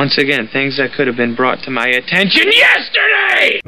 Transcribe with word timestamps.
Once 0.00 0.16
again, 0.16 0.48
things 0.50 0.78
that 0.78 0.94
could 0.94 1.06
have 1.06 1.16
been 1.16 1.34
brought 1.34 1.62
to 1.62 1.70
my 1.70 1.86
attention 1.86 2.50
yesterday! 2.50 3.60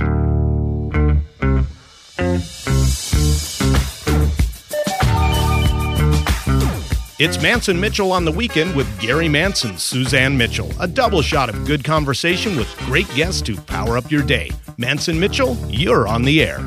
It's 7.18 7.42
Mance 7.42 7.68
and 7.68 7.78
Mitchell 7.78 8.12
on 8.12 8.24
the 8.24 8.32
weekend 8.32 8.74
with 8.74 8.88
Gary 8.98 9.28
Mance, 9.28 9.66
Suzanne 9.76 10.34
Mitchell. 10.34 10.70
A 10.80 10.88
double 10.88 11.20
shot 11.20 11.50
of 11.50 11.66
good 11.66 11.84
conversation 11.84 12.56
with 12.56 12.74
great 12.86 13.14
guests 13.14 13.42
to 13.42 13.54
power 13.54 13.98
up 13.98 14.10
your 14.10 14.22
day. 14.22 14.50
Mance 14.78 15.08
and 15.08 15.20
Mitchell, 15.20 15.54
you're 15.68 16.08
on 16.08 16.22
the 16.22 16.42
air. 16.42 16.66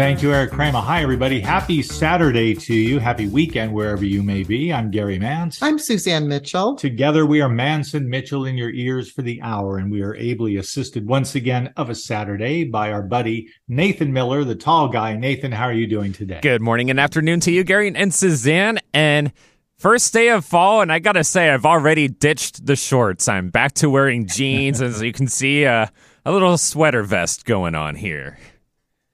Thank 0.00 0.22
you, 0.22 0.32
Eric 0.32 0.52
Kramer. 0.52 0.80
Hi, 0.80 1.02
everybody. 1.02 1.40
Happy 1.40 1.82
Saturday 1.82 2.54
to 2.54 2.74
you. 2.74 2.98
Happy 2.98 3.28
weekend, 3.28 3.70
wherever 3.70 4.02
you 4.02 4.22
may 4.22 4.42
be. 4.42 4.72
I'm 4.72 4.90
Gary 4.90 5.18
Mance. 5.18 5.62
I'm 5.62 5.78
Suzanne 5.78 6.26
Mitchell. 6.26 6.74
Together, 6.74 7.26
we 7.26 7.42
are 7.42 7.50
Mance 7.50 7.92
and 7.92 8.08
Mitchell 8.08 8.46
in 8.46 8.56
your 8.56 8.70
ears 8.70 9.10
for 9.10 9.20
the 9.20 9.42
hour, 9.42 9.76
and 9.76 9.92
we 9.92 10.00
are 10.00 10.16
ably 10.16 10.56
assisted 10.56 11.06
once 11.06 11.34
again 11.34 11.70
of 11.76 11.90
a 11.90 11.94
Saturday 11.94 12.64
by 12.64 12.92
our 12.92 13.02
buddy 13.02 13.50
Nathan 13.68 14.10
Miller, 14.10 14.42
the 14.42 14.54
tall 14.54 14.88
guy. 14.88 15.14
Nathan, 15.16 15.52
how 15.52 15.64
are 15.64 15.72
you 15.74 15.86
doing 15.86 16.14
today? 16.14 16.40
Good 16.40 16.62
morning 16.62 16.88
and 16.88 16.98
afternoon 16.98 17.40
to 17.40 17.52
you, 17.52 17.62
Gary 17.62 17.92
and 17.94 18.14
Suzanne. 18.14 18.78
And 18.94 19.32
First 19.76 20.12
day 20.12 20.28
of 20.28 20.44
fall, 20.44 20.82
and 20.82 20.92
I 20.92 20.98
gotta 20.98 21.24
say, 21.24 21.48
I've 21.48 21.64
already 21.64 22.06
ditched 22.08 22.66
the 22.66 22.76
shorts. 22.76 23.28
I'm 23.28 23.48
back 23.48 23.72
to 23.76 23.88
wearing 23.88 24.26
jeans, 24.26 24.82
as 24.82 25.00
you 25.00 25.10
can 25.10 25.26
see, 25.26 25.64
uh, 25.64 25.86
a 26.26 26.32
little 26.32 26.58
sweater 26.58 27.02
vest 27.02 27.46
going 27.46 27.74
on 27.74 27.96
here. 27.96 28.38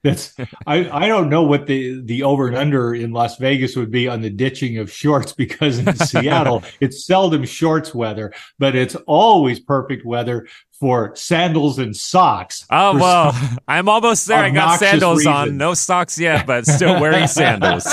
That's 0.07 0.35
I, 0.69 0.89
I 0.89 1.09
don't 1.09 1.29
know 1.29 1.43
what 1.43 1.67
the 1.67 2.01
the 2.01 2.23
over 2.23 2.47
and 2.47 2.57
under 2.57 2.95
in 2.95 3.11
Las 3.11 3.39
Vegas 3.39 3.75
would 3.75 3.91
be 3.91 4.07
on 4.07 4.21
the 4.21 4.31
ditching 4.31 4.79
of 4.79 4.91
shorts 4.91 5.33
because 5.33 5.79
in 5.79 5.97
Seattle 6.07 6.63
it's 6.79 7.05
seldom 7.05 7.45
shorts 7.45 7.93
weather, 7.93 8.33
but 8.59 8.77
it's 8.77 8.95
always 9.07 9.59
perfect 9.59 10.07
weather 10.07 10.47
for 10.79 11.15
sandals 11.17 11.81
and 11.81 11.97
socks. 11.97 12.67
Oh 12.71 12.95
well, 12.95 13.59
I'm 13.69 13.89
almost 13.89 14.29
there. 14.29 14.39
I 14.39 14.51
got 14.51 14.79
sandals 14.79 15.19
reason. 15.19 15.33
on, 15.33 15.57
no 15.57 15.75
socks 15.75 16.19
yet, 16.19 16.47
but 16.47 16.67
still 16.67 17.01
wearing 17.01 17.27
sandals. 17.27 17.87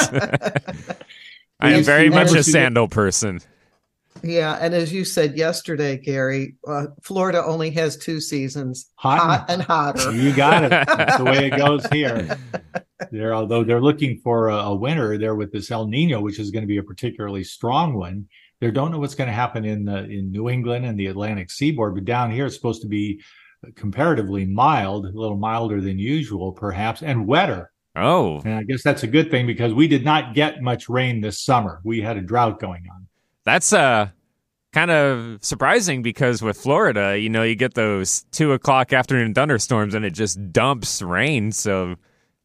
I 1.60 1.72
am 1.72 1.84
very 1.84 2.10
much 2.12 2.32
a 2.34 2.44
sandal 2.44 2.88
person. 2.88 3.40
Yeah, 4.24 4.58
and 4.62 4.74
as 4.74 4.94
you 4.94 5.04
said 5.04 5.38
yesterday, 5.38 5.98
Gary, 5.98 6.56
uh, 6.66 6.86
Florida 7.02 7.44
only 7.44 7.72
has 7.72 7.98
two 7.98 8.22
seasons: 8.22 8.90
hot, 8.96 9.20
hot 9.20 9.46
and, 9.50 9.62
and, 9.62 9.64
hotter. 9.64 10.12
You 10.14 10.34
got 10.34 10.64
it. 10.64 10.70
That's 10.70 11.18
the 11.18 11.26
way 11.26 11.48
it 11.48 11.58
goes 11.58 11.86
here. 11.92 12.38
There, 13.12 13.36
although 13.36 13.66
they're 13.66 13.82
looking 13.82 14.20
for 14.20 14.48
a, 14.48 14.56
a 14.56 14.76
winter 14.76 15.18
there 15.18 15.36
with 15.36 15.52
this 15.52 15.70
El 15.72 15.88
Nino, 15.88 16.22
which 16.22 16.40
is 16.40 16.52
going 16.52 16.64
to 16.64 16.68
be 16.68 16.78
a 16.78 16.84
particularly 16.84 17.44
strong 17.44 17.96
one. 17.96 18.28
They 18.62 18.72
don't 18.72 18.92
know 18.92 19.00
what's 19.00 19.16
going 19.16 19.28
to 19.28 19.34
happen 19.34 19.66
in 19.66 19.84
the, 19.84 20.06
in 20.06 20.32
New 20.32 20.48
England 20.48 20.86
and 20.86 20.98
the 20.98 21.08
Atlantic 21.08 21.52
seaboard, 21.52 21.96
but 21.96 22.06
down 22.06 22.32
here 22.32 22.46
it's 22.46 22.56
supposed 22.56 22.82
to 22.84 22.88
be 22.88 23.22
comparatively 23.76 24.46
mild, 24.46 25.06
a 25.06 25.10
little 25.10 25.36
milder 25.36 25.82
than 25.82 26.00
usual, 26.00 26.54
perhaps, 26.54 27.04
and 27.04 27.28
wetter. 27.28 27.72
Oh. 27.96 28.42
And 28.46 28.56
I 28.56 28.64
guess 28.64 28.84
that's 28.84 29.04
a 29.04 29.08
good 29.08 29.30
thing 29.30 29.46
because 29.46 29.74
we 29.74 29.90
did 29.90 30.06
not 30.06 30.34
get 30.34 30.62
much 30.62 30.88
rain 30.88 31.20
this 31.20 31.42
summer. 31.42 31.82
We 31.84 32.02
had 32.02 32.16
a 32.16 32.22
drought 32.22 32.60
going 32.60 32.86
on. 32.90 33.08
That's 33.46 33.74
uh 33.74 34.10
kind 34.74 34.92
of 34.92 35.44
surprising 35.44 36.02
because 36.02 36.42
with 36.42 36.58
Florida, 36.58 37.18
you 37.18 37.30
know, 37.30 37.44
you 37.44 37.56
get 37.56 37.76
those 37.76 38.24
two 38.32 38.52
o'clock 38.54 38.92
afternoon 38.92 39.34
thunderstorms 39.34 39.94
and 39.94 40.04
it 40.04 40.14
just 40.14 40.52
dumps 40.52 41.02
rain. 41.02 41.52
So 41.52 41.96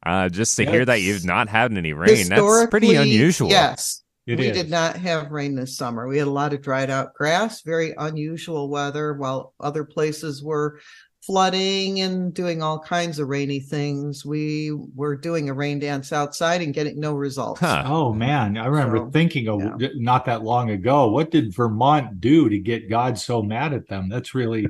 uh, 0.05 0.29
just 0.29 0.57
to 0.57 0.67
hear 0.67 0.85
that 0.85 1.01
you've 1.01 1.25
not 1.25 1.49
had 1.49 1.77
any 1.77 1.93
rain, 1.93 2.29
that's 2.29 2.67
pretty 2.67 2.95
unusual. 2.95 3.49
Yes. 3.49 4.03
It 4.27 4.39
we 4.39 4.49
is. 4.49 4.57
did 4.57 4.71
not 4.71 4.97
have 4.97 5.31
rain 5.31 5.55
this 5.55 5.75
summer. 5.75 6.07
We 6.07 6.19
had 6.19 6.29
a 6.29 6.31
lot 6.31 6.53
of 6.53 6.61
dried 6.61 6.91
out 6.91 7.15
grass, 7.15 7.63
very 7.63 7.95
unusual 7.97 8.69
weather, 8.69 9.15
while 9.15 9.55
other 9.59 9.85
places 9.85 10.45
were 10.45 10.81
flooding 11.29 12.01
and 12.01 12.33
doing 12.33 12.63
all 12.63 12.79
kinds 12.79 13.19
of 13.19 13.29
rainy 13.29 13.61
things. 13.61 14.25
We 14.25 14.73
were 14.73 15.15
doing 15.15 15.51
a 15.51 15.53
rain 15.53 15.79
dance 15.79 16.11
outside 16.11 16.63
and 16.63 16.73
getting 16.73 16.99
no 16.99 17.13
results. 17.13 17.61
Huh. 17.61 17.83
Oh 17.85 18.09
mm-hmm. 18.09 18.19
man, 18.19 18.57
I 18.57 18.65
remember 18.65 18.97
so, 18.97 19.11
thinking 19.11 19.47
of 19.47 19.61
yeah. 19.79 19.89
not 19.97 20.25
that 20.25 20.43
long 20.43 20.71
ago, 20.71 21.11
what 21.11 21.31
did 21.31 21.55
Vermont 21.55 22.19
do 22.19 22.49
to 22.49 22.59
get 22.59 22.89
God 22.89 23.19
so 23.19 23.43
mad 23.43 23.75
at 23.75 23.87
them? 23.89 24.09
That's 24.09 24.35
really 24.35 24.69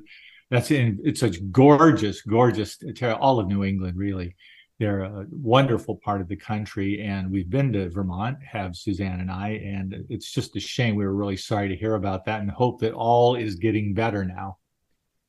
that's 0.51 0.73
in 0.73 0.99
it's 1.05 1.21
such 1.21 1.39
gorgeous, 1.53 2.23
gorgeous 2.23 2.77
all 3.21 3.39
of 3.39 3.47
New 3.47 3.63
England 3.63 3.97
really. 3.97 4.35
They're 4.81 5.03
a 5.03 5.27
wonderful 5.31 5.97
part 5.97 6.21
of 6.21 6.29
the 6.29 6.37
country, 6.37 7.03
and 7.03 7.33
we've 7.33 7.51
been 7.51 7.73
to 7.73 7.89
Vermont, 7.91 8.39
have 8.45 8.77
Suzanne 8.77 9.19
and 9.19 9.31
I, 9.31 9.61
and 9.65 10.07
it's 10.09 10.31
just 10.31 10.55
a 10.55 10.61
shame. 10.61 10.95
We 10.95 11.05
were 11.05 11.15
really 11.15 11.37
sorry 11.37 11.69
to 11.69 11.77
hear 11.77 11.95
about 11.95 12.25
that, 12.27 12.41
and 12.41 12.51
hope 12.51 12.81
that 12.81 12.93
all 12.93 13.35
is 13.35 13.57
getting 13.57 13.93
better 13.93 14.25
now. 14.25 14.59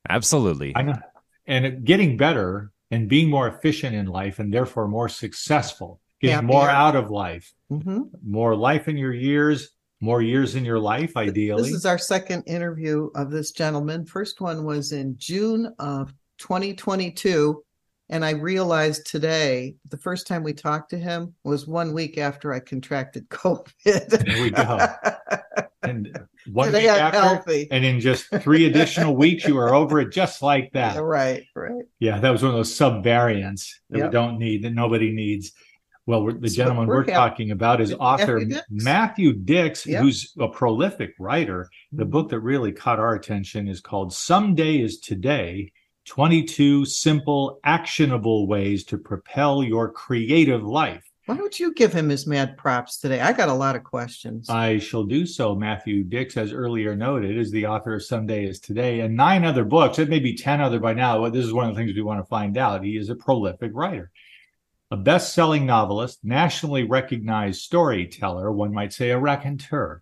Absolutely. 0.07 0.73
I 0.75 0.83
know 0.83 0.95
and 1.49 1.83
getting 1.83 2.15
better 2.15 2.71
and 2.91 3.09
being 3.09 3.29
more 3.29 3.47
efficient 3.47 3.95
in 3.95 4.05
life 4.05 4.39
and 4.39 4.53
therefore 4.53 4.87
more 4.87 5.09
successful 5.09 5.99
getting 6.21 6.45
more 6.45 6.69
out 6.69 6.95
of 6.95 7.09
life. 7.09 7.53
Mm-hmm. 7.71 8.03
more 8.23 8.55
life 8.55 8.87
in 8.87 8.97
your 8.97 9.13
years 9.13 9.69
more 10.01 10.21
years 10.23 10.55
in 10.55 10.65
your 10.65 10.79
life 10.79 11.15
ideally 11.17 11.61
this 11.61 11.71
is 11.71 11.85
our 11.85 11.99
second 11.99 12.43
interview 12.47 13.09
of 13.15 13.29
this 13.29 13.51
gentleman. 13.51 14.05
First 14.05 14.41
one 14.41 14.63
was 14.63 14.91
in 14.91 15.15
june 15.19 15.71
of 15.77 16.13
2022 16.39 17.63
and 18.09 18.25
i 18.25 18.31
realized 18.31 19.05
today 19.05 19.75
the 19.89 19.97
first 19.97 20.27
time 20.27 20.43
we 20.43 20.53
talked 20.53 20.89
to 20.89 20.97
him 20.97 21.33
was 21.43 21.67
one 21.67 21.93
week 21.93 22.17
after 22.17 22.53
i 22.53 22.59
contracted 22.59 23.27
covid 23.29 23.73
there 24.09 24.41
we 24.41 24.49
go 24.49 24.87
and 25.83 26.19
one 26.51 26.71
week 26.71 26.85
after, 26.85 27.19
healthy. 27.19 27.67
and 27.71 27.85
in 27.85 27.99
just 27.99 28.27
three 28.41 28.65
additional 28.65 29.15
weeks, 29.15 29.45
you 29.47 29.57
are 29.57 29.73
over 29.73 29.99
it 29.99 30.11
just 30.11 30.41
like 30.41 30.71
that. 30.73 30.95
Yeah, 30.95 31.01
right, 31.03 31.43
right. 31.55 31.83
Yeah, 31.99 32.19
that 32.19 32.29
was 32.29 32.41
one 32.41 32.51
of 32.51 32.57
those 32.57 32.73
sub 32.73 33.03
variants 33.03 33.79
that 33.89 33.99
yep. 33.99 34.07
we 34.07 34.11
don't 34.11 34.37
need, 34.37 34.63
that 34.63 34.73
nobody 34.73 35.11
needs. 35.11 35.51
Well, 36.05 36.25
the 36.25 36.49
so 36.49 36.55
gentleman 36.55 36.87
we're, 36.87 36.97
we're 36.97 37.05
talking 37.05 37.51
about 37.51 37.81
is 37.81 37.93
author 37.93 38.39
Matthew 38.39 38.55
Dicks, 38.55 38.65
Matthew 38.69 39.33
Dicks 39.33 39.85
yep. 39.85 40.01
who's 40.01 40.33
a 40.39 40.47
prolific 40.47 41.11
writer. 41.19 41.69
The 41.91 42.03
mm-hmm. 42.03 42.11
book 42.11 42.29
that 42.29 42.39
really 42.39 42.71
caught 42.71 42.99
our 42.99 43.13
attention 43.13 43.67
is 43.67 43.79
called 43.79 44.11
Someday 44.11 44.81
is 44.81 44.99
Today 44.99 45.71
22 46.09 46.85
Simple, 46.85 47.59
Actionable 47.63 48.47
Ways 48.47 48.83
to 48.85 48.97
Propel 48.97 49.63
Your 49.63 49.91
Creative 49.91 50.63
Life. 50.63 51.07
Why 51.27 51.37
don't 51.37 51.59
you 51.59 51.71
give 51.75 51.93
him 51.93 52.09
his 52.09 52.25
mad 52.25 52.57
props 52.57 52.97
today? 52.97 53.21
I 53.21 53.31
got 53.31 53.47
a 53.47 53.53
lot 53.53 53.75
of 53.75 53.83
questions. 53.83 54.49
I 54.49 54.79
shall 54.79 55.03
do 55.03 55.27
so. 55.27 55.53
Matthew 55.53 56.03
Dicks, 56.03 56.35
as 56.35 56.51
earlier 56.51 56.95
noted, 56.95 57.37
is 57.37 57.51
the 57.51 57.67
author 57.67 57.93
of 57.93 58.03
Someday 58.03 58.45
is 58.45 58.59
Today 58.59 59.01
and 59.01 59.15
nine 59.15 59.45
other 59.45 59.63
books. 59.63 59.99
It 59.99 60.09
may 60.09 60.17
be 60.17 60.35
10 60.35 60.59
other 60.59 60.79
by 60.79 60.93
now. 60.93 61.21
But 61.21 61.31
this 61.31 61.45
is 61.45 61.53
one 61.53 61.69
of 61.69 61.75
the 61.75 61.79
things 61.79 61.93
we 61.93 62.01
want 62.01 62.19
to 62.19 62.27
find 62.27 62.57
out. 62.57 62.83
He 62.83 62.97
is 62.97 63.09
a 63.09 63.15
prolific 63.15 63.71
writer, 63.75 64.09
a 64.89 64.97
best 64.97 65.35
selling 65.35 65.67
novelist, 65.67 66.21
nationally 66.23 66.85
recognized 66.85 67.61
storyteller, 67.61 68.51
one 68.51 68.73
might 68.73 68.93
say 68.93 69.11
a 69.11 69.19
raconteur, 69.19 70.01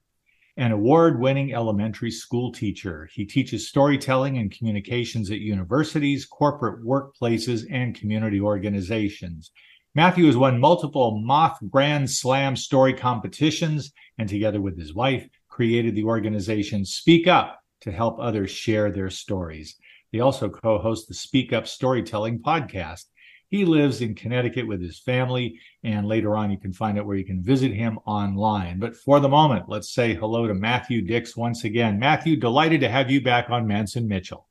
an 0.57 0.71
award 0.71 1.19
winning 1.19 1.53
elementary 1.53 2.09
school 2.09 2.51
teacher. 2.51 3.07
He 3.13 3.25
teaches 3.25 3.67
storytelling 3.67 4.39
and 4.39 4.51
communications 4.51 5.29
at 5.29 5.39
universities, 5.39 6.25
corporate 6.25 6.83
workplaces, 6.83 7.65
and 7.71 7.93
community 7.93 8.41
organizations. 8.41 9.51
Matthew 9.93 10.25
has 10.25 10.35
won 10.35 10.59
multiple 10.59 11.21
Moth 11.23 11.59
Grand 11.69 12.09
Slam 12.09 12.55
story 12.55 12.93
competitions 12.93 13.93
and, 14.17 14.27
together 14.27 14.59
with 14.59 14.77
his 14.77 14.95
wife, 14.95 15.27
created 15.47 15.95
the 15.95 16.03
organization 16.03 16.85
Speak 16.85 17.27
Up 17.27 17.59
to 17.81 17.91
help 17.91 18.17
others 18.19 18.49
share 18.49 18.91
their 18.91 19.11
stories. 19.11 19.75
They 20.11 20.19
also 20.21 20.49
co 20.49 20.79
host 20.79 21.07
the 21.07 21.13
Speak 21.13 21.53
Up 21.53 21.67
Storytelling 21.67 22.39
podcast. 22.39 23.05
He 23.49 23.63
lives 23.63 24.01
in 24.01 24.13
Connecticut 24.13 24.67
with 24.67 24.81
his 24.81 24.99
family, 24.99 25.59
and 25.83 26.05
later 26.05 26.35
on, 26.35 26.51
you 26.51 26.57
can 26.57 26.73
find 26.73 26.99
out 26.99 27.05
where 27.05 27.15
you 27.15 27.23
can 27.23 27.41
visit 27.41 27.71
him 27.71 27.97
online. 28.05 28.77
But 28.77 28.95
for 28.95 29.21
the 29.21 29.29
moment, 29.29 29.69
let's 29.69 29.93
say 29.93 30.13
hello 30.13 30.47
to 30.47 30.53
Matthew 30.53 31.01
Dicks 31.01 31.37
once 31.37 31.63
again. 31.63 31.97
Matthew, 31.97 32.35
delighted 32.35 32.81
to 32.81 32.89
have 32.89 33.09
you 33.09 33.21
back 33.21 33.49
on 33.49 33.65
Mance 33.65 33.95
and 33.95 34.07
Mitchell. 34.07 34.47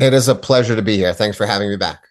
It 0.00 0.12
is 0.12 0.28
a 0.28 0.34
pleasure 0.34 0.74
to 0.74 0.82
be 0.82 0.96
here. 0.96 1.14
Thanks 1.14 1.36
for 1.36 1.46
having 1.46 1.70
me 1.70 1.76
back. 1.76 2.08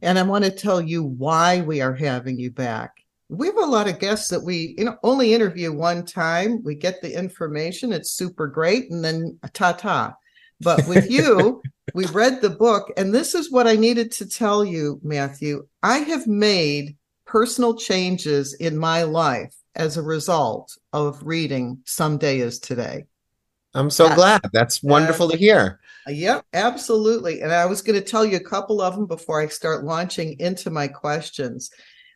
And 0.00 0.16
I 0.18 0.22
want 0.22 0.44
to 0.44 0.50
tell 0.50 0.80
you 0.80 1.02
why 1.02 1.60
we 1.60 1.80
are 1.80 1.94
having 1.94 2.38
you 2.38 2.52
back. 2.52 2.92
We 3.28 3.48
have 3.48 3.56
a 3.56 3.66
lot 3.66 3.88
of 3.88 3.98
guests 3.98 4.28
that 4.28 4.42
we 4.42 4.74
you 4.78 4.84
know 4.84 4.96
only 5.02 5.34
interview 5.34 5.72
one 5.72 6.04
time. 6.04 6.62
We 6.62 6.76
get 6.76 7.02
the 7.02 7.18
information, 7.18 7.92
it's 7.92 8.12
super 8.12 8.46
great, 8.46 8.90
and 8.92 9.04
then 9.04 9.38
ta 9.52 9.72
ta. 9.72 10.14
But 10.62 10.86
with 10.86 11.10
you, 11.10 11.62
we 11.94 12.06
read 12.06 12.40
the 12.40 12.50
book, 12.50 12.92
and 12.96 13.14
this 13.14 13.34
is 13.34 13.50
what 13.50 13.66
I 13.66 13.76
needed 13.76 14.12
to 14.12 14.28
tell 14.28 14.64
you, 14.64 15.00
Matthew. 15.02 15.66
I 15.82 15.98
have 15.98 16.26
made 16.26 16.96
personal 17.26 17.74
changes 17.74 18.54
in 18.54 18.78
my 18.78 19.02
life 19.02 19.54
as 19.74 19.96
a 19.96 20.02
result 20.02 20.76
of 20.92 21.22
reading 21.22 21.78
Someday 21.84 22.40
is 22.40 22.58
Today. 22.58 23.06
I'm 23.74 23.90
so 23.90 24.14
glad. 24.14 24.42
That's 24.52 24.82
wonderful 24.82 25.30
to 25.30 25.36
hear. 25.36 25.80
Yep, 26.06 26.44
absolutely. 26.52 27.40
And 27.40 27.52
I 27.52 27.64
was 27.66 27.80
going 27.80 27.98
to 27.98 28.06
tell 28.06 28.24
you 28.24 28.36
a 28.36 28.40
couple 28.40 28.82
of 28.82 28.94
them 28.94 29.06
before 29.06 29.40
I 29.40 29.46
start 29.46 29.84
launching 29.84 30.38
into 30.40 30.68
my 30.68 30.88
questions. 30.88 31.70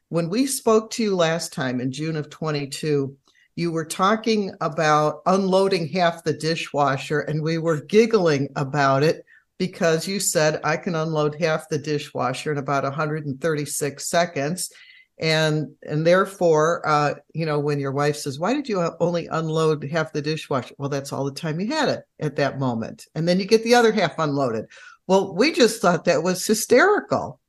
When 0.09 0.29
we 0.29 0.47
spoke 0.47 0.91
to 0.93 1.03
you 1.03 1.17
last 1.17 1.53
time 1.53 1.81
in 1.81 1.93
June 1.93 2.17
of 2.17 2.29
22, 2.29 3.17
you 3.57 3.73
were 3.73 3.87
talking 3.87 4.53
about 4.61 5.23
unloading 5.25 5.89
half 5.89 6.23
the 6.23 6.35
dishwasher, 6.35 7.21
and 7.21 7.43
we 7.43 7.57
were 7.57 7.81
giggling 7.81 8.51
about 8.55 9.03
it 9.03 9.25
because 9.59 10.07
you 10.07 10.21
said 10.21 10.61
I 10.63 10.77
can 10.77 10.95
unload 10.95 11.35
half 11.41 11.69
the 11.71 11.79
dishwasher 11.79 12.53
in 12.53 12.59
about 12.59 12.85
136 12.85 14.07
seconds. 14.07 14.71
And 15.19 15.69
and 15.89 16.07
therefore, 16.07 16.87
uh, 16.87 17.15
you 17.33 17.47
know, 17.47 17.59
when 17.59 17.81
your 17.81 17.93
wife 17.93 18.17
says, 18.17 18.39
"Why 18.39 18.53
did 18.53 18.69
you 18.69 18.83
only 19.01 19.27
unload 19.29 19.83
half 19.85 20.13
the 20.13 20.21
dishwasher?" 20.21 20.75
Well, 20.77 20.91
that's 20.91 21.11
all 21.11 21.25
the 21.25 21.33
time 21.33 21.59
you 21.59 21.69
had 21.69 21.89
it 21.89 22.03
at 22.21 22.37
that 22.37 22.59
moment, 22.61 23.07
and 23.15 23.27
then 23.27 23.41
you 23.41 23.47
get 23.47 23.65
the 23.65 23.75
other 23.75 23.93
half 23.93 24.19
unloaded. 24.19 24.67
Well, 25.07 25.35
we 25.35 25.53
just 25.53 25.81
thought 25.81 26.05
that 26.05 26.23
was 26.23 26.45
hysterical. 26.47 27.41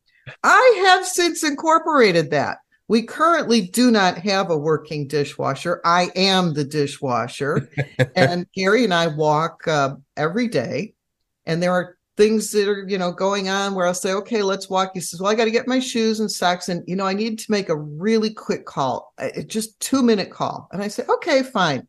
I 0.44 0.83
have 0.86 1.06
since 1.06 1.44
incorporated 1.44 2.31
that. 2.31 2.59
We 2.89 3.04
currently 3.04 3.62
do 3.62 3.92
not 3.92 4.18
have 4.19 4.50
a 4.50 4.57
working 4.57 5.07
dishwasher. 5.07 5.81
I 5.84 6.10
am 6.16 6.54
the 6.54 6.63
dishwasher. 6.63 7.69
and 8.16 8.50
Gary 8.54 8.86
and 8.86 8.94
I 8.94 9.07
walk 9.07 9.68
uh, 9.68 9.95
every 10.16 10.48
day. 10.48 10.94
And 11.45 11.62
there 11.62 11.74
are 11.74 11.98
things 12.18 12.51
that 12.51 12.68
are, 12.68 12.86
you 12.88 12.98
know, 12.98 13.12
going 13.12 13.48
on 13.50 13.75
where 13.75 13.86
I'll 13.86 13.94
say, 13.94 14.13
okay, 14.13 14.42
let's 14.42 14.69
walk. 14.69 14.92
He 14.94 15.00
says, 15.00 15.22
well, 15.22 15.31
I 15.31 15.36
got 15.36 15.45
to 15.45 15.51
get 15.51 15.68
my 15.68 15.80
shoes 15.80 16.19
and 16.19 16.31
socks. 16.31 16.69
And, 16.69 16.84
you 16.88 16.95
know, 16.95 17.06
I 17.06 17.13
need 17.13 17.39
to 17.39 17.51
make 17.51 17.69
a 17.69 17.75
really 17.75 18.34
quick 18.34 18.66
call, 18.66 19.13
just 19.45 19.80
two 19.80 20.01
minute 20.01 20.31
call. 20.31 20.68
And 20.72 20.81
I 20.81 20.88
say, 20.88 21.04
okay, 21.07 21.44
fine. 21.44 21.88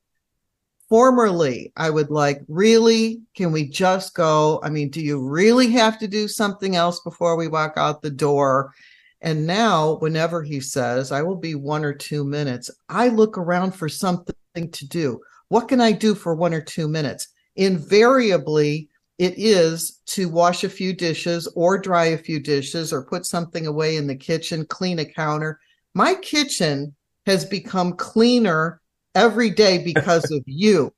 Formerly, 0.88 1.72
I 1.76 1.90
would 1.90 2.10
like, 2.10 2.42
really, 2.48 3.20
can 3.34 3.52
we 3.52 3.68
just 3.68 4.14
go? 4.14 4.60
I 4.62 4.70
mean, 4.70 4.88
do 4.90 5.02
you 5.02 5.20
really 5.20 5.70
have 5.72 5.98
to 5.98 6.08
do 6.08 6.28
something 6.28 6.76
else 6.76 7.00
before 7.00 7.36
we 7.36 7.46
walk 7.46 7.74
out 7.76 8.00
the 8.00 8.10
door? 8.10 8.72
And 9.20 9.46
now, 9.46 9.96
whenever 9.96 10.42
he 10.42 10.60
says, 10.60 11.10
I 11.10 11.22
will 11.22 11.36
be 11.36 11.54
one 11.54 11.84
or 11.84 11.92
two 11.92 12.24
minutes, 12.24 12.70
I 12.88 13.08
look 13.08 13.36
around 13.36 13.72
for 13.72 13.88
something 13.88 14.34
to 14.54 14.86
do. 14.86 15.20
What 15.48 15.68
can 15.68 15.80
I 15.80 15.92
do 15.92 16.14
for 16.14 16.34
one 16.34 16.54
or 16.54 16.60
two 16.60 16.88
minutes? 16.88 17.28
Invariably, 17.56 18.88
it 19.18 19.34
is 19.36 20.00
to 20.06 20.28
wash 20.28 20.62
a 20.62 20.68
few 20.68 20.92
dishes 20.92 21.48
or 21.56 21.78
dry 21.78 22.06
a 22.06 22.18
few 22.18 22.38
dishes 22.38 22.92
or 22.92 23.02
put 23.02 23.26
something 23.26 23.66
away 23.66 23.96
in 23.96 24.06
the 24.06 24.14
kitchen, 24.14 24.64
clean 24.66 25.00
a 25.00 25.04
counter. 25.04 25.58
My 25.94 26.14
kitchen 26.14 26.94
has 27.26 27.44
become 27.44 27.94
cleaner 27.94 28.80
every 29.14 29.50
day 29.50 29.78
because 29.78 30.30
of 30.30 30.42
you 30.46 30.92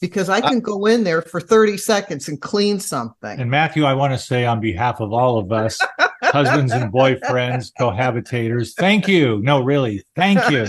because 0.00 0.28
I 0.30 0.40
can 0.48 0.60
go 0.60 0.86
in 0.86 1.04
there 1.04 1.22
for 1.22 1.40
30 1.40 1.76
seconds 1.76 2.28
and 2.28 2.40
clean 2.40 2.80
something. 2.80 3.38
And 3.38 3.50
Matthew, 3.50 3.84
I 3.84 3.94
want 3.94 4.12
to 4.14 4.18
say 4.18 4.46
on 4.46 4.60
behalf 4.60 5.00
of 5.00 5.12
all 5.12 5.38
of 5.38 5.52
us, 5.52 5.78
husbands 6.30 6.72
and 6.72 6.92
boyfriends, 6.92 7.72
cohabitators, 7.78 8.74
thank 8.74 9.08
you. 9.08 9.40
No, 9.42 9.60
really, 9.60 10.02
thank 10.16 10.50
you. 10.50 10.66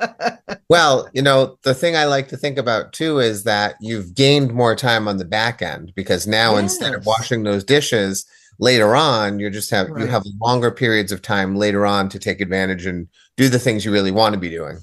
well, 0.68 1.08
you 1.12 1.22
know, 1.22 1.58
the 1.62 1.74
thing 1.74 1.96
I 1.96 2.04
like 2.04 2.28
to 2.28 2.36
think 2.36 2.58
about 2.58 2.92
too 2.92 3.18
is 3.18 3.44
that 3.44 3.76
you've 3.80 4.14
gained 4.14 4.52
more 4.52 4.74
time 4.76 5.08
on 5.08 5.18
the 5.18 5.24
back 5.24 5.62
end 5.62 5.92
because 5.94 6.26
now 6.26 6.52
yes. 6.52 6.62
instead 6.62 6.94
of 6.94 7.06
washing 7.06 7.42
those 7.42 7.64
dishes 7.64 8.26
later 8.58 8.94
on, 8.94 9.38
you 9.38 9.50
just 9.50 9.70
have 9.70 9.88
right. 9.90 10.02
you 10.02 10.06
have 10.06 10.24
longer 10.40 10.70
periods 10.70 11.12
of 11.12 11.22
time 11.22 11.56
later 11.56 11.86
on 11.86 12.08
to 12.08 12.18
take 12.18 12.40
advantage 12.40 12.86
and 12.86 13.08
do 13.36 13.48
the 13.48 13.58
things 13.58 13.84
you 13.84 13.92
really 13.92 14.12
want 14.12 14.34
to 14.34 14.40
be 14.40 14.50
doing 14.50 14.78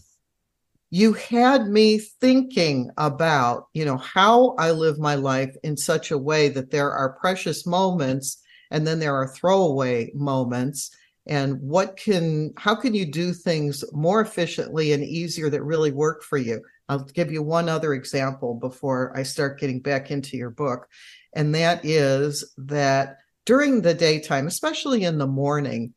you 0.91 1.13
had 1.13 1.67
me 1.67 1.97
thinking 1.97 2.91
about 2.97 3.67
you 3.73 3.83
know 3.85 3.97
how 3.97 4.53
i 4.59 4.69
live 4.71 4.99
my 4.99 5.15
life 5.15 5.55
in 5.63 5.75
such 5.75 6.11
a 6.11 6.17
way 6.17 6.49
that 6.49 6.69
there 6.69 6.91
are 6.91 7.13
precious 7.13 7.65
moments 7.65 8.40
and 8.71 8.85
then 8.85 8.99
there 8.99 9.15
are 9.15 9.27
throwaway 9.27 10.11
moments 10.13 10.95
and 11.27 11.59
what 11.61 11.95
can 11.97 12.51
how 12.57 12.73
can 12.73 12.93
you 12.93 13.05
do 13.05 13.33
things 13.33 13.83
more 13.91 14.21
efficiently 14.21 14.93
and 14.93 15.03
easier 15.03 15.49
that 15.49 15.63
really 15.63 15.91
work 15.91 16.23
for 16.23 16.37
you 16.37 16.61
i'll 16.89 17.03
give 17.03 17.31
you 17.31 17.43
one 17.43 17.69
other 17.69 17.93
example 17.93 18.55
before 18.55 19.15
i 19.15 19.21
start 19.21 19.59
getting 19.59 19.79
back 19.79 20.09
into 20.09 20.35
your 20.37 20.49
book 20.49 20.87
and 21.33 21.53
that 21.53 21.83
is 21.85 22.53
that 22.57 23.17
during 23.45 23.81
the 23.81 23.93
daytime 23.93 24.47
especially 24.47 25.03
in 25.03 25.17
the 25.17 25.27
morning 25.27 25.93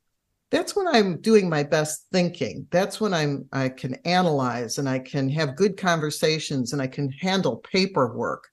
that's 0.54 0.76
when 0.76 0.86
I'm 0.86 1.20
doing 1.20 1.48
my 1.48 1.64
best 1.64 2.06
thinking. 2.12 2.68
That's 2.70 3.00
when 3.00 3.12
I'm 3.12 3.48
I 3.52 3.70
can 3.70 3.94
analyze 4.04 4.78
and 4.78 4.88
I 4.88 5.00
can 5.00 5.28
have 5.30 5.56
good 5.56 5.76
conversations 5.76 6.72
and 6.72 6.80
I 6.80 6.86
can 6.86 7.10
handle 7.10 7.56
paperwork. 7.56 8.46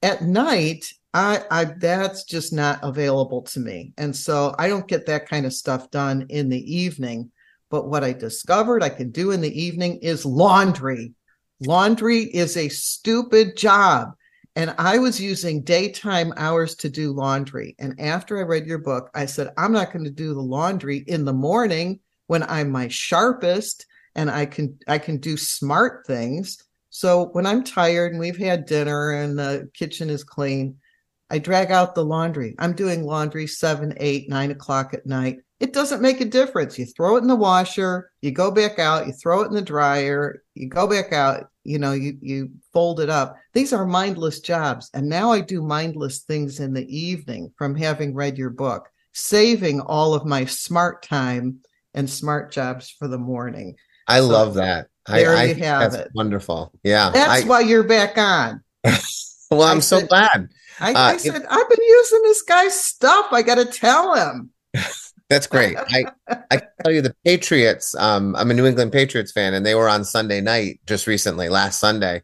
At 0.00 0.22
night, 0.22 0.84
I, 1.14 1.44
I 1.50 1.64
that's 1.64 2.24
just 2.24 2.52
not 2.52 2.80
available 2.82 3.42
to 3.42 3.60
me. 3.60 3.92
And 3.96 4.14
so 4.14 4.54
I 4.58 4.68
don't 4.68 4.88
get 4.88 5.06
that 5.06 5.28
kind 5.28 5.46
of 5.46 5.52
stuff 5.52 5.90
done 5.90 6.26
in 6.28 6.48
the 6.48 6.74
evening. 6.76 7.30
But 7.70 7.88
what 7.88 8.04
I 8.04 8.12
discovered 8.12 8.82
I 8.82 8.88
can 8.88 9.10
do 9.10 9.30
in 9.30 9.40
the 9.40 9.62
evening 9.62 9.98
is 10.02 10.26
laundry. 10.26 11.14
Laundry 11.60 12.24
is 12.24 12.56
a 12.56 12.68
stupid 12.68 13.56
job. 13.56 14.14
And 14.56 14.74
I 14.78 14.98
was 14.98 15.20
using 15.20 15.62
daytime 15.62 16.32
hours 16.36 16.76
to 16.76 16.88
do 16.88 17.12
laundry. 17.12 17.74
And 17.78 17.98
after 18.00 18.38
I 18.38 18.42
read 18.42 18.66
your 18.66 18.78
book, 18.78 19.10
I 19.14 19.26
said, 19.26 19.52
I'm 19.56 19.72
not 19.72 19.92
going 19.92 20.04
to 20.04 20.10
do 20.10 20.34
the 20.34 20.40
laundry 20.40 20.98
in 21.06 21.24
the 21.24 21.32
morning 21.32 22.00
when 22.26 22.42
I'm 22.44 22.70
my 22.70 22.88
sharpest 22.88 23.86
and 24.14 24.30
I 24.30 24.46
can 24.46 24.78
I 24.86 24.98
can 24.98 25.18
do 25.18 25.36
smart 25.36 26.06
things. 26.06 26.62
So 26.90 27.30
when 27.32 27.46
I'm 27.46 27.64
tired 27.64 28.12
and 28.12 28.20
we've 28.20 28.38
had 28.38 28.66
dinner 28.66 29.10
and 29.10 29.36
the 29.36 29.68
kitchen 29.74 30.08
is 30.08 30.22
clean, 30.22 30.76
I 31.30 31.38
drag 31.38 31.70
out 31.70 31.94
the 31.94 32.04
laundry. 32.04 32.54
I'm 32.58 32.74
doing 32.74 33.04
laundry 33.04 33.46
seven, 33.46 33.94
eight, 33.98 34.28
nine 34.28 34.50
o'clock 34.50 34.94
at 34.94 35.06
night. 35.06 35.38
It 35.60 35.72
doesn't 35.72 36.02
make 36.02 36.20
a 36.20 36.26
difference. 36.26 36.78
You 36.78 36.84
throw 36.84 37.16
it 37.16 37.22
in 37.22 37.28
the 37.28 37.36
washer, 37.36 38.10
you 38.20 38.32
go 38.32 38.50
back 38.50 38.78
out, 38.78 39.06
you 39.06 39.12
throw 39.12 39.42
it 39.42 39.46
in 39.46 39.54
the 39.54 39.62
dryer, 39.62 40.42
you 40.54 40.68
go 40.68 40.86
back 40.86 41.12
out, 41.12 41.48
you 41.62 41.78
know, 41.78 41.92
you 41.92 42.18
you 42.20 42.50
fold 42.72 43.00
it 43.00 43.08
up. 43.08 43.36
These 43.54 43.72
are 43.72 43.86
mindless 43.86 44.40
jobs. 44.40 44.90
And 44.92 45.08
now 45.08 45.32
I 45.32 45.40
do 45.40 45.62
mindless 45.62 46.20
things 46.20 46.60
in 46.60 46.74
the 46.74 46.86
evening 46.94 47.52
from 47.56 47.74
having 47.74 48.14
read 48.14 48.36
your 48.36 48.50
book, 48.50 48.88
saving 49.12 49.80
all 49.80 50.12
of 50.12 50.26
my 50.26 50.44
smart 50.44 51.02
time 51.02 51.60
and 51.94 52.10
smart 52.10 52.52
jobs 52.52 52.90
for 52.90 53.08
the 53.08 53.18
morning. 53.18 53.76
I 54.06 54.18
so, 54.18 54.26
love 54.26 54.54
that. 54.54 54.88
There 55.06 55.34
I, 55.34 55.44
you 55.44 55.54
I, 55.54 55.66
have 55.66 55.94
it. 55.94 56.10
Wonderful. 56.14 56.72
Yeah. 56.82 57.10
That's 57.10 57.44
I, 57.44 57.46
why 57.46 57.60
you're 57.60 57.84
back 57.84 58.18
on. 58.18 58.62
well, 59.50 59.62
I'm 59.62 59.80
so 59.80 60.06
glad. 60.06 60.48
I, 60.80 60.92
uh, 60.92 60.98
I 60.98 61.16
said, 61.16 61.44
I've 61.48 61.68
been 61.68 61.84
using 61.86 62.22
this 62.22 62.42
guy's 62.42 62.78
stuff. 62.78 63.26
I 63.32 63.42
got 63.42 63.56
to 63.56 63.64
tell 63.64 64.14
him. 64.14 64.50
That's 65.30 65.46
great. 65.46 65.76
I 65.78 66.04
I 66.50 66.60
tell 66.82 66.92
you 66.92 67.00
the 67.00 67.14
Patriots. 67.24 67.94
Um, 67.94 68.36
I'm 68.36 68.50
a 68.50 68.54
New 68.54 68.66
England 68.66 68.92
Patriots 68.92 69.32
fan, 69.32 69.54
and 69.54 69.64
they 69.64 69.74
were 69.74 69.88
on 69.88 70.04
Sunday 70.04 70.40
night 70.40 70.80
just 70.86 71.06
recently, 71.06 71.48
last 71.48 71.80
Sunday, 71.80 72.22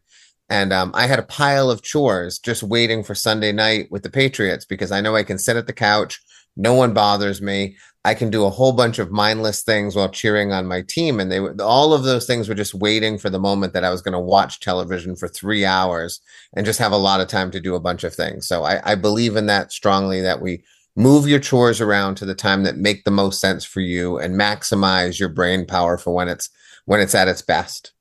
and 0.49 0.71
um, 0.71 0.91
I 0.93 1.07
had 1.07 1.17
a 1.17 1.23
pile 1.23 1.71
of 1.71 1.81
chores 1.81 2.37
just 2.37 2.61
waiting 2.61 3.03
for 3.03 3.15
Sunday 3.15 3.51
night 3.51 3.87
with 3.89 4.03
the 4.03 4.09
Patriots 4.09 4.65
because 4.65 4.91
I 4.91 5.01
know 5.01 5.15
I 5.15 5.23
can 5.23 5.39
sit 5.39 5.57
at 5.57 5.65
the 5.65 5.73
couch, 5.73 6.21
no 6.55 6.73
one 6.73 6.93
bothers 6.93 7.41
me. 7.41 7.77
I 8.03 8.15
can 8.15 8.31
do 8.31 8.45
a 8.45 8.49
whole 8.49 8.71
bunch 8.73 8.97
of 8.97 9.11
mindless 9.11 9.61
things 9.61 9.95
while 9.95 10.09
cheering 10.09 10.51
on 10.51 10.65
my 10.65 10.81
team, 10.81 11.19
and 11.19 11.31
they 11.31 11.39
were 11.39 11.55
all 11.61 11.93
of 11.93 12.03
those 12.03 12.25
things 12.25 12.49
were 12.49 12.55
just 12.55 12.73
waiting 12.73 13.17
for 13.17 13.29
the 13.29 13.39
moment 13.39 13.73
that 13.73 13.83
I 13.83 13.91
was 13.91 14.01
going 14.01 14.13
to 14.13 14.19
watch 14.19 14.59
television 14.59 15.15
for 15.15 15.27
three 15.27 15.65
hours 15.65 16.19
and 16.53 16.65
just 16.65 16.79
have 16.79 16.91
a 16.91 16.97
lot 16.97 17.21
of 17.21 17.27
time 17.27 17.51
to 17.51 17.61
do 17.61 17.75
a 17.75 17.79
bunch 17.79 18.03
of 18.03 18.15
things. 18.15 18.47
So 18.47 18.63
I, 18.63 18.91
I 18.91 18.95
believe 18.95 19.35
in 19.35 19.45
that 19.47 19.71
strongly 19.71 20.19
that 20.21 20.41
we 20.41 20.63
move 20.95 21.27
your 21.27 21.39
chores 21.39 21.79
around 21.79 22.15
to 22.15 22.25
the 22.25 22.35
time 22.35 22.63
that 22.63 22.77
make 22.77 23.03
the 23.03 23.11
most 23.11 23.39
sense 23.39 23.63
for 23.63 23.81
you 23.81 24.17
and 24.17 24.35
maximize 24.35 25.19
your 25.19 25.29
brain 25.29 25.65
power 25.65 25.97
for 25.97 26.13
when 26.13 26.27
it's 26.27 26.49
when 26.85 26.99
it's 26.99 27.15
at 27.15 27.27
its 27.27 27.41
best 27.41 27.93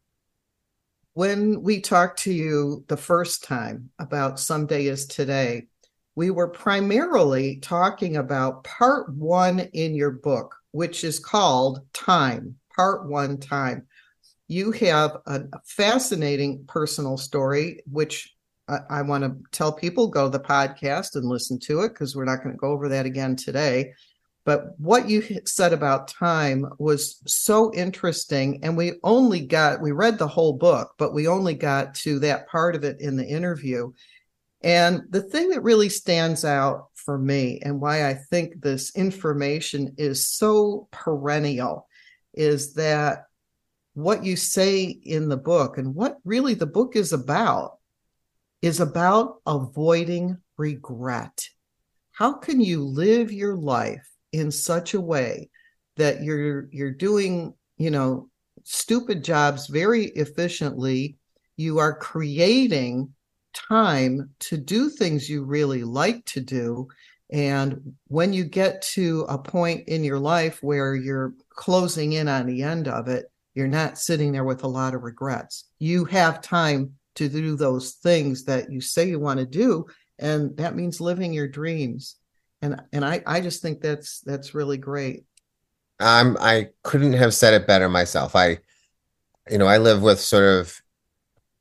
when 1.15 1.63
we 1.63 1.81
talked 1.81 2.21
to 2.21 2.33
you 2.33 2.85
the 2.89 2.97
first 2.97 3.45
time 3.45 3.91
about 3.99 4.41
someday 4.41 4.87
is 4.87 5.07
today 5.07 5.67
we 6.21 6.29
were 6.29 6.49
primarily 6.49 7.57
talking 7.61 8.19
about 8.19 8.63
part 8.63 9.11
one 9.15 9.59
in 9.59 9.95
your 9.95 10.11
book 10.11 10.55
which 10.71 11.03
is 11.03 11.19
called 11.19 11.81
time 11.95 12.55
part 12.77 13.09
one 13.09 13.39
time 13.39 13.87
you 14.47 14.71
have 14.71 15.17
a 15.25 15.45
fascinating 15.65 16.63
personal 16.69 17.17
story 17.17 17.81
which 17.91 18.37
I, 18.69 18.81
I 18.91 19.03
want 19.03 19.25
to 19.25 19.35
tell 19.51 19.73
people 19.73 20.09
go 20.09 20.31
to 20.31 20.37
the 20.37 20.45
podcast 20.45 21.17
and 21.17 21.25
listen 21.25 21.59
to 21.61 21.81
it 21.85 21.95
because 21.95 22.15
we're 22.15 22.27
not 22.27 22.43
going 22.43 22.55
to 22.55 22.61
go 22.61 22.69
over 22.69 22.91
that 22.91 23.07
again 23.07 23.35
today. 23.35 23.95
But 24.45 24.79
what 24.79 25.09
you 25.09 25.23
said 25.47 25.73
about 25.73 26.09
time 26.09 26.67
was 26.79 27.23
so 27.27 27.73
interesting. 27.73 28.61
And 28.63 28.77
we 28.77 28.93
only 29.03 29.41
got, 29.41 29.81
we 29.81 29.93
read 29.93 30.19
the 30.19 30.29
whole 30.29 30.55
book, 30.55 30.95
but 30.99 31.15
we 31.15 31.29
only 31.29 31.55
got 31.55 31.95
to 31.97 32.19
that 32.21 32.49
part 32.49 32.75
of 32.75 32.85
it 32.85 33.01
in 33.01 33.17
the 33.17 33.27
interview. 33.27 33.93
And 34.63 35.03
the 35.09 35.23
thing 35.23 35.51
that 35.51 35.63
really 35.63 35.89
stands 35.89 36.45
out 36.45 36.89
for 36.95 37.19
me 37.19 37.61
and 37.63 37.81
why 37.81 38.09
I 38.09 38.15
think 38.15 38.61
this 38.61 38.95
information 38.95 39.95
is 39.97 40.29
so 40.29 40.89
perennial 40.91 41.89
is 42.35 42.75
that 42.75 43.25
what 43.95 44.25
you 44.25 44.37
say 44.37 44.85
in 44.85 45.29
the 45.29 45.37
book 45.37 45.79
and 45.79 45.95
what 45.95 46.19
really 46.25 46.55
the 46.55 46.67
book 46.67 46.95
is 46.95 47.13
about 47.13 47.79
is 48.63 48.81
about 48.81 49.37
avoiding 49.47 50.39
regret. 50.57 51.49
How 52.13 52.35
can 52.35 52.61
you 52.61 52.85
live 52.85 53.33
your 53.33 53.57
life 53.57 54.07
in 54.33 54.51
such 54.51 54.95
a 54.95 55.01
way 55.01 55.49
that 55.97 56.23
you're 56.23 56.69
you're 56.71 56.93
doing, 56.93 57.55
you 57.79 57.91
know, 57.91 58.29
stupid 58.65 59.25
jobs 59.25 59.67
very 59.67 60.07
efficiently. 60.07 61.17
You 61.57 61.79
are 61.79 61.95
creating 61.95 63.15
time 63.53 64.31
to 64.41 64.57
do 64.57 64.89
things 64.89 65.29
you 65.29 65.45
really 65.45 65.85
like 65.85 66.25
to 66.27 66.41
do. 66.41 66.89
And 67.31 67.95
when 68.09 68.33
you 68.33 68.45
get 68.45 68.83
to 68.83 69.25
a 69.29 69.39
point 69.39 69.89
in 69.89 70.03
your 70.03 70.19
life 70.19 70.63
where 70.63 70.95
you're 70.95 71.35
closing 71.51 72.13
in 72.15 72.29
on 72.29 72.47
the 72.47 72.63
end 72.63 72.89
of 72.89 73.09
it, 73.09 73.31
you're 73.55 73.69
not 73.69 73.99
sitting 73.99 74.33
there 74.33 74.45
with 74.45 74.65
a 74.65 74.69
lot 74.69 74.95
of 74.95 75.03
regrets. 75.03 75.65
You 75.79 76.05
have 76.07 76.41
time 76.41 76.95
to 77.17 77.29
do 77.29 77.57
those 77.57 77.93
things 77.93 78.45
that 78.45 78.71
you 78.71 78.81
say 78.81 79.09
you 79.09 79.21
want 79.21 79.41
to 79.41 79.47
do. 79.47 79.87
And 80.19 80.57
that 80.57 80.77
means 80.77 81.01
living 81.01 81.33
your 81.33 81.49
dreams. 81.49 82.17
And 82.63 82.81
and 82.93 83.05
I, 83.05 83.23
I 83.27 83.41
just 83.41 83.63
think 83.63 83.81
that's 83.81 84.21
that's 84.21 84.55
really 84.55 84.77
great. 84.77 85.25
I'm 85.99 86.37
I 86.39 86.69
couldn't 86.83 87.15
have 87.15 87.35
said 87.35 87.55
it 87.55 87.67
better 87.67 87.89
myself. 87.89 88.37
I 88.37 88.59
you 89.51 89.59
know, 89.59 89.67
I 89.67 89.79
live 89.79 90.03
with 90.03 90.21
sort 90.21 90.45
of 90.45 90.81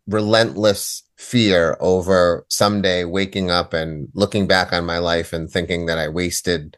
relentless 0.10 1.04
fear 1.18 1.78
over 1.80 2.46
someday 2.50 3.04
waking 3.04 3.52
up 3.52 3.74
and 3.74 4.08
looking 4.14 4.48
back 4.48 4.74
on 4.74 4.86
my 4.86 4.98
life 4.98 5.34
and 5.34 5.50
thinking 5.50 5.86
that 5.86 5.98
I 5.98 6.08
wasted, 6.08 6.78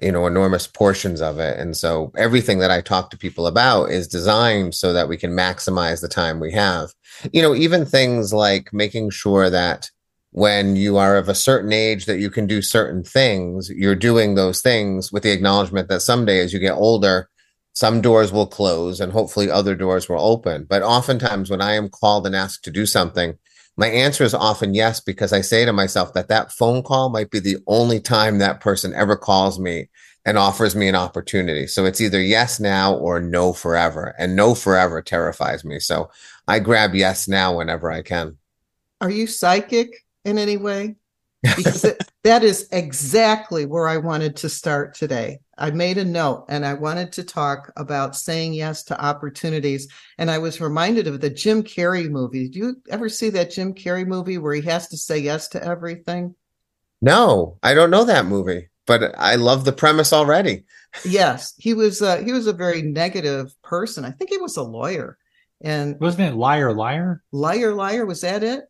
you 0.00 0.12
know, 0.12 0.26
enormous 0.26 0.66
portions 0.66 1.20
of 1.20 1.38
it. 1.38 1.58
And 1.58 1.76
so 1.76 2.12
everything 2.16 2.58
that 2.58 2.70
I 2.70 2.80
talk 2.80 3.10
to 3.10 3.18
people 3.18 3.46
about 3.46 3.90
is 3.90 4.08
designed 4.08 4.74
so 4.74 4.92
that 4.92 5.08
we 5.08 5.16
can 5.16 5.30
maximize 5.30 6.00
the 6.00 6.08
time 6.08 6.40
we 6.40 6.52
have. 6.52 6.92
You 7.32 7.42
know, 7.42 7.54
even 7.54 7.86
things 7.86 8.32
like 8.32 8.72
making 8.72 9.10
sure 9.10 9.50
that 9.50 9.90
when 10.32 10.76
you 10.76 10.98
are 10.98 11.16
of 11.16 11.28
a 11.30 11.34
certain 11.34 11.72
age 11.72 12.04
that 12.04 12.18
you 12.18 12.28
can 12.28 12.46
do 12.46 12.60
certain 12.60 13.02
things, 13.02 13.70
you're 13.70 13.94
doing 13.94 14.34
those 14.34 14.60
things 14.60 15.10
with 15.10 15.22
the 15.22 15.30
acknowledgement 15.30 15.88
that 15.88 16.00
someday 16.00 16.40
as 16.40 16.52
you 16.52 16.58
get 16.58 16.74
older, 16.74 17.30
some 17.76 18.00
doors 18.00 18.32
will 18.32 18.46
close 18.46 19.00
and 19.00 19.12
hopefully 19.12 19.50
other 19.50 19.74
doors 19.74 20.08
will 20.08 20.18
open. 20.18 20.64
But 20.64 20.82
oftentimes 20.82 21.50
when 21.50 21.60
I 21.60 21.74
am 21.74 21.90
called 21.90 22.26
and 22.26 22.34
asked 22.34 22.64
to 22.64 22.70
do 22.70 22.86
something, 22.86 23.36
my 23.76 23.88
answer 23.88 24.24
is 24.24 24.32
often 24.32 24.72
yes, 24.72 24.98
because 24.98 25.30
I 25.30 25.42
say 25.42 25.66
to 25.66 25.74
myself 25.74 26.14
that 26.14 26.28
that 26.28 26.50
phone 26.50 26.82
call 26.82 27.10
might 27.10 27.30
be 27.30 27.38
the 27.38 27.58
only 27.66 28.00
time 28.00 28.38
that 28.38 28.62
person 28.62 28.94
ever 28.94 29.14
calls 29.14 29.60
me 29.60 29.90
and 30.24 30.38
offers 30.38 30.74
me 30.74 30.88
an 30.88 30.94
opportunity. 30.94 31.66
So 31.66 31.84
it's 31.84 32.00
either 32.00 32.18
yes 32.18 32.58
now 32.58 32.94
or 32.94 33.20
no 33.20 33.52
forever. 33.52 34.14
And 34.18 34.34
no 34.34 34.54
forever 34.54 35.02
terrifies 35.02 35.62
me. 35.62 35.78
So 35.78 36.08
I 36.48 36.60
grab 36.60 36.94
yes 36.94 37.28
now 37.28 37.58
whenever 37.58 37.90
I 37.92 38.00
can. 38.00 38.38
Are 39.02 39.10
you 39.10 39.26
psychic 39.26 40.06
in 40.24 40.38
any 40.38 40.56
way? 40.56 40.96
Because 41.54 41.84
it, 41.84 42.02
that 42.24 42.42
is 42.42 42.68
exactly 42.72 43.66
where 43.66 43.86
I 43.86 43.98
wanted 43.98 44.36
to 44.36 44.48
start 44.48 44.94
today. 44.94 45.40
I 45.58 45.70
made 45.70 45.98
a 45.98 46.04
note 46.04 46.46
and 46.48 46.66
I 46.66 46.74
wanted 46.74 47.12
to 47.12 47.24
talk 47.24 47.72
about 47.76 48.16
saying 48.16 48.54
yes 48.54 48.82
to 48.84 49.00
opportunities. 49.00 49.88
And 50.18 50.30
I 50.30 50.38
was 50.38 50.60
reminded 50.60 51.06
of 51.06 51.20
the 51.20 51.30
Jim 51.30 51.62
Carrey 51.62 52.10
movie. 52.10 52.48
Do 52.48 52.58
you 52.58 52.76
ever 52.90 53.08
see 53.08 53.30
that 53.30 53.50
Jim 53.50 53.74
Carrey 53.74 54.06
movie 54.06 54.38
where 54.38 54.54
he 54.54 54.62
has 54.62 54.88
to 54.88 54.96
say 54.96 55.18
yes 55.18 55.48
to 55.48 55.62
everything? 55.62 56.34
No, 57.00 57.58
I 57.62 57.74
don't 57.74 57.90
know 57.90 58.04
that 58.04 58.26
movie, 58.26 58.68
but 58.86 59.14
I 59.18 59.36
love 59.36 59.64
the 59.64 59.72
premise 59.72 60.12
already. 60.12 60.64
yes, 61.04 61.54
he 61.58 61.74
was. 61.74 62.00
Uh, 62.00 62.18
he 62.18 62.32
was 62.32 62.46
a 62.46 62.52
very 62.52 62.82
negative 62.82 63.54
person. 63.62 64.04
I 64.04 64.10
think 64.10 64.30
he 64.30 64.38
was 64.38 64.56
a 64.56 64.62
lawyer. 64.62 65.18
And 65.62 65.98
wasn't 66.00 66.32
it 66.32 66.36
liar, 66.36 66.72
liar, 66.72 67.22
liar, 67.32 67.74
liar? 67.74 68.06
Was 68.06 68.22
that 68.22 68.42
it? 68.42 68.64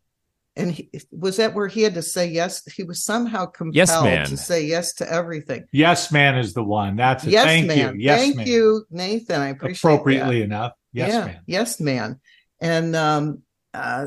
And 0.57 0.73
he, 0.73 0.91
was 1.13 1.37
that 1.37 1.55
where 1.55 1.69
he 1.69 1.83
had 1.83 1.95
to 1.95 2.03
say 2.03 2.27
yes? 2.27 2.65
He 2.73 2.83
was 2.83 3.05
somehow 3.05 3.47
compelled 3.47 3.77
yes, 3.77 4.31
to 4.31 4.37
say 4.37 4.65
yes 4.65 4.95
to 4.95 5.13
everything. 5.13 5.65
Yes 5.71 6.11
man 6.11 6.39
is 6.39 6.55
the 6.55 6.65
one. 6.65 6.97
That's 6.97 7.25
it. 7.25 7.31
yes 7.31 7.45
thank 7.45 7.67
man. 7.67 7.95
You 7.95 8.07
yes 8.07 8.21
thank 8.21 8.37
man. 8.37 8.47
you 8.47 8.87
nathan. 8.91 9.41
I 9.41 9.49
appreciate 9.49 9.79
appropriately 9.79 10.39
that. 10.39 10.45
enough. 10.45 10.73
Yes 10.93 11.13
yeah, 11.13 11.25
man. 11.27 11.41
Yes 11.47 11.81
man. 11.81 12.21
And 12.61 12.97
um 12.97 13.43
uh 13.75 14.07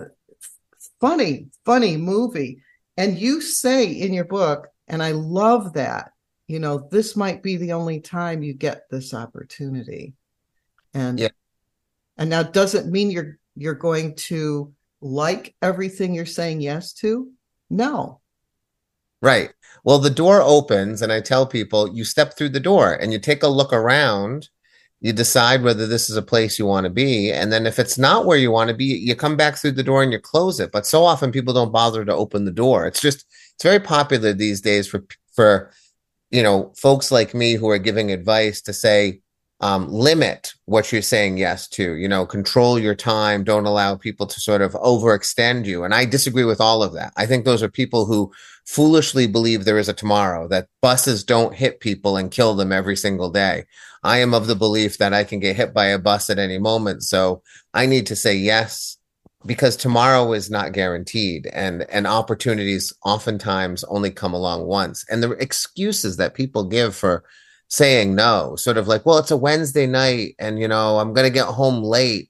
funny 1.00 1.48
funny 1.66 1.98
movie. 1.98 2.64
And 2.98 3.18
you 3.18 3.42
say 3.42 3.92
in 3.92 4.12
your 4.14 4.26
book 4.26 4.68
and 4.88 5.04
i 5.04 5.12
love 5.12 5.74
that 5.74 6.12
you 6.48 6.60
know 6.60 6.88
this 6.92 7.16
might 7.16 7.44
be 7.44 7.58
the 7.58 7.74
only 7.74 8.00
time 8.00 8.42
you 8.42 8.54
get 8.54 8.90
this 8.90 9.14
opportunity. 9.14 10.14
And 10.96 11.20
yeah. 11.20 11.30
and 12.18 12.32
now 12.32 12.42
doesn't 12.42 12.92
mean 12.92 13.12
you're 13.12 13.38
you're 13.56 13.76
going 13.76 14.16
to 14.16 14.74
like 15.02 15.56
everything 15.62 16.14
you're 16.14 16.26
saying 16.26 16.62
yes 16.62 16.94
to? 16.94 17.32
No. 17.70 18.20
Right. 19.22 19.52
Well, 19.84 20.00
the 20.00 20.10
door 20.10 20.42
opens, 20.42 21.02
and 21.02 21.12
I 21.12 21.22
tell 21.22 21.46
people 21.46 21.94
you 21.96 22.04
step 22.04 22.36
through 22.36 22.50
the 22.50 22.60
door 22.60 22.94
and 22.94 23.12
you 23.12 23.20
take 23.20 23.44
a 23.44 23.48
look 23.48 23.74
around. 23.74 24.50
You 25.02 25.14
decide 25.14 25.64
whether 25.64 25.88
this 25.88 26.10
is 26.10 26.18
a 26.18 26.22
place 26.22 26.60
you 26.60 26.66
want 26.66 26.84
to 26.84 26.90
be. 26.90 27.32
And 27.32 27.54
then 27.54 27.66
if 27.66 27.80
it's 27.80 27.98
not 27.98 28.26
where 28.26 28.38
you 28.38 28.52
want 28.52 28.68
to 28.70 28.76
be, 28.76 28.84
you 28.84 29.16
come 29.16 29.38
back 29.38 29.56
through 29.56 29.72
the 29.72 29.84
door 29.84 30.04
and 30.04 30.12
you 30.12 30.20
close 30.20 30.60
it. 30.60 30.74
But 30.74 30.86
so 30.86 31.06
often 31.06 31.32
people 31.32 31.54
don't 31.54 31.72
bother 31.72 32.04
to 32.04 32.14
open 32.14 32.44
the 32.44 32.52
door. 32.52 32.86
It's 32.86 33.00
just, 33.00 33.26
it's 33.56 33.64
very 33.64 33.80
popular 33.80 34.34
these 34.34 34.60
days 34.60 34.88
for, 34.88 35.06
for, 35.34 35.72
you 36.32 36.44
know, 36.44 36.74
folks 36.76 37.14
like 37.14 37.34
me 37.34 37.54
who 37.54 37.70
are 37.70 37.78
giving 37.78 38.12
advice 38.12 38.62
to 38.64 38.74
say, 38.74 39.22
um, 39.62 39.92
limit 39.92 40.54
what 40.66 40.92
you're 40.92 41.02
saying 41.02 41.38
yes 41.38 41.68
to 41.68 41.96
you 41.96 42.08
know 42.08 42.26
control 42.26 42.80
your 42.80 42.96
time 42.96 43.44
don't 43.44 43.66
allow 43.66 43.96
people 43.96 44.26
to 44.26 44.40
sort 44.40 44.62
of 44.62 44.74
overextend 44.74 45.66
you. 45.66 45.84
And 45.84 45.94
i 45.94 46.06
disagree 46.06 46.46
with 46.46 46.62
all 46.62 46.82
of 46.82 46.94
that. 46.94 47.14
I 47.18 47.26
think 47.26 47.46
those 47.46 47.62
are 47.62 47.70
people 47.70 48.06
who 48.06 48.32
foolishly 48.66 49.28
believe 49.28 49.66
there 49.66 49.80
is 49.80 49.90
a 49.90 49.94
tomorrow 49.94 50.48
that 50.48 50.68
buses 50.82 51.24
don't 51.24 51.56
hit 51.56 51.80
people 51.80 52.16
and 52.16 52.32
kill 52.32 52.56
them 52.56 52.72
every 52.72 52.96
single 52.96 53.30
day. 53.32 53.66
I 54.04 54.20
am 54.20 54.34
of 54.34 54.48
the 54.48 54.56
belief 54.56 54.98
that 54.98 55.14
i 55.14 55.24
can 55.24 55.40
get 55.40 55.58
hit 55.58 55.74
by 55.74 55.88
a 55.88 56.00
bus 56.00 56.30
at 56.30 56.40
any 56.40 56.58
moment. 56.58 57.04
So 57.04 57.42
i 57.74 57.86
need 57.86 58.08
to 58.08 58.16
say 58.16 58.36
yes 58.36 58.98
because 59.46 59.76
tomorrow 59.76 60.34
is 60.34 60.50
not 60.50 60.74
guaranteed 60.74 61.48
and 61.48 61.84
and 61.90 62.08
opportunities 62.08 62.94
oftentimes 63.04 63.84
only 63.86 64.12
come 64.12 64.34
along 64.34 64.68
once. 64.68 65.06
And 65.10 65.22
the 65.22 65.32
excuses 65.32 66.18
that 66.18 66.34
people 66.34 66.64
give 66.64 66.96
for 66.96 67.24
saying 67.70 68.16
no, 68.16 68.56
sort 68.56 68.78
of 68.78 68.88
like, 68.88 69.06
well, 69.06 69.20
it's 69.20 69.32
a 69.32 69.38
Wednesday 69.38 69.86
night 69.88 70.36
and, 70.40 70.60
you 70.60 70.68
know, 70.68 71.00
I'm 71.00 71.14
going 71.14 71.28
to 71.28 71.34
get 71.34 71.46
home 71.46 71.84
late 71.84 72.30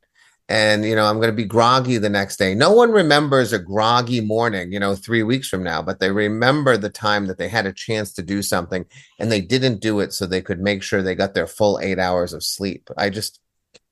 and, 0.50 0.84
you 0.84 0.96
know, 0.96 1.06
I'm 1.06 1.18
going 1.18 1.30
to 1.30 1.36
be 1.36 1.46
groggy 1.46 1.98
the 1.98 2.10
next 2.10 2.38
day. 2.38 2.54
No 2.54 2.74
one 2.74 2.92
remembers 2.92 3.54
a 3.54 3.60
groggy 3.60 4.20
morning, 4.20 4.74
you 4.74 4.80
know, 4.80 4.96
three 4.96 5.24
weeks 5.24 5.48
from 5.48 5.64
now, 5.64 5.82
but 5.82 6.00
they 6.00 6.12
remember 6.12 6.76
the 6.76 6.90
time 6.90 7.28
that 7.28 7.38
they 7.38 7.48
had 7.48 7.66
a 7.66 7.74
chance 7.74 8.12
to 8.14 8.22
do 8.22 8.42
something 8.42 8.86
and 9.18 9.32
they 9.32 9.42
didn't 9.42 9.80
do 9.80 10.00
it 10.00 10.12
so 10.12 10.26
they 10.26 10.42
could 10.42 10.60
make 10.60 10.84
sure 10.84 11.02
they 11.02 11.16
got 11.16 11.36
their 11.36 11.48
full 11.48 11.80
eight 11.80 12.00
hours 12.00 12.34
of 12.34 12.44
sleep. 12.44 12.90
I 12.98 13.10
just, 13.10 13.40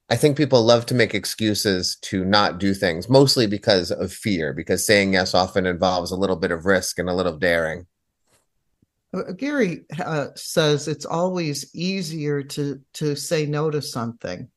I 0.10 0.16
think 0.16 0.36
people 0.36 0.64
love 0.64 0.86
to 0.88 0.96
make 0.96 1.14
excuses 1.14 1.96
to 2.04 2.26
not 2.26 2.60
do 2.60 2.74
things, 2.74 3.08
mostly 3.08 3.46
because 3.46 3.92
of 3.92 4.12
fear, 4.12 4.52
because 4.52 4.86
saying 4.86 5.14
yes 5.14 5.34
often 5.34 5.66
involves 5.66 6.12
a 6.12 6.18
little 6.18 6.38
bit 6.38 6.52
of 6.52 6.66
risk 6.66 7.00
and 7.00 7.10
a 7.10 7.14
little 7.14 7.38
daring. 7.38 7.86
Uh, 9.14 9.32
Gary 9.32 9.86
uh, 10.04 10.28
says 10.36 10.88
it's 10.88 11.06
always 11.06 11.74
easier 11.74 12.44
to 12.44 12.82
to 12.94 13.16
say 13.16 13.46
no 13.46 13.70
to 13.70 13.82
something. 13.82 14.50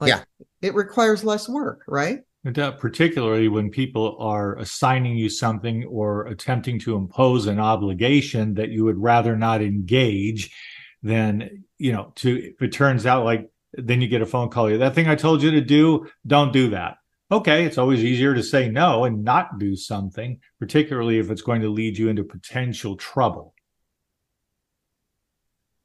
Like, 0.00 0.08
yeah, 0.08 0.22
it 0.62 0.74
requires 0.74 1.24
less 1.24 1.48
work, 1.48 1.82
right? 1.88 2.20
Uh, 2.46 2.70
particularly 2.70 3.48
when 3.48 3.68
people 3.68 4.16
are 4.20 4.56
assigning 4.58 5.16
you 5.16 5.28
something 5.28 5.84
or 5.84 6.26
attempting 6.26 6.78
to 6.78 6.94
impose 6.94 7.46
an 7.46 7.58
obligation 7.58 8.54
that 8.54 8.70
you 8.70 8.84
would 8.84 8.96
rather 8.96 9.36
not 9.36 9.60
engage, 9.60 10.54
then 11.02 11.64
you 11.78 11.92
know, 11.92 12.12
to 12.16 12.52
if 12.52 12.62
it 12.62 12.72
turns 12.72 13.06
out 13.06 13.24
like 13.24 13.50
then 13.72 14.00
you 14.00 14.08
get 14.08 14.22
a 14.22 14.26
phone 14.26 14.48
call, 14.48 14.68
that 14.68 14.94
thing 14.94 15.08
I 15.08 15.14
told 15.14 15.42
you 15.42 15.50
to 15.50 15.60
do, 15.60 16.06
don't 16.26 16.52
do 16.52 16.70
that. 16.70 16.96
Okay, 17.30 17.64
it's 17.64 17.76
always 17.76 18.02
easier 18.02 18.34
to 18.34 18.42
say 18.42 18.70
no 18.70 19.04
and 19.04 19.22
not 19.22 19.58
do 19.58 19.76
something, 19.76 20.40
particularly 20.58 21.18
if 21.18 21.30
it's 21.30 21.42
going 21.42 21.60
to 21.60 21.68
lead 21.68 21.98
you 21.98 22.08
into 22.08 22.24
potential 22.24 22.96
trouble. 22.96 23.54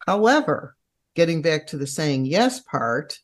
However, 0.05 0.75
getting 1.15 1.41
back 1.41 1.67
to 1.67 1.77
the 1.77 1.87
saying 1.87 2.25
yes 2.25 2.59
part 2.61 3.17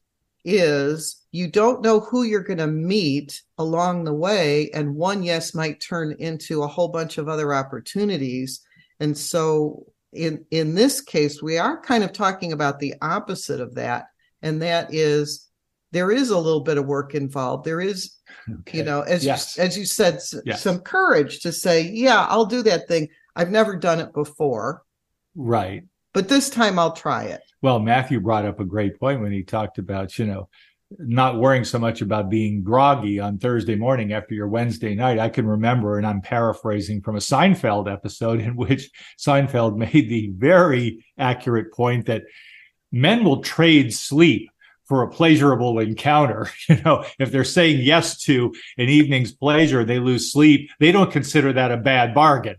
is 0.46 1.26
you 1.32 1.48
don't 1.48 1.82
know 1.82 2.00
who 2.00 2.24
you're 2.24 2.44
going 2.44 2.60
to 2.60 2.68
meet 2.68 3.42
along 3.58 4.04
the 4.04 4.14
way 4.14 4.70
and 4.72 4.96
one 4.96 5.22
yes 5.22 5.54
might 5.54 5.82
turn 5.82 6.16
into 6.20 6.64
a 6.64 6.68
whole 6.68 6.88
bunch 6.88 7.18
of 7.18 7.28
other 7.28 7.54
opportunities 7.54 8.62
and 9.00 9.18
so 9.18 9.86
in 10.14 10.44
in 10.50 10.74
this 10.74 11.02
case 11.02 11.42
we 11.42 11.58
are 11.58 11.82
kind 11.82 12.04
of 12.04 12.14
talking 12.14 12.54
about 12.54 12.80
the 12.80 12.94
opposite 13.02 13.60
of 13.60 13.76
that 13.76 14.06
and 14.42 14.62
that 14.62 14.94
is 14.94 15.48
there 15.92 16.12
is 16.12 16.30
a 16.30 16.38
little 16.40 16.62
bit 16.62 16.78
of 16.78 16.86
work 16.86 17.14
involved 17.14 17.66
there 17.66 17.82
is 17.82 18.16
okay. 18.62 18.78
you 18.78 18.84
know 18.84 19.02
as 19.02 19.26
yes. 19.26 19.58
you 19.58 19.64
as 19.64 19.78
you 19.78 19.86
said 19.86 20.20
yes. 20.46 20.62
some 20.62 20.80
courage 20.80 21.42
to 21.42 21.52
say 21.52 21.82
yeah 21.82 22.26
I'll 22.30 22.46
do 22.46 22.64
that 22.64 22.88
thing 22.88 23.10
I've 23.36 23.52
never 23.52 23.76
done 23.76 24.00
it 24.00 24.14
before 24.14 24.84
right 25.36 25.84
but 26.14 26.30
this 26.30 26.50
time 26.50 26.80
I'll 26.80 26.94
try 26.94 27.24
it. 27.26 27.42
Well, 27.62 27.80
Matthew 27.80 28.20
brought 28.20 28.46
up 28.46 28.60
a 28.60 28.66
great 28.66 29.00
point 29.00 29.22
when 29.22 29.32
he 29.32 29.44
talked 29.44 29.78
about, 29.78 30.18
you 30.18 30.26
know, 30.26 30.50
not 30.98 31.38
worrying 31.38 31.64
so 31.64 31.78
much 31.78 32.02
about 32.02 32.30
being 32.30 32.64
groggy 32.64 33.20
on 33.20 33.38
Thursday 33.38 33.76
morning 33.76 34.14
after 34.14 34.34
your 34.34 34.48
Wednesday 34.48 34.96
night. 34.96 35.20
I 35.20 35.30
can 35.30 35.46
remember, 35.46 35.98
and 35.98 36.08
I'm 36.08 36.22
paraphrasing 36.22 37.02
from 37.02 37.16
a 37.16 37.20
Seinfeld 37.20 37.92
episode 37.92 38.40
in 38.42 38.56
which 38.56 38.90
Seinfeld 39.20 39.78
made 39.78 40.10
the 40.10 40.32
very 40.36 41.06
accurate 41.18 41.74
point 41.74 42.08
that 42.08 42.24
men 42.92 43.24
will 43.24 43.44
trade 43.44 43.94
sleep 43.94 44.50
for 44.86 45.04
a 45.04 45.10
pleasurable 45.10 45.80
encounter. 45.80 46.50
You 46.70 46.82
know, 46.84 47.06
if 47.20 47.32
they're 47.32 47.44
saying 47.44 47.82
yes 47.82 48.24
to 48.24 48.54
an 48.78 48.90
evening's 48.90 49.32
pleasure, 49.32 49.84
they 49.84 50.00
lose 50.00 50.32
sleep. 50.32 50.72
They 50.80 50.92
don't 50.92 51.12
consider 51.12 51.54
that 51.54 51.72
a 51.72 51.78
bad 51.78 52.14
bargain. 52.14 52.56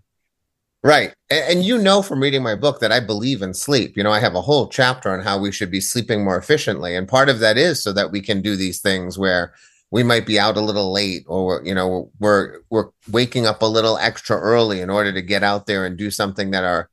Right. 0.82 1.12
And, 1.28 1.62
you 1.62 1.76
know 1.76 2.00
from 2.00 2.22
reading 2.22 2.42
my 2.42 2.54
book 2.54 2.80
that 2.80 2.90
I 2.90 3.00
believe 3.00 3.42
in 3.42 3.52
sleep. 3.52 3.96
You 3.96 4.02
know, 4.02 4.12
I 4.12 4.18
have 4.18 4.34
a 4.34 4.40
whole 4.40 4.66
chapter 4.68 5.10
on 5.10 5.20
how 5.20 5.38
we 5.38 5.52
should 5.52 5.70
be 5.70 5.80
sleeping 5.80 6.24
more 6.24 6.38
efficiently. 6.38 6.96
And 6.96 7.06
part 7.06 7.28
of 7.28 7.38
that 7.40 7.58
is 7.58 7.82
so 7.82 7.92
that 7.92 8.10
we 8.10 8.22
can 8.22 8.40
do 8.40 8.56
these 8.56 8.80
things 8.80 9.18
where 9.18 9.52
we 9.90 10.02
might 10.02 10.26
be 10.26 10.38
out 10.38 10.56
a 10.56 10.60
little 10.60 10.92
late 10.92 11.24
or 11.26 11.62
you 11.64 11.74
know 11.74 12.10
we're 12.20 12.60
we're 12.70 12.90
waking 13.10 13.46
up 13.46 13.60
a 13.62 13.66
little 13.66 13.98
extra 13.98 14.38
early 14.38 14.80
in 14.80 14.88
order 14.88 15.12
to 15.12 15.22
get 15.22 15.42
out 15.42 15.66
there 15.66 15.84
and 15.84 15.98
do 15.98 16.10
something 16.10 16.52
that 16.52 16.64
our 16.64 16.88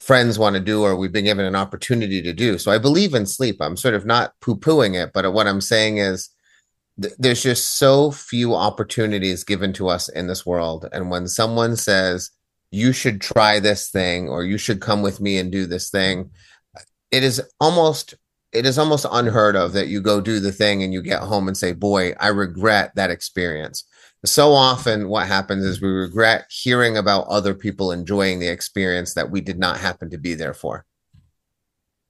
friends 0.00 0.38
want 0.38 0.54
to 0.54 0.60
do 0.60 0.82
or 0.82 0.96
we've 0.96 1.12
been 1.12 1.24
given 1.24 1.44
an 1.44 1.54
opportunity 1.56 2.22
to 2.22 2.32
do. 2.32 2.58
So 2.58 2.72
I 2.72 2.78
believe 2.78 3.14
in 3.14 3.26
sleep. 3.26 3.56
I'm 3.60 3.76
sort 3.76 3.94
of 3.94 4.06
not 4.06 4.32
poo-pooing 4.40 5.00
it, 5.00 5.12
but 5.12 5.32
what 5.32 5.46
I'm 5.46 5.60
saying 5.60 5.98
is 5.98 6.30
th- 7.00 7.14
there's 7.18 7.42
just 7.42 7.78
so 7.78 8.10
few 8.10 8.54
opportunities 8.54 9.44
given 9.44 9.72
to 9.74 9.88
us 9.88 10.08
in 10.08 10.26
this 10.26 10.44
world 10.46 10.88
and 10.92 11.10
when 11.10 11.28
someone 11.28 11.76
says 11.76 12.30
you 12.70 12.92
should 12.92 13.20
try 13.20 13.58
this 13.58 13.90
thing 13.90 14.28
or 14.28 14.44
you 14.44 14.58
should 14.58 14.80
come 14.80 15.02
with 15.02 15.20
me 15.20 15.38
and 15.38 15.50
do 15.50 15.66
this 15.66 15.90
thing. 15.90 16.30
It 17.10 17.24
is 17.24 17.42
almost 17.60 18.14
it 18.52 18.66
is 18.66 18.78
almost 18.78 19.06
unheard 19.10 19.54
of 19.54 19.72
that 19.74 19.86
you 19.86 20.00
go 20.00 20.20
do 20.20 20.40
the 20.40 20.50
thing 20.50 20.82
and 20.82 20.92
you 20.92 21.02
get 21.02 21.20
home 21.20 21.46
and 21.46 21.56
say 21.56 21.72
boy 21.72 22.12
i 22.18 22.28
regret 22.28 22.92
that 22.94 23.10
experience. 23.10 23.84
So 24.24 24.52
often 24.52 25.08
what 25.08 25.26
happens 25.26 25.64
is 25.64 25.80
we 25.80 25.88
regret 25.88 26.46
hearing 26.50 26.96
about 26.96 27.26
other 27.28 27.54
people 27.54 27.90
enjoying 27.90 28.38
the 28.38 28.48
experience 28.48 29.14
that 29.14 29.30
we 29.30 29.40
did 29.40 29.58
not 29.58 29.78
happen 29.78 30.10
to 30.10 30.18
be 30.18 30.34
there 30.34 30.52
for. 30.52 30.84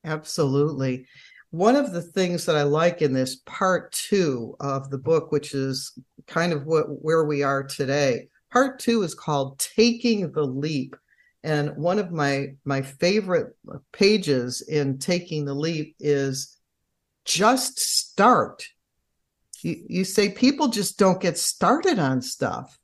Absolutely. 0.04 1.06
One 1.50 1.76
of 1.76 1.92
the 1.92 2.02
things 2.02 2.46
that 2.46 2.56
i 2.56 2.62
like 2.62 3.00
in 3.00 3.12
this 3.14 3.36
part 3.46 3.92
two 3.92 4.56
of 4.60 4.90
the 4.90 4.98
book 4.98 5.32
which 5.32 5.54
is 5.54 5.92
kind 6.26 6.52
of 6.52 6.66
what 6.66 6.84
where 7.02 7.24
we 7.24 7.42
are 7.42 7.62
today 7.62 8.28
part 8.50 8.78
two 8.78 9.02
is 9.02 9.14
called 9.14 9.58
taking 9.58 10.32
the 10.32 10.44
leap. 10.44 10.96
And 11.42 11.76
one 11.76 11.98
of 11.98 12.12
my 12.12 12.54
my 12.64 12.82
favorite 12.82 13.56
pages 13.92 14.60
in 14.60 14.98
taking 14.98 15.44
the 15.44 15.54
leap 15.54 15.96
is 15.98 16.56
just 17.24 17.78
start. 17.78 18.66
You, 19.62 19.82
you 19.88 20.04
say 20.04 20.30
people 20.30 20.68
just 20.68 20.98
don't 20.98 21.20
get 21.20 21.38
started 21.38 21.98
on 21.98 22.22
stuff. 22.22 22.78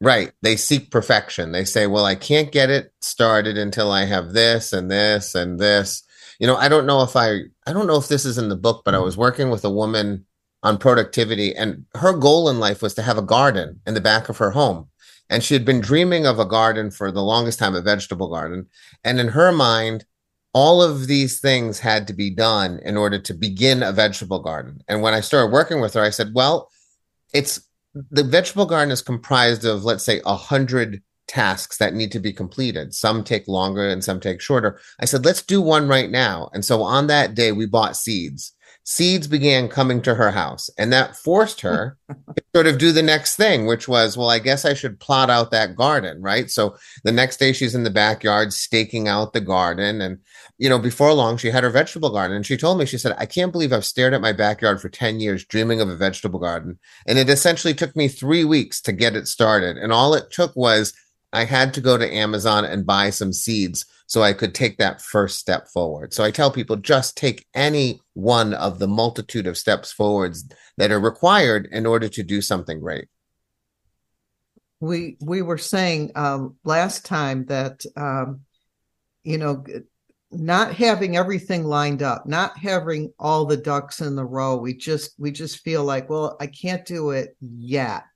Right. 0.00 0.32
They 0.42 0.56
seek 0.56 0.90
perfection. 0.90 1.50
They 1.50 1.64
say 1.64 1.86
well 1.86 2.04
i 2.04 2.14
can't 2.14 2.52
get 2.52 2.70
it 2.70 2.92
started 3.00 3.58
until 3.58 3.90
i 3.90 4.04
have 4.04 4.32
this 4.32 4.72
and 4.72 4.90
this 4.90 5.34
and 5.34 5.58
this. 5.58 6.04
You 6.38 6.46
know 6.46 6.56
i 6.56 6.68
don't 6.68 6.86
know 6.86 7.02
if 7.02 7.16
i 7.16 7.40
i 7.66 7.72
don't 7.72 7.88
know 7.88 7.96
if 7.96 8.06
this 8.06 8.24
is 8.24 8.38
in 8.38 8.48
the 8.48 8.56
book 8.56 8.82
but 8.84 8.94
i 8.94 8.98
was 8.98 9.16
working 9.16 9.50
with 9.50 9.64
a 9.64 9.70
woman 9.70 10.24
on 10.62 10.78
productivity 10.78 11.54
and 11.54 11.84
her 11.96 12.12
goal 12.12 12.48
in 12.48 12.60
life 12.60 12.80
was 12.80 12.94
to 12.94 13.02
have 13.02 13.18
a 13.18 13.22
garden 13.22 13.80
in 13.86 13.94
the 13.94 14.00
back 14.00 14.28
of 14.28 14.38
her 14.38 14.50
home 14.50 14.88
and 15.30 15.42
she 15.42 15.54
had 15.54 15.64
been 15.64 15.80
dreaming 15.80 16.26
of 16.26 16.38
a 16.38 16.44
garden 16.44 16.90
for 16.90 17.10
the 17.10 17.22
longest 17.22 17.58
time, 17.58 17.74
a 17.74 17.80
vegetable 17.80 18.28
garden. 18.28 18.66
And 19.04 19.20
in 19.20 19.28
her 19.28 19.52
mind, 19.52 20.04
all 20.54 20.82
of 20.82 21.06
these 21.06 21.40
things 21.40 21.78
had 21.78 22.06
to 22.06 22.12
be 22.12 22.30
done 22.30 22.80
in 22.84 22.96
order 22.96 23.18
to 23.18 23.34
begin 23.34 23.82
a 23.82 23.92
vegetable 23.92 24.40
garden. 24.40 24.82
And 24.88 25.02
when 25.02 25.14
I 25.14 25.20
started 25.20 25.52
working 25.52 25.80
with 25.80 25.94
her, 25.94 26.02
I 26.02 26.10
said, 26.10 26.32
well, 26.34 26.70
it's 27.34 27.60
the 27.94 28.24
vegetable 28.24 28.66
garden 28.66 28.90
is 28.90 29.02
comprised 29.02 29.64
of, 29.64 29.84
let's 29.84 30.04
say, 30.04 30.20
a 30.24 30.36
hundred 30.36 31.02
tasks 31.26 31.76
that 31.76 31.94
need 31.94 32.10
to 32.12 32.20
be 32.20 32.32
completed. 32.32 32.94
Some 32.94 33.22
take 33.22 33.46
longer 33.46 33.86
and 33.86 34.02
some 34.02 34.18
take 34.18 34.40
shorter. 34.40 34.80
I 34.98 35.04
said, 35.04 35.24
let's 35.24 35.42
do 35.42 35.60
one 35.60 35.86
right 35.86 36.10
now. 36.10 36.48
And 36.54 36.64
so 36.64 36.82
on 36.82 37.06
that 37.08 37.34
day, 37.34 37.52
we 37.52 37.66
bought 37.66 37.96
seeds 37.96 38.54
seeds 38.88 39.26
began 39.26 39.68
coming 39.68 40.00
to 40.00 40.14
her 40.14 40.30
house 40.30 40.70
and 40.78 40.90
that 40.90 41.14
forced 41.14 41.60
her 41.60 41.98
to 42.08 42.42
sort 42.54 42.66
of 42.66 42.78
do 42.78 42.90
the 42.90 43.02
next 43.02 43.36
thing 43.36 43.66
which 43.66 43.86
was 43.86 44.16
well 44.16 44.30
i 44.30 44.38
guess 44.38 44.64
i 44.64 44.72
should 44.72 44.98
plot 44.98 45.28
out 45.28 45.50
that 45.50 45.76
garden 45.76 46.22
right? 46.22 46.50
So 46.50 46.74
the 47.04 47.12
next 47.12 47.36
day 47.36 47.52
she's 47.52 47.74
in 47.74 47.84
the 47.84 47.90
backyard 47.90 48.50
staking 48.50 49.06
out 49.06 49.34
the 49.34 49.42
garden 49.42 50.00
and 50.00 50.20
you 50.56 50.70
know 50.70 50.78
before 50.78 51.12
long 51.12 51.36
she 51.36 51.50
had 51.50 51.64
her 51.64 51.70
vegetable 51.70 52.08
garden 52.08 52.34
and 52.34 52.46
she 52.46 52.56
told 52.56 52.78
me 52.78 52.86
she 52.86 52.96
said 52.96 53.14
i 53.18 53.26
can't 53.26 53.52
believe 53.52 53.74
i've 53.74 53.84
stared 53.84 54.14
at 54.14 54.22
my 54.22 54.32
backyard 54.32 54.80
for 54.80 54.88
10 54.88 55.20
years 55.20 55.44
dreaming 55.44 55.82
of 55.82 55.90
a 55.90 55.96
vegetable 55.96 56.40
garden. 56.40 56.78
And 57.06 57.18
it 57.18 57.28
essentially 57.28 57.74
took 57.74 57.94
me 57.94 58.08
3 58.08 58.44
weeks 58.46 58.80
to 58.82 58.92
get 58.92 59.16
it 59.16 59.28
started 59.28 59.76
and 59.76 59.92
all 59.92 60.14
it 60.14 60.30
took 60.30 60.56
was 60.56 60.94
i 61.32 61.44
had 61.44 61.74
to 61.74 61.80
go 61.80 61.96
to 61.96 62.14
amazon 62.14 62.64
and 62.64 62.86
buy 62.86 63.10
some 63.10 63.32
seeds 63.32 63.84
so 64.08 64.22
I 64.22 64.32
could 64.32 64.54
take 64.54 64.78
that 64.78 65.02
first 65.02 65.38
step 65.38 65.68
forward. 65.68 66.14
So 66.14 66.24
I 66.24 66.30
tell 66.30 66.50
people 66.50 66.76
just 66.76 67.16
take 67.16 67.46
any 67.54 68.00
one 68.14 68.54
of 68.54 68.78
the 68.78 68.88
multitude 68.88 69.46
of 69.46 69.58
steps 69.58 69.92
forwards 69.92 70.48
that 70.78 70.90
are 70.90 70.98
required 70.98 71.68
in 71.70 71.84
order 71.84 72.08
to 72.08 72.22
do 72.22 72.40
something 72.40 72.80
great. 72.80 73.08
We 74.80 75.18
we 75.20 75.42
were 75.42 75.58
saying 75.58 76.12
um, 76.14 76.56
last 76.64 77.04
time 77.04 77.44
that 77.46 77.84
um, 77.96 78.40
you 79.24 79.36
know 79.36 79.64
not 80.30 80.74
having 80.74 81.16
everything 81.16 81.64
lined 81.64 82.02
up, 82.02 82.26
not 82.26 82.56
having 82.56 83.12
all 83.18 83.44
the 83.44 83.56
ducks 83.58 84.00
in 84.00 84.16
the 84.16 84.24
row. 84.24 84.56
We 84.56 84.74
just 84.74 85.12
we 85.18 85.32
just 85.32 85.58
feel 85.58 85.84
like, 85.84 86.08
well, 86.08 86.38
I 86.40 86.46
can't 86.46 86.86
do 86.86 87.10
it 87.10 87.36
yet. 87.40 88.06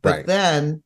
But 0.00 0.10
right. 0.10 0.26
then 0.26 0.82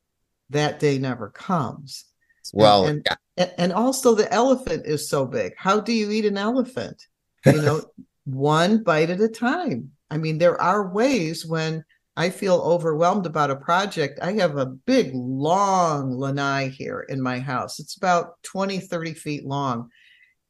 that 0.51 0.79
day 0.81 0.99
never 0.99 1.31
comes. 1.31 2.05
Well, 2.53 2.87
and, 2.87 3.07
and, 3.37 3.53
and 3.59 3.73
also 3.73 4.15
the 4.15 4.33
elephant 4.33 4.87
is 4.87 5.09
so 5.09 5.27
big. 5.27 5.55
How 5.57 5.81
do 5.81 5.93
you 5.93 6.11
eat 6.11 6.25
an 6.25 6.39
elephant? 6.39 7.03
You 7.47 7.63
know, 7.63 7.85
one 8.25 8.83
bite 8.83 9.11
at 9.11 9.21
a 9.21 9.29
time. 9.29 9.93
I 10.11 10.19
mean, 10.19 10.39
there 10.39 10.61
are 10.61 10.93
ways 10.93 11.47
when 11.47 11.85
I 12.17 12.31
feel 12.31 12.57
overwhelmed 12.57 13.27
about 13.27 13.51
a 13.51 13.57
project. 13.57 14.19
I 14.21 14.33
have 14.33 14.57
a 14.57 14.67
big, 14.67 15.13
long 15.15 16.19
lanai 16.19 16.69
here 16.69 17.07
in 17.09 17.23
my 17.23 17.39
house. 17.39 17.79
It's 17.79 17.97
about 17.97 18.43
20, 18.43 18.81
30 18.81 19.15
feet 19.15 19.47
long. 19.47 19.91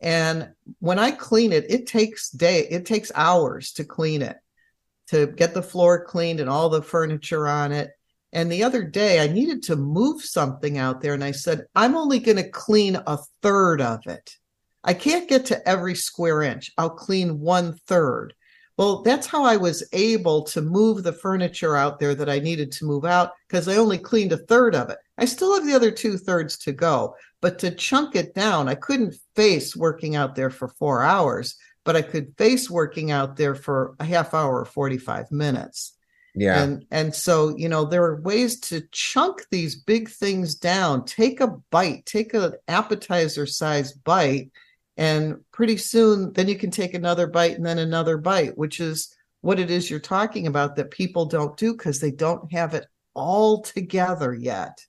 And 0.00 0.50
when 0.78 0.98
I 0.98 1.10
clean 1.10 1.52
it, 1.52 1.70
it 1.70 1.86
takes 1.86 2.30
day, 2.30 2.66
it 2.70 2.86
takes 2.86 3.12
hours 3.14 3.72
to 3.74 3.84
clean 3.84 4.22
it, 4.22 4.38
to 5.08 5.26
get 5.26 5.52
the 5.52 5.62
floor 5.62 6.04
cleaned 6.04 6.40
and 6.40 6.48
all 6.48 6.70
the 6.70 6.82
furniture 6.82 7.46
on 7.46 7.72
it. 7.72 7.90
And 8.33 8.51
the 8.51 8.62
other 8.62 8.85
day, 8.85 9.21
I 9.21 9.27
needed 9.27 9.62
to 9.64 9.77
move 9.77 10.23
something 10.23 10.79
out 10.79 11.01
there, 11.01 11.14
and 11.14 11.25
I 11.25 11.33
said, 11.33 11.66
I'm 11.75 11.97
only 11.97 12.21
going 12.21 12.37
to 12.37 12.49
clean 12.49 12.97
a 12.97 13.19
third 13.43 13.81
of 13.81 14.07
it. 14.07 14.37
I 14.85 14.95
can't 14.95 15.29
get 15.29 15.47
to 15.47 15.69
every 15.69 15.95
square 15.95 16.43
inch. 16.43 16.71
I'll 16.79 16.90
clean 16.90 17.40
one 17.40 17.75
third. 17.87 18.35
Well, 18.81 19.03
that's 19.03 19.27
how 19.27 19.45
I 19.45 19.59
was 19.59 19.87
able 19.93 20.45
to 20.45 20.62
move 20.62 21.03
the 21.03 21.12
furniture 21.12 21.77
out 21.77 21.99
there 21.99 22.14
that 22.14 22.31
I 22.31 22.38
needed 22.38 22.73
to 22.73 22.87
move 22.87 23.05
out 23.05 23.33
because 23.47 23.69
I 23.69 23.77
only 23.77 23.99
cleaned 23.99 24.33
a 24.33 24.38
third 24.38 24.75
of 24.75 24.88
it. 24.88 24.97
I 25.19 25.27
still 25.27 25.55
have 25.55 25.66
the 25.66 25.75
other 25.75 25.90
two 25.90 26.16
thirds 26.16 26.57
to 26.61 26.73
go, 26.73 27.14
but 27.43 27.59
to 27.59 27.73
chunk 27.73 28.16
it 28.16 28.35
down, 28.35 28.71
I 28.71 28.77
couldn't 28.77 29.16
face 29.37 29.77
working 29.77 30.16
out 30.16 30.35
there 30.35 30.49
for 30.49 30.69
four 30.69 31.03
hours, 31.03 31.57
but 31.85 31.95
I 31.95 32.01
could 32.01 32.35
face 32.38 32.71
working 32.71 33.11
out 33.11 33.37
there 33.37 33.55
for 33.55 33.97
a 34.01 34.05
half 34.05 34.33
hour 34.33 34.61
or 34.61 34.64
45 34.64 35.31
minutes. 35.31 35.93
Yeah. 36.35 36.62
And 36.62 36.87
and 36.90 37.14
so, 37.14 37.57
you 37.57 37.69
know, 37.69 37.85
there 37.85 38.05
are 38.05 38.21
ways 38.21 38.61
to 38.61 38.83
chunk 38.93 39.47
these 39.51 39.77
big 39.77 40.09
things 40.09 40.55
down. 40.55 41.05
Take 41.05 41.40
a 41.40 41.49
bite, 41.71 42.07
take 42.07 42.35
an 42.35 42.55
appetizer 42.69 43.47
sized 43.47 44.03
bite, 44.05 44.51
and 44.97 45.40
pretty 45.53 45.77
soon 45.77 46.33
then 46.33 46.49
you 46.49 46.57
can 46.57 46.71
take 46.71 46.95
another 46.95 47.27
bite 47.27 47.57
and 47.57 47.66
then 47.66 47.79
another 47.79 48.16
bite, 48.16 48.57
which 48.57 48.81
is 48.81 49.14
what 49.40 49.59
it 49.59 49.71
is 49.71 49.90
you're 49.90 49.99
talking 49.99 50.47
about 50.47 50.77
that 50.77 50.90
people 50.90 51.27
don't 51.27 51.57
do 51.57 51.73
because 51.73 52.01
they 52.01 52.11
don't 52.11 52.53
have 52.53 52.75
it 52.75 52.87
all 53.14 53.62
together 53.62 54.35
yet. 54.35 54.85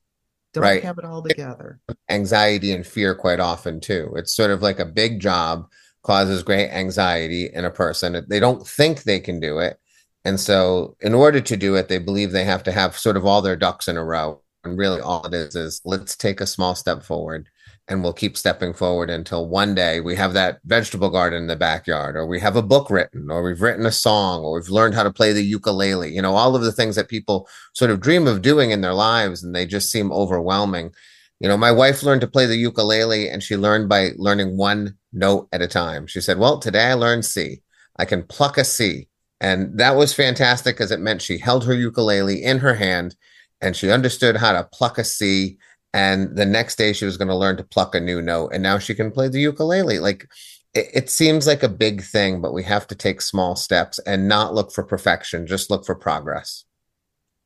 Don't 0.53 0.63
right. 0.63 0.83
have 0.83 0.97
it 0.97 1.05
all 1.05 1.23
together. 1.23 1.79
Anxiety 2.09 2.73
and 2.73 2.85
fear 2.85 3.15
quite 3.15 3.39
often 3.39 3.79
too. 3.79 4.13
It's 4.17 4.35
sort 4.35 4.51
of 4.51 4.61
like 4.61 4.79
a 4.79 4.85
big 4.85 5.21
job 5.21 5.69
causes 6.03 6.43
great 6.43 6.69
anxiety 6.69 7.49
in 7.53 7.63
a 7.63 7.71
person. 7.71 8.25
They 8.27 8.39
don't 8.39 8.67
think 8.67 9.03
they 9.03 9.19
can 9.19 9.39
do 9.39 9.59
it 9.59 9.79
and 10.23 10.39
so, 10.39 10.95
in 10.99 11.13
order 11.13 11.41
to 11.41 11.57
do 11.57 11.75
it, 11.75 11.87
they 11.87 11.97
believe 11.97 12.31
they 12.31 12.43
have 12.43 12.63
to 12.63 12.71
have 12.71 12.97
sort 12.97 13.17
of 13.17 13.25
all 13.25 13.41
their 13.41 13.55
ducks 13.55 13.87
in 13.87 13.97
a 13.97 14.03
row. 14.03 14.41
And 14.63 14.77
really, 14.77 15.01
all 15.01 15.25
it 15.25 15.33
is 15.33 15.55
is 15.55 15.81
let's 15.83 16.15
take 16.15 16.39
a 16.39 16.45
small 16.45 16.75
step 16.75 17.01
forward 17.03 17.49
and 17.87 18.03
we'll 18.03 18.13
keep 18.13 18.37
stepping 18.37 18.73
forward 18.73 19.09
until 19.09 19.49
one 19.49 19.73
day 19.73 19.99
we 19.99 20.15
have 20.15 20.33
that 20.33 20.59
vegetable 20.65 21.09
garden 21.09 21.41
in 21.41 21.47
the 21.47 21.55
backyard, 21.55 22.15
or 22.15 22.25
we 22.27 22.39
have 22.39 22.55
a 22.55 22.61
book 22.61 22.89
written, 22.89 23.31
or 23.31 23.43
we've 23.43 23.61
written 23.61 23.85
a 23.85 23.91
song, 23.91 24.43
or 24.43 24.53
we've 24.53 24.69
learned 24.69 24.93
how 24.93 25.03
to 25.03 25.11
play 25.11 25.33
the 25.33 25.43
ukulele. 25.43 26.13
You 26.13 26.21
know, 26.21 26.35
all 26.35 26.55
of 26.55 26.61
the 26.61 26.71
things 26.71 26.95
that 26.95 27.09
people 27.09 27.49
sort 27.73 27.91
of 27.91 27.99
dream 27.99 28.27
of 28.27 28.43
doing 28.43 28.71
in 28.71 28.81
their 28.81 28.93
lives 28.93 29.43
and 29.43 29.55
they 29.55 29.65
just 29.65 29.91
seem 29.91 30.11
overwhelming. 30.11 30.93
You 31.39 31.49
know, 31.49 31.57
my 31.57 31.71
wife 31.71 32.03
learned 32.03 32.21
to 32.21 32.27
play 32.27 32.45
the 32.45 32.55
ukulele 32.55 33.27
and 33.27 33.41
she 33.41 33.57
learned 33.57 33.89
by 33.89 34.11
learning 34.15 34.57
one 34.57 34.95
note 35.11 35.49
at 35.51 35.63
a 35.63 35.67
time. 35.67 36.05
She 36.05 36.21
said, 36.21 36.37
Well, 36.37 36.59
today 36.59 36.85
I 36.85 36.93
learned 36.93 37.25
C. 37.25 37.63
I 37.97 38.05
can 38.05 38.23
pluck 38.23 38.57
a 38.57 38.63
C. 38.63 39.07
And 39.41 39.79
that 39.79 39.95
was 39.95 40.13
fantastic 40.13 40.75
because 40.75 40.91
it 40.91 40.99
meant 40.99 41.21
she 41.21 41.39
held 41.39 41.65
her 41.65 41.73
ukulele 41.73 42.43
in 42.43 42.59
her 42.59 42.75
hand 42.75 43.15
and 43.59 43.75
she 43.75 43.91
understood 43.91 44.37
how 44.37 44.53
to 44.53 44.69
pluck 44.71 44.99
a 44.99 45.03
C. 45.03 45.57
And 45.93 46.37
the 46.37 46.45
next 46.45 46.77
day 46.77 46.93
she 46.93 47.05
was 47.05 47.17
going 47.17 47.27
to 47.27 47.35
learn 47.35 47.57
to 47.57 47.63
pluck 47.63 47.95
a 47.95 47.99
new 47.99 48.21
note. 48.21 48.51
And 48.53 48.61
now 48.61 48.77
she 48.77 48.93
can 48.93 49.11
play 49.11 49.27
the 49.27 49.41
ukulele. 49.41 49.97
Like 49.97 50.29
it, 50.75 50.89
it 50.93 51.09
seems 51.09 51.47
like 51.47 51.63
a 51.63 51.69
big 51.69 52.03
thing, 52.03 52.39
but 52.39 52.53
we 52.53 52.63
have 52.63 52.85
to 52.87 52.95
take 52.95 53.19
small 53.19 53.55
steps 53.55 53.97
and 53.99 54.27
not 54.27 54.53
look 54.53 54.71
for 54.71 54.83
perfection, 54.83 55.47
just 55.47 55.71
look 55.71 55.87
for 55.87 55.95
progress. 55.95 56.63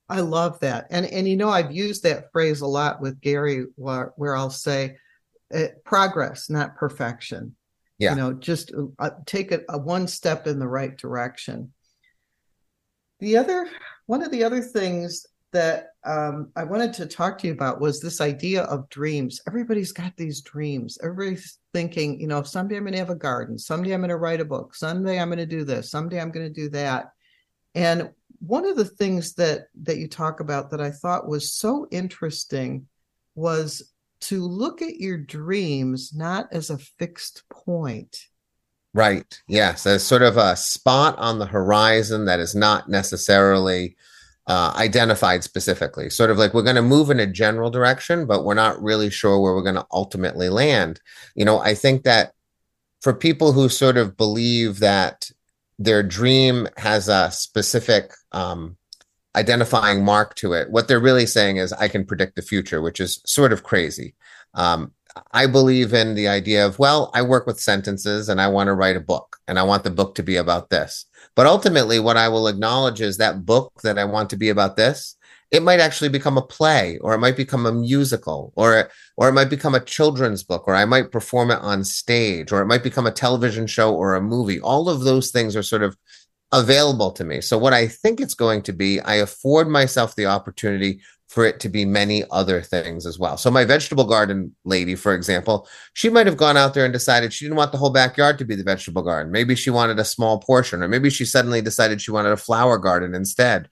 I 0.10 0.20
love 0.20 0.60
that. 0.60 0.88
And 0.92 1.06
and 1.06 1.28
you 1.28 1.38
know 1.38 1.50
I've 1.50 1.72
used 1.72 2.04
that 2.04 2.32
phrase 2.32 2.62
a 2.62 2.68
lot 2.68 3.02
with 3.02 3.22
Gary 3.22 3.66
where, 3.76 4.14
where 4.18 4.36
I'll 4.36 4.52
say 4.52 4.98
uh, 5.54 5.68
progress, 5.86 6.50
not 6.50 6.76
perfection. 6.76 7.56
Yeah. 7.98 8.12
You 8.12 8.18
know, 8.18 8.34
just 8.34 8.74
uh, 9.00 9.12
take 9.26 9.54
it 9.54 9.64
a 9.70 9.78
one 9.78 10.08
step 10.08 10.46
in 10.46 10.60
the 10.60 10.68
right 10.68 10.96
direction. 10.96 11.72
The 13.20 13.38
other 13.38 13.70
one 14.08 14.22
of 14.22 14.32
the 14.32 14.44
other 14.44 14.62
things 14.62 15.26
that 15.52 15.92
um, 16.04 16.52
I 16.56 16.66
wanted 16.66 16.92
to 16.94 17.06
talk 17.06 17.38
to 17.38 17.48
you 17.48 17.54
about 17.54 17.80
was 17.80 18.02
this 18.02 18.20
idea 18.20 18.64
of 18.64 18.90
dreams. 18.90 19.40
Everybody's 19.48 19.94
got 19.94 20.16
these 20.18 20.42
dreams. 20.42 20.98
Everybody's 21.02 21.60
thinking, 21.74 22.20
you 22.20 22.28
know, 22.28 22.44
someday 22.44 22.76
I'm 22.76 22.84
going 22.84 22.92
to 22.92 23.00
have 23.00 23.10
a 23.10 23.16
garden. 23.16 23.58
Someday 23.58 23.94
I'm 23.94 24.02
going 24.02 24.10
to 24.10 24.18
write 24.18 24.42
a 24.42 24.46
book. 24.46 24.76
Someday 24.76 25.18
I'm 25.18 25.30
going 25.30 25.38
to 25.38 25.46
do 25.46 25.64
this. 25.64 25.90
Someday 25.90 26.20
I'm 26.20 26.32
going 26.32 26.46
to 26.46 26.62
do 26.62 26.70
that. 26.72 27.12
And 27.74 28.12
one 28.40 28.66
of 28.66 28.76
the 28.76 28.86
things 28.86 29.34
that 29.36 29.68
that 29.84 29.98
you 29.98 30.10
talk 30.10 30.42
about 30.42 30.72
that 30.72 30.82
I 30.82 30.92
thought 30.92 31.28
was 31.28 31.54
so 31.54 31.88
interesting 31.90 32.88
was 33.34 33.94
to 34.22 34.46
look 34.46 34.82
at 34.82 35.00
your 35.00 35.18
dreams 35.18 36.14
not 36.14 36.48
as 36.52 36.70
a 36.70 36.78
fixed 36.78 37.44
point. 37.50 38.28
Right. 38.96 39.42
Yes. 39.46 39.86
As 39.86 40.06
sort 40.06 40.22
of 40.22 40.38
a 40.38 40.56
spot 40.56 41.18
on 41.18 41.38
the 41.38 41.46
horizon 41.46 42.24
that 42.26 42.40
is 42.40 42.56
not 42.56 42.88
necessarily 42.88 43.98
uh, 44.48 44.74
identified 44.78 45.44
specifically. 45.44 46.10
Sort 46.10 46.32
of 46.32 46.38
like 46.38 46.54
we're 46.54 46.64
going 46.64 46.78
to 46.78 46.82
move 46.82 47.10
in 47.10 47.20
a 47.20 47.28
general 47.28 47.70
direction, 47.70 48.26
but 48.26 48.46
we're 48.46 48.54
not 48.54 48.82
really 48.82 49.10
sure 49.10 49.38
where 49.38 49.54
we're 49.54 49.64
going 49.64 49.76
to 49.76 49.86
ultimately 49.92 50.48
land. 50.48 51.02
You 51.36 51.44
know, 51.44 51.60
I 51.60 51.76
think 51.76 52.04
that 52.04 52.32
for 53.02 53.14
people 53.14 53.52
who 53.52 53.68
sort 53.68 53.98
of 53.98 54.16
believe 54.16 54.80
that 54.80 55.30
their 55.78 56.02
dream 56.02 56.70
has 56.78 57.10
a 57.10 57.32
specific 57.32 58.14
um, 58.32 58.78
identifying 59.36 60.06
mark 60.06 60.36
to 60.36 60.54
it, 60.54 60.70
what 60.72 60.88
they're 60.88 61.02
really 61.02 61.26
saying 61.26 61.58
is, 61.58 61.74
I 61.74 61.90
can 61.90 62.06
predict 62.06 62.38
the 62.38 62.42
future, 62.42 62.82
which 62.82 63.02
is 63.02 63.22
sort 63.26 63.52
of 63.52 63.64
crazy. 63.64 64.16
Um, 64.54 64.94
I 65.32 65.48
believe 65.48 65.94
in 65.94 66.16
the 66.16 66.28
idea 66.28 66.66
of, 66.66 66.78
well, 66.80 67.10
I 67.14 67.22
work 67.22 67.48
with 67.48 67.60
sentences 67.60 68.30
and 68.30 68.42
I 68.42 68.48
want 68.48 68.68
to 68.68 68.74
write 68.74 68.98
a 68.98 69.02
book 69.02 69.38
and 69.48 69.58
I 69.58 69.64
want 69.64 69.84
the 69.84 69.92
book 69.92 70.16
to 70.16 70.24
be 70.24 70.36
about 70.36 70.70
this. 70.70 71.06
But 71.36 71.48
ultimately, 71.48 72.00
what 72.00 72.18
I 72.18 72.28
will 72.28 72.48
acknowledge 72.48 73.02
is 73.02 73.18
that 73.18 73.46
book 73.46 73.74
that 73.84 73.98
I 73.98 74.06
want 74.06 74.30
to 74.32 74.38
be 74.38 74.50
about 74.50 74.76
this, 74.76 75.16
it 75.52 75.64
might 75.64 75.80
actually 75.80 76.10
become 76.10 76.38
a 76.38 76.42
play 76.42 76.98
or 77.00 77.14
it 77.14 77.20
might 77.20 77.38
become 77.38 77.66
a 77.66 77.72
musical 77.72 78.52
or 78.56 78.90
or 79.16 79.30
it 79.30 79.34
might 79.34 79.50
become 79.50 79.76
a 79.76 79.80
children's 79.80 80.44
book 80.44 80.64
or 80.68 80.76
I 80.76 80.86
might 80.86 81.12
perform 81.12 81.52
it 81.52 81.60
on 81.62 81.84
stage 81.84 82.52
or 82.52 82.62
it 82.62 82.66
might 82.66 82.84
become 82.84 83.06
a 83.06 83.12
television 83.12 83.68
show 83.68 83.94
or 83.94 84.16
a 84.16 84.22
movie. 84.22 84.60
All 84.60 84.90
of 84.90 85.02
those 85.02 85.32
things 85.32 85.56
are 85.56 85.64
sort 85.64 85.84
of 85.84 85.96
available 86.52 87.12
to 87.12 87.24
me. 87.24 87.42
So 87.42 87.58
what 87.58 87.74
I 87.74 87.88
think 87.88 88.20
it's 88.20 88.34
going 88.34 88.64
to 88.64 88.74
be, 88.74 89.00
I 89.02 89.16
afford 89.16 89.68
myself 89.68 90.16
the 90.16 90.26
opportunity 90.26 91.02
for 91.28 91.46
it 91.46 91.60
to 91.60 91.70
be 91.70 91.86
many 91.86 92.24
other 92.32 92.62
things 92.62 93.06
as 93.06 93.18
well. 93.18 93.36
So 93.36 93.50
my 93.50 93.66
vegetable 93.66 94.06
garden 94.06 94.56
lady, 94.64 94.96
for 94.96 95.14
example, 95.14 95.68
she 95.94 96.10
might 96.10 96.28
have 96.28 96.38
gone 96.38 96.56
out 96.56 96.74
there 96.74 96.86
and 96.86 96.94
decided 96.94 97.34
she 97.34 97.46
didn't 97.46 97.58
want 97.58 97.72
the 97.72 97.78
whole 97.78 97.90
backyard 97.90 98.38
to 98.40 98.46
be 98.46 98.56
the 98.56 98.64
vegetable 98.64 99.02
garden. 99.02 99.32
Maybe 99.32 99.56
she 99.56 99.72
wanted 99.72 100.00
a 100.00 100.06
small 100.06 100.40
portion, 100.40 100.84
or 100.84 100.88
maybe 100.88 101.10
she 101.10 101.26
suddenly 101.26 101.62
decided 101.62 102.02
she 102.02 102.12
wanted 102.12 102.32
a 102.32 102.38
flower 102.38 102.78
garden 102.78 103.16
instead. 103.16 103.68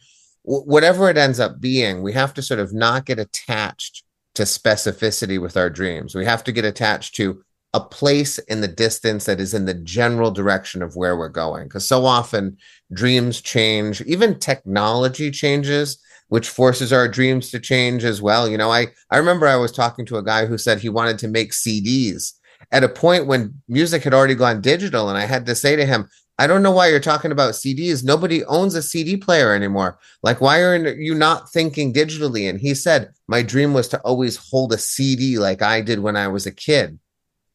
W- 0.45 0.65
whatever 0.65 1.09
it 1.09 1.17
ends 1.17 1.39
up 1.39 1.61
being, 1.61 2.01
we 2.01 2.13
have 2.13 2.33
to 2.33 2.41
sort 2.41 2.59
of 2.59 2.73
not 2.73 3.05
get 3.05 3.19
attached 3.19 4.03
to 4.35 4.43
specificity 4.43 5.39
with 5.39 5.55
our 5.55 5.69
dreams. 5.69 6.15
We 6.15 6.25
have 6.25 6.43
to 6.45 6.51
get 6.51 6.65
attached 6.65 7.15
to 7.15 7.43
a 7.75 7.79
place 7.79 8.39
in 8.39 8.61
the 8.61 8.67
distance 8.67 9.25
that 9.25 9.39
is 9.39 9.53
in 9.53 9.65
the 9.65 9.73
general 9.73 10.31
direction 10.31 10.81
of 10.81 10.95
where 10.95 11.17
we're 11.17 11.29
going. 11.29 11.65
Because 11.65 11.87
so 11.87 12.05
often 12.05 12.57
dreams 12.91 13.41
change, 13.41 14.01
even 14.01 14.39
technology 14.39 15.31
changes 15.31 15.99
which 16.33 16.49
forces 16.49 16.91
our 16.91 17.07
dreams 17.07 17.51
to 17.51 17.59
change 17.59 18.03
as 18.03 18.19
well. 18.19 18.49
You 18.49 18.57
know, 18.57 18.71
I, 18.71 18.87
I 19.11 19.17
remember 19.17 19.45
I 19.45 19.55
was 19.55 19.71
talking 19.71 20.03
to 20.07 20.17
a 20.17 20.23
guy 20.23 20.47
who 20.47 20.57
said 20.57 20.79
he 20.79 20.89
wanted 20.89 21.19
to 21.19 21.27
make 21.27 21.51
CDs 21.51 22.33
at 22.71 22.83
a 22.83 22.89
point 22.89 23.27
when 23.27 23.61
music 23.67 24.01
had 24.01 24.15
already 24.15 24.33
gone 24.33 24.59
digital. 24.59 25.09
And 25.09 25.15
I 25.15 25.25
had 25.25 25.45
to 25.45 25.53
say 25.53 25.75
to 25.75 25.85
him, 25.85 26.09
I 26.39 26.47
don't 26.47 26.63
know 26.63 26.71
why 26.71 26.87
you're 26.87 26.99
talking 26.99 27.31
about 27.31 27.53
CDs. 27.53 28.03
Nobody 28.03 28.43
owns 28.45 28.73
a 28.73 28.81
CD 28.81 29.15
player 29.15 29.53
anymore. 29.53 29.99
Like, 30.23 30.41
why 30.41 30.61
are 30.61 30.75
you 30.95 31.13
not 31.13 31.51
thinking 31.51 31.93
digitally? 31.93 32.49
And 32.49 32.59
he 32.59 32.73
said, 32.73 33.13
My 33.27 33.43
dream 33.43 33.75
was 33.75 33.87
to 33.89 34.01
always 34.01 34.37
hold 34.37 34.73
a 34.73 34.79
CD 34.79 35.37
like 35.37 35.61
I 35.61 35.81
did 35.81 35.99
when 35.99 36.17
I 36.17 36.29
was 36.29 36.47
a 36.47 36.51
kid. 36.51 36.97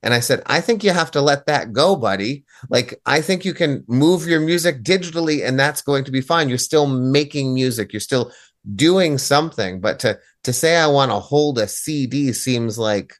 And 0.02 0.14
I 0.14 0.20
said, 0.20 0.42
I 0.46 0.60
think 0.60 0.84
you 0.84 0.92
have 0.92 1.10
to 1.12 1.20
let 1.20 1.46
that 1.46 1.72
go, 1.72 1.96
buddy. 1.96 2.44
Like, 2.70 3.00
I 3.04 3.20
think 3.20 3.44
you 3.44 3.52
can 3.52 3.84
move 3.88 4.28
your 4.28 4.40
music 4.40 4.84
digitally 4.84 5.44
and 5.44 5.58
that's 5.58 5.82
going 5.82 6.04
to 6.04 6.12
be 6.12 6.20
fine. 6.20 6.48
You're 6.48 6.58
still 6.58 6.86
making 6.86 7.52
music. 7.52 7.92
You're 7.92 7.98
still 8.00 8.30
doing 8.74 9.18
something 9.18 9.80
but 9.80 9.98
to 9.98 10.18
to 10.42 10.52
say 10.52 10.76
i 10.76 10.86
want 10.86 11.10
to 11.10 11.18
hold 11.18 11.58
a 11.58 11.66
cd 11.66 12.32
seems 12.32 12.78
like 12.78 13.14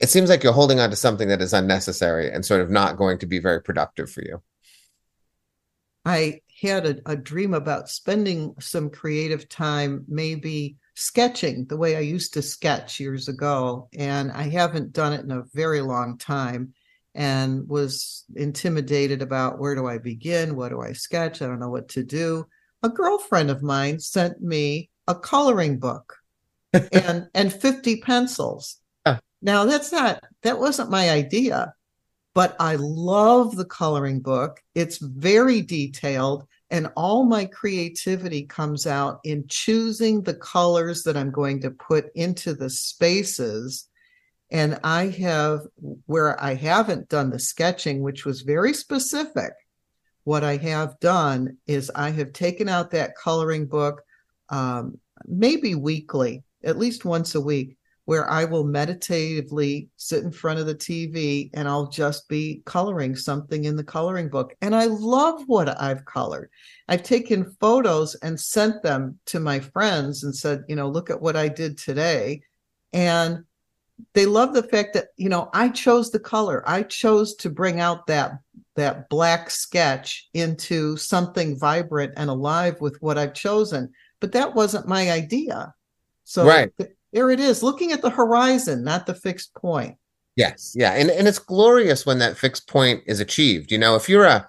it 0.00 0.08
seems 0.08 0.30
like 0.30 0.42
you're 0.42 0.52
holding 0.52 0.80
on 0.80 0.90
to 0.90 0.96
something 0.96 1.28
that 1.28 1.42
is 1.42 1.52
unnecessary 1.52 2.30
and 2.30 2.44
sort 2.44 2.60
of 2.60 2.70
not 2.70 2.96
going 2.96 3.18
to 3.18 3.26
be 3.26 3.40
very 3.40 3.60
productive 3.60 4.10
for 4.10 4.22
you. 4.22 4.40
I 6.04 6.40
had 6.62 6.86
a, 6.86 7.12
a 7.12 7.16
dream 7.16 7.54
about 7.54 7.88
spending 7.88 8.54
some 8.60 8.90
creative 8.90 9.48
time 9.48 10.04
maybe 10.08 10.76
sketching 10.96 11.64
the 11.66 11.76
way 11.76 11.94
i 11.94 12.00
used 12.00 12.34
to 12.34 12.42
sketch 12.42 12.98
years 12.98 13.28
ago 13.28 13.88
and 13.96 14.32
i 14.32 14.42
haven't 14.42 14.92
done 14.92 15.12
it 15.12 15.22
in 15.22 15.30
a 15.30 15.44
very 15.54 15.80
long 15.80 16.18
time 16.18 16.74
and 17.14 17.68
was 17.68 18.24
intimidated 18.34 19.22
about 19.22 19.60
where 19.60 19.76
do 19.76 19.86
i 19.86 19.96
begin 19.96 20.56
what 20.56 20.70
do 20.70 20.80
i 20.80 20.92
sketch 20.92 21.40
i 21.40 21.46
don't 21.46 21.60
know 21.60 21.70
what 21.70 21.88
to 21.88 22.02
do 22.02 22.44
a 22.82 22.88
girlfriend 22.88 23.50
of 23.50 23.62
mine 23.62 24.00
sent 24.00 24.40
me 24.40 24.90
a 25.06 25.14
coloring 25.14 25.78
book 25.78 26.16
and 26.72 27.28
and 27.34 27.52
50 27.52 28.00
pencils. 28.00 28.78
Now 29.40 29.64
that's 29.64 29.92
not 29.92 30.22
that 30.42 30.58
wasn't 30.58 30.90
my 30.90 31.10
idea, 31.10 31.74
but 32.34 32.56
I 32.58 32.76
love 32.76 33.56
the 33.56 33.64
coloring 33.64 34.20
book. 34.20 34.60
It's 34.74 34.98
very 34.98 35.62
detailed 35.62 36.46
and 36.70 36.90
all 36.96 37.24
my 37.24 37.46
creativity 37.46 38.44
comes 38.44 38.86
out 38.86 39.20
in 39.24 39.46
choosing 39.48 40.22
the 40.22 40.34
colors 40.34 41.02
that 41.04 41.16
I'm 41.16 41.30
going 41.30 41.62
to 41.62 41.70
put 41.70 42.10
into 42.14 42.52
the 42.52 42.68
spaces. 42.68 43.88
And 44.50 44.78
I 44.84 45.06
have 45.06 45.60
where 46.06 46.42
I 46.42 46.54
haven't 46.54 47.08
done 47.08 47.30
the 47.30 47.38
sketching, 47.38 48.02
which 48.02 48.24
was 48.24 48.42
very 48.42 48.74
specific 48.74 49.52
what 50.28 50.44
I 50.44 50.58
have 50.58 51.00
done 51.00 51.56
is 51.66 51.90
I 51.94 52.10
have 52.10 52.34
taken 52.34 52.68
out 52.68 52.90
that 52.90 53.16
coloring 53.16 53.64
book, 53.64 54.02
um, 54.50 54.98
maybe 55.24 55.74
weekly, 55.74 56.44
at 56.62 56.76
least 56.76 57.06
once 57.06 57.34
a 57.34 57.40
week, 57.40 57.78
where 58.04 58.30
I 58.30 58.44
will 58.44 58.64
meditatively 58.64 59.88
sit 59.96 60.24
in 60.24 60.30
front 60.30 60.60
of 60.60 60.66
the 60.66 60.74
TV 60.74 61.48
and 61.54 61.66
I'll 61.66 61.88
just 61.88 62.28
be 62.28 62.60
coloring 62.66 63.16
something 63.16 63.64
in 63.64 63.74
the 63.74 63.82
coloring 63.82 64.28
book. 64.28 64.54
And 64.60 64.74
I 64.74 64.84
love 64.84 65.44
what 65.46 65.80
I've 65.80 66.04
colored. 66.04 66.50
I've 66.88 67.04
taken 67.04 67.56
photos 67.58 68.14
and 68.16 68.38
sent 68.38 68.82
them 68.82 69.18
to 69.26 69.40
my 69.40 69.60
friends 69.60 70.24
and 70.24 70.36
said, 70.36 70.62
you 70.68 70.76
know, 70.76 70.90
look 70.90 71.08
at 71.08 71.22
what 71.22 71.36
I 71.36 71.48
did 71.48 71.78
today. 71.78 72.42
And 72.92 73.44
they 74.12 74.26
love 74.26 74.52
the 74.52 74.62
fact 74.62 74.92
that, 74.92 75.08
you 75.16 75.30
know, 75.30 75.48
I 75.54 75.70
chose 75.70 76.10
the 76.10 76.20
color. 76.20 76.62
I 76.66 76.82
chose 76.82 77.34
to 77.36 77.48
bring 77.48 77.80
out 77.80 78.06
that 78.08 78.32
that 78.78 79.08
black 79.08 79.50
sketch 79.50 80.28
into 80.34 80.96
something 80.96 81.58
vibrant 81.58 82.12
and 82.16 82.30
alive 82.30 82.80
with 82.80 82.96
what 83.02 83.18
I've 83.18 83.34
chosen. 83.34 83.92
But 84.20 84.32
that 84.32 84.54
wasn't 84.54 84.88
my 84.88 85.10
idea. 85.10 85.74
So 86.24 86.46
right. 86.46 86.72
there 87.12 87.30
it 87.30 87.40
is, 87.40 87.62
looking 87.62 87.92
at 87.92 88.02
the 88.02 88.10
horizon, 88.10 88.84
not 88.84 89.06
the 89.06 89.14
fixed 89.14 89.54
point. 89.54 89.96
Yes. 90.36 90.74
Yeah. 90.76 90.92
And, 90.92 91.10
and 91.10 91.26
it's 91.26 91.40
glorious 91.40 92.06
when 92.06 92.20
that 92.20 92.38
fixed 92.38 92.68
point 92.68 93.02
is 93.06 93.18
achieved. 93.18 93.72
You 93.72 93.78
know, 93.78 93.96
if 93.96 94.08
you're 94.08 94.24
a 94.24 94.48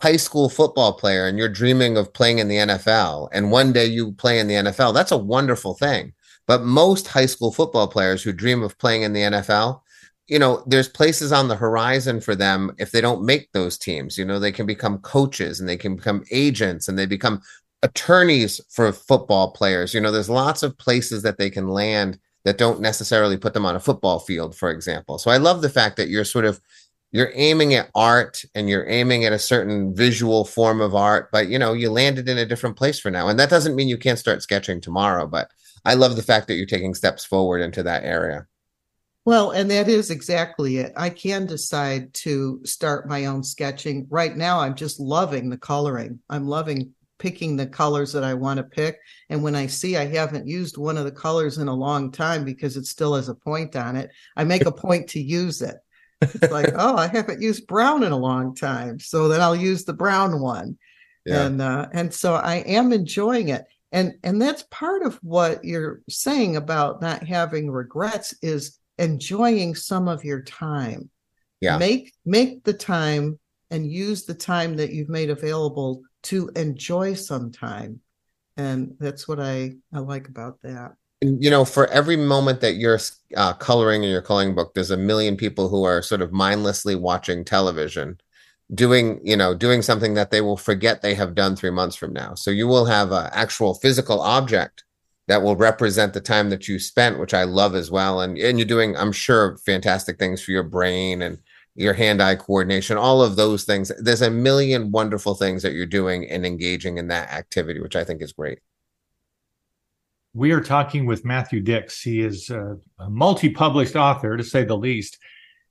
high 0.00 0.16
school 0.16 0.48
football 0.48 0.92
player 0.92 1.26
and 1.26 1.36
you're 1.36 1.48
dreaming 1.48 1.96
of 1.96 2.12
playing 2.12 2.38
in 2.38 2.46
the 2.46 2.58
NFL, 2.58 3.28
and 3.32 3.50
one 3.50 3.72
day 3.72 3.86
you 3.86 4.12
play 4.12 4.38
in 4.38 4.46
the 4.46 4.54
NFL, 4.54 4.94
that's 4.94 5.12
a 5.12 5.18
wonderful 5.18 5.74
thing. 5.74 6.12
But 6.46 6.62
most 6.62 7.08
high 7.08 7.26
school 7.26 7.50
football 7.50 7.88
players 7.88 8.22
who 8.22 8.32
dream 8.32 8.62
of 8.62 8.78
playing 8.78 9.02
in 9.02 9.12
the 9.12 9.22
NFL, 9.22 9.80
you 10.26 10.38
know, 10.38 10.62
there's 10.66 10.88
places 10.88 11.32
on 11.32 11.48
the 11.48 11.56
horizon 11.56 12.20
for 12.20 12.34
them 12.34 12.72
if 12.78 12.90
they 12.90 13.00
don't 13.00 13.24
make 13.24 13.52
those 13.52 13.76
teams. 13.76 14.16
You 14.16 14.24
know, 14.24 14.38
they 14.38 14.52
can 14.52 14.66
become 14.66 14.98
coaches 14.98 15.60
and 15.60 15.68
they 15.68 15.76
can 15.76 15.96
become 15.96 16.24
agents 16.30 16.88
and 16.88 16.98
they 16.98 17.06
become 17.06 17.42
attorneys 17.82 18.60
for 18.70 18.90
football 18.92 19.50
players. 19.50 19.92
You 19.92 20.00
know, 20.00 20.10
there's 20.10 20.30
lots 20.30 20.62
of 20.62 20.78
places 20.78 21.22
that 21.22 21.36
they 21.36 21.50
can 21.50 21.68
land 21.68 22.18
that 22.44 22.58
don't 22.58 22.80
necessarily 22.80 23.36
put 23.36 23.52
them 23.52 23.66
on 23.66 23.76
a 23.76 23.80
football 23.80 24.18
field, 24.18 24.56
for 24.56 24.70
example. 24.70 25.18
So 25.18 25.30
I 25.30 25.36
love 25.36 25.60
the 25.62 25.68
fact 25.68 25.96
that 25.96 26.08
you're 26.08 26.24
sort 26.24 26.44
of 26.46 26.60
you're 27.12 27.30
aiming 27.34 27.74
at 27.74 27.90
art 27.94 28.44
and 28.56 28.68
you're 28.68 28.88
aiming 28.88 29.24
at 29.24 29.32
a 29.32 29.38
certain 29.38 29.94
visual 29.94 30.44
form 30.44 30.80
of 30.80 30.96
art, 30.96 31.28
but 31.30 31.48
you 31.48 31.58
know, 31.58 31.72
you 31.72 31.90
landed 31.90 32.28
in 32.28 32.38
a 32.38 32.46
different 32.46 32.76
place 32.76 32.98
for 32.98 33.10
now. 33.10 33.28
And 33.28 33.38
that 33.38 33.50
doesn't 33.50 33.76
mean 33.76 33.86
you 33.86 33.98
can't 33.98 34.18
start 34.18 34.42
sketching 34.42 34.80
tomorrow, 34.80 35.26
but 35.26 35.50
I 35.84 35.94
love 35.94 36.16
the 36.16 36.22
fact 36.22 36.48
that 36.48 36.54
you're 36.54 36.66
taking 36.66 36.92
steps 36.92 37.24
forward 37.24 37.60
into 37.60 37.84
that 37.84 38.02
area. 38.02 38.46
Well, 39.26 39.52
and 39.52 39.70
that 39.70 39.88
is 39.88 40.10
exactly 40.10 40.78
it. 40.78 40.92
I 40.96 41.08
can 41.08 41.46
decide 41.46 42.12
to 42.14 42.60
start 42.64 43.08
my 43.08 43.24
own 43.24 43.42
sketching. 43.42 44.06
Right 44.10 44.36
now, 44.36 44.60
I'm 44.60 44.74
just 44.74 45.00
loving 45.00 45.48
the 45.48 45.56
coloring. 45.56 46.18
I'm 46.28 46.46
loving 46.46 46.92
picking 47.18 47.56
the 47.56 47.66
colors 47.66 48.12
that 48.12 48.24
I 48.24 48.34
want 48.34 48.58
to 48.58 48.64
pick. 48.64 48.98
And 49.30 49.42
when 49.42 49.54
I 49.54 49.66
see 49.66 49.96
I 49.96 50.04
haven't 50.04 50.46
used 50.46 50.76
one 50.76 50.98
of 50.98 51.04
the 51.04 51.12
colors 51.12 51.56
in 51.56 51.68
a 51.68 51.74
long 51.74 52.12
time 52.12 52.44
because 52.44 52.76
it 52.76 52.84
still 52.84 53.14
has 53.14 53.30
a 53.30 53.34
point 53.34 53.76
on 53.76 53.96
it, 53.96 54.10
I 54.36 54.44
make 54.44 54.66
a 54.66 54.72
point 54.72 55.08
to 55.10 55.22
use 55.22 55.62
it. 55.62 55.76
It's 56.20 56.52
like, 56.52 56.72
oh, 56.76 56.96
I 56.96 57.06
haven't 57.06 57.40
used 57.40 57.66
brown 57.66 58.02
in 58.02 58.12
a 58.12 58.18
long 58.18 58.54
time. 58.54 58.98
So 58.98 59.28
then 59.28 59.40
I'll 59.40 59.56
use 59.56 59.84
the 59.84 59.94
brown 59.94 60.40
one. 60.40 60.76
Yeah. 61.24 61.46
And 61.46 61.62
uh, 61.62 61.86
and 61.92 62.12
so 62.12 62.34
I 62.34 62.56
am 62.56 62.92
enjoying 62.92 63.48
it. 63.48 63.64
And 63.90 64.16
and 64.22 64.42
that's 64.42 64.64
part 64.70 65.02
of 65.02 65.14
what 65.22 65.64
you're 65.64 66.02
saying 66.10 66.56
about 66.56 67.00
not 67.00 67.22
having 67.22 67.70
regrets 67.70 68.34
is 68.42 68.78
enjoying 68.98 69.74
some 69.74 70.08
of 70.08 70.24
your 70.24 70.42
time. 70.42 71.10
Yeah. 71.60 71.78
Make 71.78 72.12
make 72.24 72.64
the 72.64 72.72
time 72.72 73.38
and 73.70 73.90
use 73.90 74.24
the 74.24 74.34
time 74.34 74.76
that 74.76 74.92
you've 74.92 75.08
made 75.08 75.30
available 75.30 76.02
to 76.24 76.50
enjoy 76.56 77.14
some 77.14 77.50
time. 77.50 78.00
And 78.56 78.94
that's 79.00 79.26
what 79.26 79.40
I, 79.40 79.72
I 79.92 79.98
like 79.98 80.28
about 80.28 80.60
that. 80.62 80.92
You 81.22 81.50
know, 81.50 81.64
for 81.64 81.86
every 81.88 82.16
moment 82.16 82.60
that 82.60 82.74
you're 82.74 83.00
uh, 83.36 83.54
coloring 83.54 84.04
in 84.04 84.10
your 84.10 84.22
coloring 84.22 84.54
book, 84.54 84.74
there's 84.74 84.90
a 84.90 84.96
million 84.96 85.36
people 85.36 85.68
who 85.68 85.84
are 85.84 86.02
sort 86.02 86.20
of 86.20 86.32
mindlessly 86.32 86.94
watching 86.94 87.44
television, 87.44 88.20
doing, 88.72 89.20
you 89.24 89.36
know, 89.36 89.54
doing 89.54 89.80
something 89.80 90.14
that 90.14 90.30
they 90.30 90.40
will 90.40 90.56
forget 90.56 91.00
they 91.00 91.14
have 91.14 91.34
done 91.34 91.56
three 91.56 91.70
months 91.70 91.96
from 91.96 92.12
now. 92.12 92.34
So 92.34 92.50
you 92.50 92.68
will 92.68 92.84
have 92.84 93.10
an 93.10 93.30
actual 93.32 93.74
physical 93.74 94.20
object 94.20 94.83
that 95.26 95.42
will 95.42 95.56
represent 95.56 96.12
the 96.12 96.20
time 96.20 96.50
that 96.50 96.68
you 96.68 96.78
spent, 96.78 97.18
which 97.18 97.34
I 97.34 97.44
love 97.44 97.74
as 97.74 97.90
well. 97.90 98.20
And 98.20 98.36
and 98.38 98.58
you're 98.58 98.66
doing, 98.66 98.96
I'm 98.96 99.12
sure, 99.12 99.56
fantastic 99.58 100.18
things 100.18 100.42
for 100.42 100.50
your 100.50 100.62
brain 100.62 101.22
and 101.22 101.38
your 101.76 101.94
hand-eye 101.94 102.36
coordination, 102.36 102.96
all 102.96 103.20
of 103.20 103.34
those 103.34 103.64
things. 103.64 103.90
There's 103.98 104.22
a 104.22 104.30
million 104.30 104.92
wonderful 104.92 105.34
things 105.34 105.62
that 105.62 105.72
you're 105.72 105.86
doing 105.86 106.30
and 106.30 106.46
engaging 106.46 106.98
in 106.98 107.08
that 107.08 107.32
activity, 107.32 107.80
which 107.80 107.96
I 107.96 108.04
think 108.04 108.22
is 108.22 108.32
great. 108.32 108.60
We 110.34 110.52
are 110.52 110.60
talking 110.60 111.06
with 111.06 111.24
Matthew 111.24 111.60
Dicks. 111.60 112.00
He 112.00 112.20
is 112.20 112.50
a, 112.50 112.76
multi-published 113.08 113.96
author, 113.96 114.36
to 114.36 114.44
say 114.44 114.64
the 114.64 114.76
least. 114.76 115.18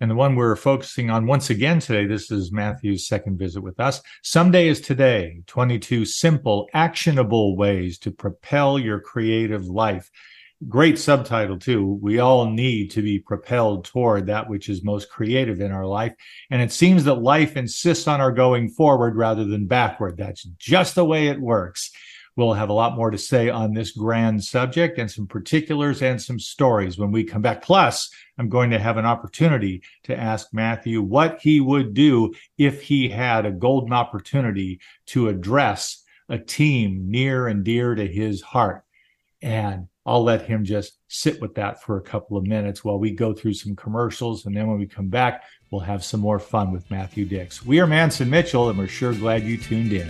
And 0.02 0.10
the 0.10 0.16
one 0.16 0.36
we're 0.36 0.56
focusing 0.56 1.10
on 1.10 1.28
once 1.28 1.50
again 1.50 1.80
today, 1.80 2.06
this 2.06 2.32
is 2.32 2.52
Matthew's 2.52 3.08
second 3.08 3.38
visit 3.38 3.62
with 3.62 3.80
us. 3.80 4.02
Someday 4.22 4.68
is 4.68 4.82
today 4.82 5.44
22 5.48 6.06
simple, 6.06 6.68
actionable 6.74 7.56
ways 7.56 7.98
to 8.00 8.12
propel 8.12 8.80
your 8.80 9.00
creative 9.00 9.66
life. 9.68 10.10
Great 10.68 10.98
subtitle, 10.98 11.60
too. 11.60 12.00
We 12.02 12.20
all 12.20 12.50
need 12.50 12.92
to 12.92 13.02
be 13.02 13.20
propelled 13.20 13.86
toward 13.86 14.28
that 14.28 14.50
which 14.50 14.70
is 14.70 14.84
most 14.84 15.10
creative 15.10 15.60
in 15.60 15.72
our 15.72 15.86
life. 15.86 16.14
And 16.50 16.62
it 16.62 16.72
seems 16.72 17.04
that 17.04 17.16
life 17.16 17.58
insists 17.58 18.08
on 18.08 18.22
our 18.22 18.32
going 18.32 18.70
forward 18.70 19.16
rather 19.16 19.46
than 19.46 19.68
backward. 19.68 20.18
That's 20.18 20.44
just 20.44 20.96
the 20.96 21.06
way 21.06 21.28
it 21.28 21.40
works. 21.40 21.92
We'll 22.36 22.54
have 22.54 22.70
a 22.70 22.74
lot 22.74 22.96
more 22.96 23.12
to 23.12 23.18
say 23.18 23.50
on 23.50 23.74
this 23.74 23.92
grand 23.92 24.44
subject 24.44 24.98
and 24.98 25.10
some 25.10 25.28
particulars 25.28 26.02
and 26.02 26.20
some 26.20 26.40
stories 26.40 26.98
when 26.98 27.12
we 27.12 27.24
come 27.24 27.44
back. 27.44 27.62
Plus, 27.62 28.10
I'm 28.40 28.50
going 28.50 28.72
to 28.72 28.80
have 28.80 28.98
an 28.98 29.06
opportunity 29.06 29.84
to 30.04 30.18
ask 30.18 30.48
Matthew 30.52 31.02
what 31.02 31.40
he 31.42 31.60
would 31.60 31.94
do 31.94 32.34
if 32.58 32.82
he 32.82 33.08
had 33.08 33.46
a 33.46 33.52
golden 33.52 33.94
opportunity 33.94 34.80
to 35.08 35.30
address 35.30 36.04
a 36.30 36.40
team 36.40 37.12
near 37.12 37.48
and 37.48 37.64
dear 37.64 37.94
to 37.94 38.08
his 38.08 38.42
heart. 38.42 38.84
And 39.44 39.88
I'll 40.06 40.24
let 40.24 40.42
him 40.42 40.66
just 40.66 40.98
sit 41.08 41.40
with 41.40 41.56
that 41.56 41.84
for 41.84 41.98
a 41.98 42.02
couple 42.02 42.36
of 42.36 42.46
minutes 42.46 42.84
while 42.84 42.98
we 42.98 43.12
go 43.12 43.34
through 43.34 43.54
some 43.54 43.76
commercials. 43.76 44.46
And 44.46 44.56
then 44.56 44.68
when 44.68 44.80
we 44.80 44.88
come 44.88 45.08
back, 45.08 45.44
we'll 45.70 45.82
have 45.82 46.04
some 46.04 46.20
more 46.20 46.40
fun 46.40 46.72
with 46.72 46.90
Matthew 46.90 47.26
Dicks. 47.26 47.66
We 47.66 47.80
are 47.80 47.88
Mance 47.88 48.20
and 48.22 48.32
Mitchell, 48.32 48.70
and 48.70 48.78
we're 48.78 48.88
sure 48.88 49.14
glad 49.14 49.44
you 49.44 49.58
tuned 49.58 49.94
in. 49.94 50.10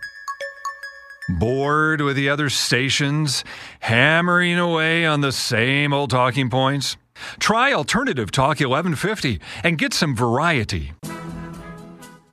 Bored 1.39 2.01
with 2.01 2.15
the 2.15 2.29
other 2.29 2.49
stations, 2.49 3.43
hammering 3.79 4.59
away 4.59 5.05
on 5.05 5.21
the 5.21 5.31
same 5.31 5.93
old 5.93 6.09
talking 6.09 6.49
points? 6.49 6.97
Try 7.39 7.73
Alternative 7.73 8.31
Talk 8.31 8.59
1150 8.59 9.39
and 9.63 9.77
get 9.77 9.93
some 9.93 10.15
variety. 10.15 10.93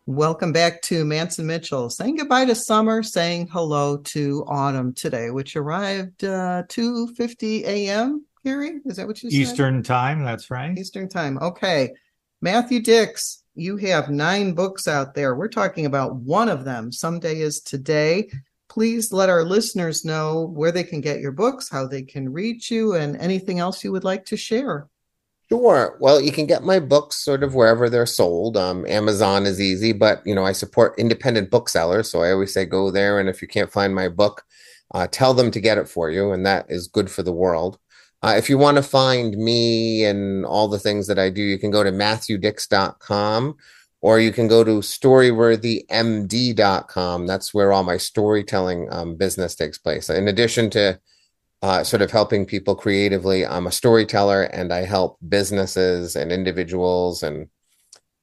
Welcome 0.07 0.53
back 0.53 0.81
to 0.83 1.05
Mance 1.05 1.39
and 1.39 1.47
Mitchell. 1.47 1.91
Saying 1.91 2.17
goodbye 2.17 2.47
to 2.47 2.55
summer, 2.55 3.03
saying 3.03 3.49
hello 3.53 3.99
to 3.99 4.45
autumn 4.49 4.95
today, 4.95 5.31
which 5.31 5.55
arrived 5.55 6.25
uh, 6.25 6.63
2.50 6.69 7.65
a.m. 7.65 8.25
Gary, 8.43 8.81
is 8.87 8.97
that 8.97 9.07
what 9.07 9.23
you 9.23 9.31
said? 9.31 9.37
Eastern 9.37 9.83
time, 9.83 10.25
that's 10.25 10.51
right. 10.51 10.77
Eastern 10.79 11.09
time. 11.09 11.39
Okay. 11.43 11.93
Matthew 12.41 12.81
Dicks, 12.81 13.43
you 13.55 13.77
have 13.77 14.09
nine 14.09 14.55
books 14.55 14.89
out 14.89 15.15
there. 15.15 15.35
We're 15.35 15.49
talking 15.49 15.85
about 15.85 16.17
one 16.17 16.49
of 16.49 16.65
them. 16.65 16.91
Someday 16.91 17.41
is 17.41 17.61
today. 17.61 18.31
Please 18.69 19.13
let 19.13 19.31
our 19.31 19.45
listeners 19.45 20.05
know 20.05 20.47
where 20.55 20.73
they 20.73 20.85
can 20.85 21.01
get 21.01 21.21
your 21.21 21.33
books, 21.33 21.69
how 21.69 21.87
they 21.87 22.03
can 22.03 22.33
reach 22.33 22.71
you, 22.71 22.95
and 22.95 23.17
anything 23.17 23.59
else 23.59 23.83
you 23.83 23.93
would 23.93 24.05
like 24.05 24.25
to 24.27 24.37
share. 24.37 24.89
Sure. 25.49 25.97
Well, 25.99 26.21
you 26.21 26.31
can 26.31 26.47
get 26.47 26.63
my 26.63 26.79
books 26.79 27.17
sort 27.17 27.43
of 27.43 27.55
wherever 27.55 27.89
they're 27.89 28.05
sold. 28.05 28.59
Um, 28.59 28.87
Amazon 28.87 29.47
is 29.47 29.61
easy, 29.61 29.93
but 29.93 30.21
you 30.27 30.35
know 30.35 30.45
I 30.45 30.53
support 30.53 30.99
independent 30.99 31.51
booksellers, 31.51 32.11
so 32.11 32.23
I 32.23 32.33
always 32.33 32.53
say 32.53 32.67
go 32.67 32.91
there. 32.91 33.19
And 33.19 33.29
if 33.29 33.41
you 33.41 33.49
can't 33.49 33.73
find 33.73 33.95
my 33.95 34.09
book, 34.09 34.45
uh, 34.93 35.07
tell 35.11 35.33
them 35.33 35.51
to 35.53 35.61
get 35.61 35.79
it 35.79 35.89
for 35.89 36.11
you, 36.11 36.33
and 36.33 36.45
that 36.45 36.67
is 36.69 36.87
good 36.87 37.11
for 37.11 37.23
the 37.23 37.33
world. 37.33 37.79
Uh, 38.23 38.35
if 38.37 38.51
you 38.51 38.59
want 38.59 38.77
to 38.77 38.83
find 38.83 39.37
me 39.37 40.05
and 40.05 40.45
all 40.45 40.69
the 40.69 40.79
things 40.79 41.07
that 41.07 41.19
I 41.19 41.31
do, 41.31 41.41
you 41.41 41.59
can 41.59 41.71
go 41.71 41.83
to 41.83 41.93
matthewdicks.com 41.93 43.57
or 44.01 44.21
you 44.21 44.33
can 44.33 44.49
go 44.49 44.63
to 44.63 44.79
storyworthymd.com. 44.79 47.27
That's 47.27 47.53
where 47.53 47.73
all 47.73 47.83
my 47.83 47.97
storytelling 47.97 48.87
um, 48.91 49.17
business 49.17 49.57
takes 49.57 49.79
place. 49.79 50.09
In 50.09 50.29
addition 50.29 50.71
to 50.71 51.01
uh, 51.63 51.83
sort 51.83 52.03
of 52.03 52.13
helping 52.13 52.47
people 52.47 52.77
creatively, 52.77 53.45
I'm 53.45 53.67
a 53.67 53.73
storyteller 53.73 54.45
and 54.45 54.73
I 54.73 54.85
help 54.85 55.19
businesses 55.29 56.15
and 56.15 56.31
individuals 56.31 57.25
and 57.25 57.49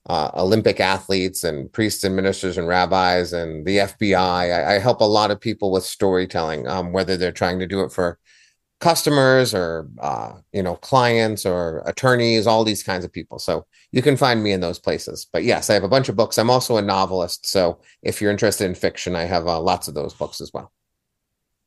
uh, 0.08 0.30
Olympic 0.36 0.80
athletes 0.80 1.44
and 1.44 1.72
priests 1.74 2.04
and 2.04 2.16
ministers 2.16 2.58
and 2.58 2.68
rabbis 2.68 3.34
and 3.34 3.66
the 3.66 3.78
FBI. 3.78 4.16
I, 4.16 4.76
I 4.76 4.80
help 4.80 5.02
a 5.02 5.06
lot 5.06 5.32
of 5.32 5.42
people 5.42 5.72
with 5.72 5.84
storytelling, 5.84 6.68
um, 6.68 6.94
whether 6.94 7.18
they're 7.18 7.32
trying 7.32 7.60
to 7.60 7.68
do 7.68 7.82
it 7.82 7.92
for 7.92 8.20
customers 8.80 9.54
or 9.54 9.90
uh, 10.00 10.34
you 10.52 10.62
know 10.62 10.76
clients 10.76 11.46
or 11.46 11.82
attorneys 11.86 12.46
all 12.46 12.64
these 12.64 12.84
kinds 12.84 13.06
of 13.06 13.12
people. 13.12 13.40
So 13.40 13.66
you 13.92 14.02
can 14.02 14.18
find 14.18 14.44
me 14.44 14.52
in 14.52 14.60
those 14.60 14.80
places. 14.80 15.26
But 15.32 15.44
yes 15.44 15.70
i 15.70 15.74
have 15.74 15.84
a 15.84 15.90
bunch 15.90 16.10
of 16.10 16.16
books. 16.16 16.38
I'm 16.38 16.50
also 16.50 16.78
a 16.78 16.82
novelist. 16.82 17.48
So 17.48 17.80
if 18.02 18.22
you're 18.22 18.32
interested 18.32 18.66
in 18.66 18.76
fiction 18.76 19.16
i 19.16 19.24
have 19.24 19.48
uh, 19.48 19.60
lots 19.60 19.88
of 19.88 19.94
those 19.94 20.14
books 20.14 20.42
as 20.42 20.52
well. 20.54 20.72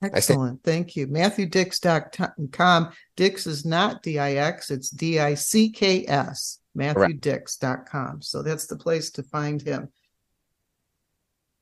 Excellent. 0.01 0.63
Thank 0.63 0.95
you. 0.95 1.09
Matthewdicks.com 1.09 2.93
Dicks 3.17 3.47
is 3.47 3.65
not 3.65 4.03
d-i-x 4.03 4.71
it's 4.71 4.91
d-i-c-k-s 4.91 6.61
matthewdicks.com 6.77 8.23
so 8.23 8.43
that's 8.43 8.67
the 8.67 8.77
place 8.77 9.11
to 9.13 9.23
find 9.23 9.63
him. 9.63 9.89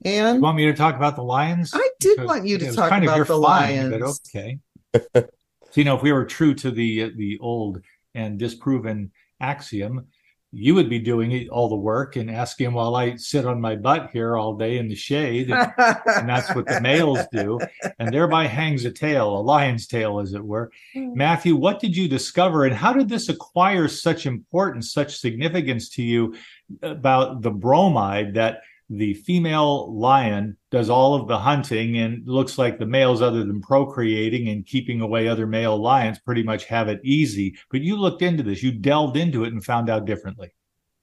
And 0.05 0.37
you 0.37 0.43
want 0.43 0.59
me 0.59 0.67
to 0.67 0.75
talk 0.75 0.97
about 0.97 1.17
the 1.17 1.23
lions? 1.23 1.71
I 1.73 1.89
did 2.01 2.17
because 2.17 2.27
want 2.29 2.47
you 2.47 2.59
to 2.59 2.73
talk 2.73 3.03
about 3.03 3.27
the 3.27 3.37
lions 3.37 3.91
but 3.91 4.03
okay 4.03 4.59
so, 4.95 5.29
you 5.75 5.85
know, 5.85 5.97
if 5.97 6.03
we 6.03 6.13
were 6.13 6.25
true 6.25 6.55
to 6.55 6.71
the 6.71 7.13
the 7.17 7.39
old 7.41 7.83
and 8.15 8.39
disproven 8.39 9.13
axiom, 9.41 10.07
you 10.53 10.75
would 10.75 10.89
be 10.89 10.99
doing 10.99 11.49
all 11.51 11.69
the 11.69 11.77
work 11.77 12.17
and 12.17 12.31
asking 12.31 12.73
while 12.73 12.97
I 12.97 13.17
sit 13.17 13.45
on 13.45 13.61
my 13.61 13.77
butt 13.77 14.11
here 14.13 14.37
all 14.37 14.57
day 14.57 14.79
in 14.79 14.89
the 14.89 14.95
shade. 14.95 15.51
And, 15.51 15.73
and, 16.07 16.29
that's 16.29 16.55
what 16.55 16.67
the 16.67 16.81
males 16.83 17.19
do. 17.31 17.59
And 17.99 18.13
thereby 18.13 18.47
hangs 18.47 18.85
a 18.85 18.91
tail, 18.91 19.37
a 19.37 19.41
lion's 19.41 19.87
tail, 19.87 20.19
as 20.19 20.33
it 20.33 20.43
were. 20.43 20.71
Hmm. 20.95 21.15
Matthew, 21.15 21.57
what 21.57 21.81
did 21.81 21.95
you 21.95 22.09
discover 22.09 22.65
and 22.65 22.75
how 22.75 22.93
did 22.93 23.09
this 23.09 23.29
acquire 23.29 23.87
such 23.87 24.25
importance, 24.25 24.93
such 24.93 25.19
significance 25.19 25.91
to 25.91 26.03
you 26.03 26.35
about 26.81 27.43
the 27.43 27.51
bromide 27.51 28.35
that 28.35 28.61
the 28.89 29.15
female 29.15 29.93
lion 29.93 30.57
does 30.71 30.89
all 30.89 31.15
of 31.15 31.27
the 31.27 31.39
hunting 31.39 31.99
and 31.99 32.27
looks 32.27 32.57
like 32.57 32.79
the 32.79 32.87
males 32.87 33.21
other 33.21 33.45
than 33.45 33.61
procreating 33.61 34.49
and 34.49 34.67
keeping 34.67 35.01
away 35.01 35.27
other 35.27 35.47
male 35.47 35.77
lions 35.77 36.19
pretty 36.21 36.43
much 36.43 36.65
have 36.67 36.89
it 36.89 37.01
easy. 37.03 37.57
But 37.71 37.81
you 37.81 37.97
looked 37.97 38.23
into 38.23 38.43
this. 38.43 38.63
You 38.63 38.73
delved 38.73 39.17
into 39.17 39.45
it 39.45 39.53
and 39.53 39.65
found 39.65 39.91
out 39.91 40.05
differently. 40.05 40.53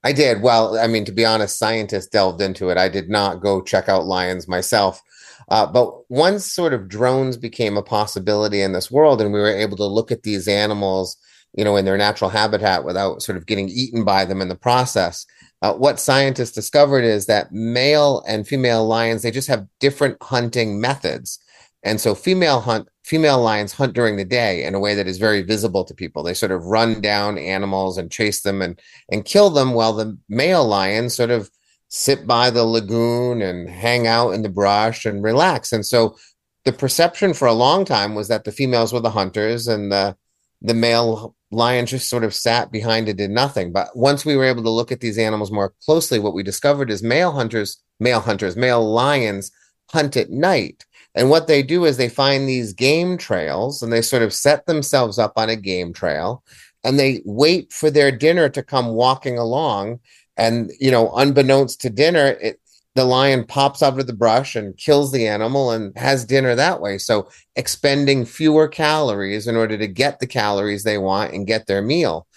I 0.06 0.12
did. 0.12 0.42
Well 0.42 0.78
i 0.78 0.88
mean 0.88 1.06
to 1.06 1.12
be 1.12 1.26
honest 1.26 1.58
scientists 1.58 2.08
delved 2.08 2.42
into 2.42 2.70
it. 2.70 2.78
I 2.78 2.90
did 2.90 3.10
not 3.10 3.42
go 3.42 3.62
check 3.62 3.90
out 3.90 4.06
lions 4.06 4.48
myself. 4.48 5.02
Uh, 5.50 5.66
but 5.66 6.10
once 6.10 6.46
sort 6.46 6.74
of 6.74 6.88
drones 6.88 7.36
became 7.36 7.76
a 7.76 7.84
possibility 7.84 8.62
in 8.62 8.72
this 8.72 8.90
world 8.90 9.22
and 9.22 9.34
we 9.34 9.40
were 9.40 9.50
able 9.50 9.76
to 9.76 9.86
look 9.86 10.10
at 10.10 10.24
these 10.24 10.48
animals 10.48 11.18
you 11.54 11.64
know 11.64 11.76
in 11.76 11.86
their 11.86 11.98
natural 11.98 12.30
habitat 12.30 12.84
without 12.84 13.22
sort 13.22 13.38
of 13.38 13.46
getting 13.46 13.68
eaten 13.70 14.04
by 14.04 14.26
them 14.26 14.42
in 14.42 14.48
the 14.48 14.56
process 14.56 15.26
uh, 15.64 15.74
what 15.74 15.98
scientists 15.98 16.52
discovered 16.52 17.06
is 17.06 17.26
that 17.26 17.54
male 17.54 18.22
and 18.28 18.46
female 18.46 18.86
lions 18.86 19.22
they 19.22 19.32
just 19.32 19.48
have 19.48 19.66
different 19.80 20.22
hunting 20.22 20.80
methods. 20.80 21.40
And 21.84 22.02
so 22.02 22.14
female 22.14 22.60
hunt 22.60 22.90
female 23.06 23.42
lions 23.42 23.72
hunt 23.72 23.94
during 23.94 24.18
the 24.18 24.26
day 24.26 24.66
in 24.66 24.76
a 24.76 24.80
way 24.80 24.94
that 24.94 25.08
is 25.08 25.18
very 25.18 25.42
visible 25.42 25.86
to 25.86 25.94
people. 25.94 26.22
They 26.22 26.34
sort 26.34 26.52
of 26.52 26.66
run 26.66 27.00
down 27.00 27.38
animals 27.38 27.98
and 27.98 28.12
chase 28.12 28.42
them 28.42 28.62
and 28.62 28.80
and 29.10 29.24
kill 29.24 29.50
them 29.50 29.74
while 29.74 29.94
the 29.94 30.18
male 30.28 30.68
lions 30.68 31.16
sort 31.16 31.32
of 31.32 31.50
sit 31.88 32.28
by 32.28 32.50
the 32.50 32.66
lagoon 32.66 33.42
and 33.42 33.70
hang 33.70 34.06
out 34.06 34.32
in 34.32 34.42
the 34.42 34.50
brush 34.50 35.06
and 35.06 35.24
relax. 35.24 35.72
And 35.72 35.86
so 35.86 36.18
the 36.66 36.74
perception 36.74 37.34
for 37.34 37.48
a 37.48 37.54
long 37.54 37.86
time 37.86 38.16
was 38.16 38.28
that 38.28 38.44
the 38.44 38.52
females 38.52 38.92
were 38.92 39.00
the 39.00 39.12
hunters 39.12 39.70
and 39.70 39.94
the 39.94 40.18
the 40.62 40.74
male 40.74 41.36
lion 41.54 41.86
just 41.86 42.10
sort 42.10 42.24
of 42.24 42.34
sat 42.34 42.72
behind 42.72 43.08
and 43.08 43.18
did 43.18 43.32
nothing. 43.32 43.72
But 43.72 43.96
once 43.96 44.26
we 44.26 44.36
were 44.36 44.46
able 44.46 44.64
to 44.64 44.70
look 44.70 44.92
at 44.92 45.00
these 45.00 45.18
animals 45.18 45.52
more 45.52 45.74
closely, 45.86 46.20
what 46.20 46.34
we 46.34 46.44
discovered 46.44 46.90
is 46.90 47.04
male 47.04 47.32
hunters, 47.32 47.82
male 48.00 48.20
hunters, 48.20 48.56
male 48.56 48.84
lions 48.84 49.52
hunt 49.92 50.18
at 50.18 50.30
night. 50.30 50.86
And 51.16 51.30
what 51.30 51.48
they 51.48 51.62
do 51.62 51.86
is 51.86 51.98
they 51.98 52.10
find 52.10 52.48
these 52.48 52.74
game 52.74 53.18
trails 53.18 53.84
and 53.84 53.94
they 53.94 54.02
sort 54.02 54.24
of 54.24 54.34
set 54.34 54.66
themselves 54.66 55.20
up 55.20 55.34
on 55.36 55.50
a 55.50 55.56
game 55.56 55.94
trail 55.94 56.44
and 56.84 57.00
they 57.00 57.22
wait 57.26 57.72
for 57.72 57.90
their 57.90 58.12
dinner 58.12 58.50
to 58.50 58.64
come 58.64 58.90
walking 58.90 59.38
along. 59.38 60.00
And, 60.36 60.72
you 60.80 60.90
know, 60.90 61.12
unbeknownst 61.16 61.82
to 61.82 61.90
dinner, 61.92 62.38
it, 62.42 62.60
the 62.96 63.06
lion 63.06 63.44
pops 63.46 63.82
out 63.82 64.00
of 64.00 64.06
the 64.08 64.14
brush 64.14 64.56
and 64.56 64.78
kills 64.78 65.12
the 65.12 65.28
animal 65.28 65.72
and 65.72 65.98
has 65.98 66.26
dinner 66.26 66.54
that 66.56 66.80
way. 66.80 66.98
So 66.98 67.28
expending 67.56 68.26
fewer 68.26 68.68
calories 68.68 69.48
in 69.48 69.56
order 69.56 69.78
to 69.78 69.88
get 69.88 70.20
the 70.20 70.28
calories 70.28 70.84
they 70.84 70.98
want 71.00 71.34
and 71.34 71.48
get 71.48 71.66
their 71.66 71.82
meal. 71.82 72.28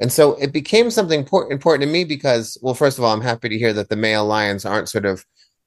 And 0.00 0.10
so 0.10 0.32
it 0.34 0.52
became 0.52 0.90
something 0.90 1.20
important, 1.20 1.60
to 1.62 1.86
me 1.86 2.04
because, 2.04 2.58
well, 2.60 2.74
first 2.74 2.98
of 2.98 3.04
all, 3.04 3.12
I'm 3.12 3.20
happy 3.20 3.48
to 3.48 3.58
hear 3.58 3.72
that 3.74 3.88
the 3.88 3.96
male 3.96 4.26
lions 4.26 4.64
aren't 4.64 4.88
sort 4.88 5.04
of, 5.04 5.24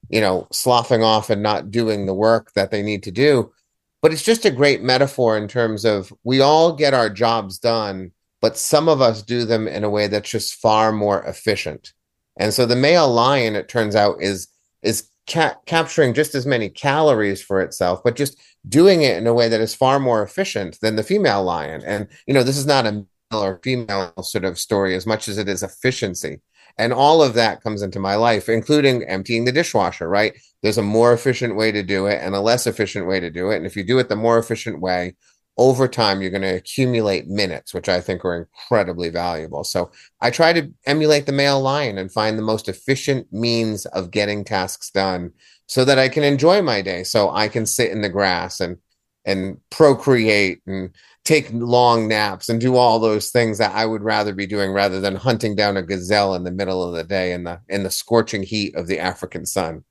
you 0.09 0.19
know, 0.19 0.47
sloughing 0.51 1.03
off 1.03 1.29
and 1.29 1.41
not 1.41 1.71
doing 1.71 2.05
the 2.05 2.13
work 2.13 2.51
that 2.53 2.71
they 2.71 2.81
need 2.81 3.03
to 3.03 3.11
do. 3.11 3.53
But 4.01 4.11
it's 4.11 4.23
just 4.23 4.43
a 4.43 4.51
great 4.51 4.81
metaphor 4.81 5.37
in 5.37 5.47
terms 5.47 5.85
of 5.85 6.11
we 6.25 6.41
all 6.41 6.73
get 6.73 6.93
our 6.93 7.09
jobs 7.09 7.59
done, 7.59 8.11
but 8.41 8.57
some 8.57 8.89
of 8.89 9.01
us 9.01 9.21
do 9.21 9.45
them 9.45 9.69
in 9.69 9.85
a 9.85 9.89
way 9.89 10.07
that's 10.07 10.29
just 10.29 10.55
far 10.55 10.91
more 10.91 11.23
efficient. 11.23 11.93
And 12.37 12.53
so 12.53 12.65
the 12.65 12.75
male 12.75 13.11
lion, 13.11 13.55
it 13.55 13.69
turns 13.69 13.95
out, 13.95 14.21
is 14.21 14.47
is 14.81 15.09
ca- 15.29 15.55
capturing 15.65 16.13
just 16.13 16.35
as 16.35 16.45
many 16.45 16.69
calories 16.69 17.41
for 17.41 17.61
itself, 17.61 18.01
but 18.03 18.15
just 18.15 18.39
doing 18.67 19.01
it 19.03 19.17
in 19.17 19.27
a 19.27 19.33
way 19.33 19.49
that 19.49 19.61
is 19.61 19.75
far 19.75 19.99
more 19.99 20.23
efficient 20.23 20.79
than 20.81 20.95
the 20.95 21.03
female 21.03 21.43
lion. 21.43 21.81
And 21.85 22.07
you 22.27 22.33
know, 22.33 22.43
this 22.43 22.57
is 22.57 22.65
not 22.65 22.85
a 22.85 22.91
male 22.91 23.43
or 23.43 23.59
female 23.63 24.13
sort 24.23 24.45
of 24.45 24.59
story 24.59 24.95
as 24.95 25.05
much 25.05 25.27
as 25.27 25.37
it 25.37 25.47
is 25.47 25.63
efficiency. 25.63 26.41
And 26.77 26.91
all 26.91 27.21
of 27.21 27.35
that 27.35 27.61
comes 27.61 27.83
into 27.83 27.99
my 27.99 28.15
life, 28.15 28.49
including 28.49 29.03
emptying 29.03 29.45
the 29.45 29.51
dishwasher, 29.51 30.09
right? 30.09 30.33
There's 30.63 30.79
a 30.79 30.83
more 30.83 31.13
efficient 31.13 31.55
way 31.55 31.71
to 31.71 31.83
do 31.83 32.07
it 32.07 32.19
and 32.21 32.33
a 32.33 32.41
less 32.41 32.65
efficient 32.65 33.07
way 33.07 33.19
to 33.19 33.29
do 33.29 33.51
it. 33.51 33.57
And 33.57 33.65
if 33.65 33.77
you 33.77 33.83
do 33.83 33.99
it 33.99 34.09
the 34.09 34.15
more 34.15 34.39
efficient 34.39 34.81
way, 34.81 35.15
over 35.57 35.87
time 35.87 36.21
you're 36.21 36.31
going 36.31 36.41
to 36.41 36.55
accumulate 36.55 37.27
minutes 37.27 37.73
which 37.73 37.87
i 37.87 38.01
think 38.01 38.25
are 38.25 38.35
incredibly 38.35 39.09
valuable. 39.09 39.63
So 39.63 39.91
i 40.21 40.29
try 40.29 40.53
to 40.53 40.71
emulate 40.85 41.25
the 41.25 41.31
male 41.31 41.61
lion 41.61 41.97
and 41.97 42.11
find 42.11 42.37
the 42.37 42.43
most 42.43 42.67
efficient 42.69 43.31
means 43.31 43.85
of 43.87 44.11
getting 44.11 44.43
tasks 44.43 44.89
done 44.89 45.31
so 45.67 45.85
that 45.85 45.99
i 45.99 46.09
can 46.09 46.23
enjoy 46.23 46.61
my 46.61 46.81
day 46.81 47.03
so 47.03 47.29
i 47.31 47.47
can 47.47 47.65
sit 47.65 47.91
in 47.91 48.01
the 48.01 48.09
grass 48.09 48.59
and 48.59 48.77
and 49.25 49.57
procreate 49.69 50.61
and 50.67 50.89
take 51.23 51.47
long 51.53 52.09
naps 52.09 52.49
and 52.49 52.59
do 52.59 52.75
all 52.75 52.99
those 52.99 53.29
things 53.29 53.57
that 53.57 53.73
i 53.73 53.85
would 53.85 54.01
rather 54.01 54.33
be 54.33 54.47
doing 54.47 54.71
rather 54.71 54.99
than 54.99 55.15
hunting 55.15 55.55
down 55.55 55.77
a 55.77 55.81
gazelle 55.81 56.35
in 56.35 56.43
the 56.43 56.51
middle 56.51 56.83
of 56.83 56.93
the 56.95 57.03
day 57.03 57.31
in 57.31 57.43
the 57.43 57.59
in 57.69 57.83
the 57.83 57.91
scorching 57.91 58.43
heat 58.43 58.75
of 58.75 58.87
the 58.87 58.99
african 58.99 59.45
sun 59.45 59.83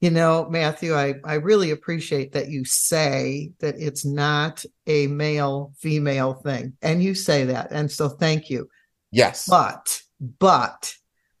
you 0.00 0.10
know, 0.10 0.48
Matthew, 0.48 0.94
I, 0.94 1.14
I 1.24 1.34
really 1.34 1.70
appreciate 1.70 2.32
that 2.32 2.48
you 2.48 2.64
say 2.64 3.52
that 3.60 3.74
it's 3.78 4.04
not 4.04 4.64
a 4.86 5.06
male 5.06 5.72
female 5.78 6.34
thing. 6.34 6.74
And 6.80 7.02
you 7.02 7.14
say 7.14 7.44
that. 7.44 7.70
And 7.70 7.90
so 7.90 8.08
thank 8.08 8.48
you. 8.48 8.68
Yes. 9.10 9.46
But, 9.48 10.00
but 10.38 10.94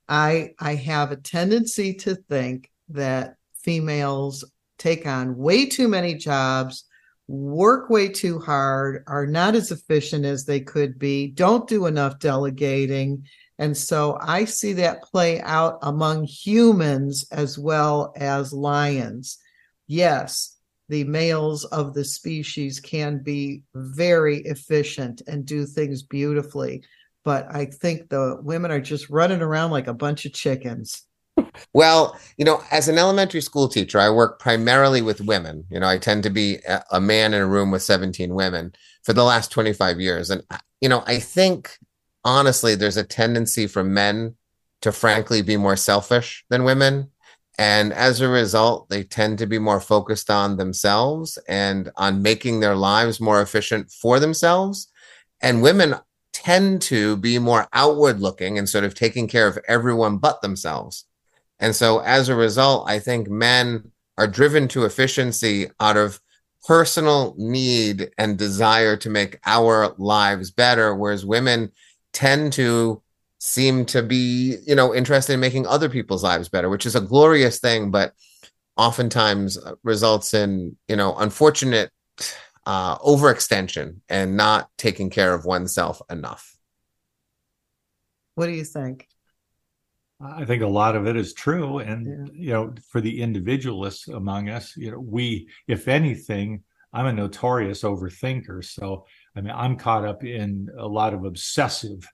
I 0.08 0.54
I 0.58 0.74
have 0.74 1.12
a 1.12 1.16
tendency 1.16 1.94
to 1.94 2.16
think 2.16 2.70
that 2.90 3.36
females 3.62 4.44
take 4.76 5.06
on 5.06 5.36
way 5.36 5.66
too 5.66 5.88
many 5.88 6.14
jobs, 6.14 6.84
work 7.28 7.88
way 7.88 8.08
too 8.08 8.40
hard, 8.40 9.04
are 9.06 9.26
not 9.26 9.54
as 9.54 9.70
efficient 9.70 10.24
as 10.24 10.44
they 10.44 10.60
could 10.60 10.98
be, 10.98 11.28
don't 11.28 11.68
do 11.68 11.86
enough 11.86 12.18
delegating, 12.18 13.24
and 13.60 13.76
so 13.76 14.16
I 14.18 14.46
see 14.46 14.72
that 14.74 15.02
play 15.02 15.38
out 15.42 15.80
among 15.82 16.24
humans 16.24 17.26
as 17.30 17.58
well 17.58 18.14
as 18.16 18.54
lions. 18.54 19.36
Yes, 19.86 20.56
the 20.88 21.04
males 21.04 21.66
of 21.66 21.92
the 21.92 22.04
species 22.04 22.80
can 22.80 23.22
be 23.22 23.62
very 23.74 24.38
efficient 24.38 25.20
and 25.26 25.44
do 25.44 25.66
things 25.66 26.02
beautifully, 26.02 26.82
but 27.22 27.54
I 27.54 27.66
think 27.66 28.08
the 28.08 28.38
women 28.40 28.70
are 28.70 28.80
just 28.80 29.10
running 29.10 29.42
around 29.42 29.72
like 29.72 29.88
a 29.88 29.94
bunch 29.94 30.24
of 30.24 30.32
chickens. 30.32 31.02
well, 31.74 32.18
you 32.38 32.46
know, 32.46 32.62
as 32.70 32.88
an 32.88 32.96
elementary 32.96 33.42
school 33.42 33.68
teacher, 33.68 33.98
I 33.98 34.08
work 34.08 34.40
primarily 34.40 35.02
with 35.02 35.20
women. 35.20 35.66
You 35.70 35.80
know, 35.80 35.86
I 35.86 35.98
tend 35.98 36.22
to 36.22 36.30
be 36.30 36.60
a 36.90 37.00
man 37.00 37.34
in 37.34 37.42
a 37.42 37.46
room 37.46 37.70
with 37.70 37.82
17 37.82 38.34
women 38.34 38.72
for 39.02 39.12
the 39.12 39.24
last 39.24 39.52
25 39.52 40.00
years. 40.00 40.30
And, 40.30 40.42
you 40.80 40.88
know, 40.88 41.04
I 41.06 41.18
think 41.18 41.76
honestly, 42.24 42.74
there's 42.74 42.96
a 42.96 43.04
tendency 43.04 43.66
for 43.66 43.84
men 43.84 44.36
to 44.82 44.92
frankly 44.92 45.42
be 45.42 45.56
more 45.56 45.76
selfish 45.76 46.44
than 46.48 46.64
women. 46.64 47.10
And 47.58 47.92
as 47.92 48.20
a 48.20 48.28
result, 48.28 48.88
they 48.88 49.02
tend 49.02 49.38
to 49.38 49.46
be 49.46 49.58
more 49.58 49.80
focused 49.80 50.30
on 50.30 50.56
themselves 50.56 51.38
and 51.48 51.90
on 51.96 52.22
making 52.22 52.60
their 52.60 52.74
lives 52.74 53.20
more 53.20 53.42
efficient 53.42 53.90
for 53.90 54.18
themselves. 54.18 54.88
And 55.42 55.62
women 55.62 55.96
tend 56.32 56.80
to 56.82 57.16
be 57.18 57.38
more 57.38 57.68
outward 57.72 58.20
looking 58.20 58.56
and 58.56 58.68
sort 58.68 58.84
of 58.84 58.94
taking 58.94 59.28
care 59.28 59.46
of 59.46 59.58
everyone 59.68 60.16
but 60.16 60.40
themselves. 60.40 61.04
And 61.58 61.76
so 61.76 61.98
as 61.98 62.28
a 62.28 62.34
result, 62.34 62.88
I 62.88 62.98
think 62.98 63.28
men 63.28 63.92
are 64.16 64.26
driven 64.26 64.66
to 64.68 64.84
efficiency 64.84 65.70
out 65.80 65.96
of 65.98 66.20
personal 66.66 67.34
need 67.36 68.10
and 68.18 68.38
desire 68.38 68.96
to 68.96 69.10
make 69.10 69.38
our 69.44 69.94
lives 69.98 70.50
better, 70.50 70.94
whereas 70.94 71.24
women 71.26 71.72
tend 72.12 72.52
to 72.54 73.02
seem 73.38 73.86
to 73.86 74.02
be, 74.02 74.56
you 74.66 74.74
know, 74.74 74.94
interested 74.94 75.32
in 75.32 75.40
making 75.40 75.66
other 75.66 75.88
people's 75.88 76.22
lives 76.22 76.48
better, 76.48 76.68
which 76.68 76.86
is 76.86 76.94
a 76.94 77.00
glorious 77.00 77.58
thing, 77.58 77.90
but 77.90 78.12
oftentimes 78.76 79.58
results 79.82 80.34
in, 80.34 80.76
you 80.88 80.96
know, 80.96 81.16
unfortunate 81.16 81.90
uh, 82.66 82.98
overextension 82.98 83.96
and 84.08 84.36
not 84.36 84.68
taking 84.76 85.10
care 85.10 85.34
of 85.34 85.44
oneself 85.44 86.02
enough. 86.10 86.56
What 88.34 88.46
do 88.46 88.52
you 88.52 88.64
think? 88.64 89.06
I 90.22 90.44
think 90.44 90.62
a 90.62 90.68
lot 90.68 90.96
of 90.96 91.06
it 91.06 91.16
is 91.16 91.32
true. 91.32 91.78
And, 91.78 92.06
yeah. 92.06 92.32
you 92.34 92.50
know, 92.50 92.74
for 92.90 93.00
the 93.00 93.22
individualists 93.22 94.08
among 94.08 94.50
us, 94.50 94.76
you 94.76 94.90
know, 94.90 95.00
we, 95.00 95.48
if 95.66 95.88
anything, 95.88 96.62
I'm 96.92 97.06
a 97.06 97.12
notorious 97.12 97.82
overthinker. 97.82 98.64
So, 98.64 99.06
I 99.36 99.40
mean, 99.40 99.52
I'm 99.54 99.76
caught 99.76 100.04
up 100.04 100.24
in 100.24 100.68
a 100.76 100.86
lot 100.86 101.14
of 101.14 101.24
obsessive 101.24 102.06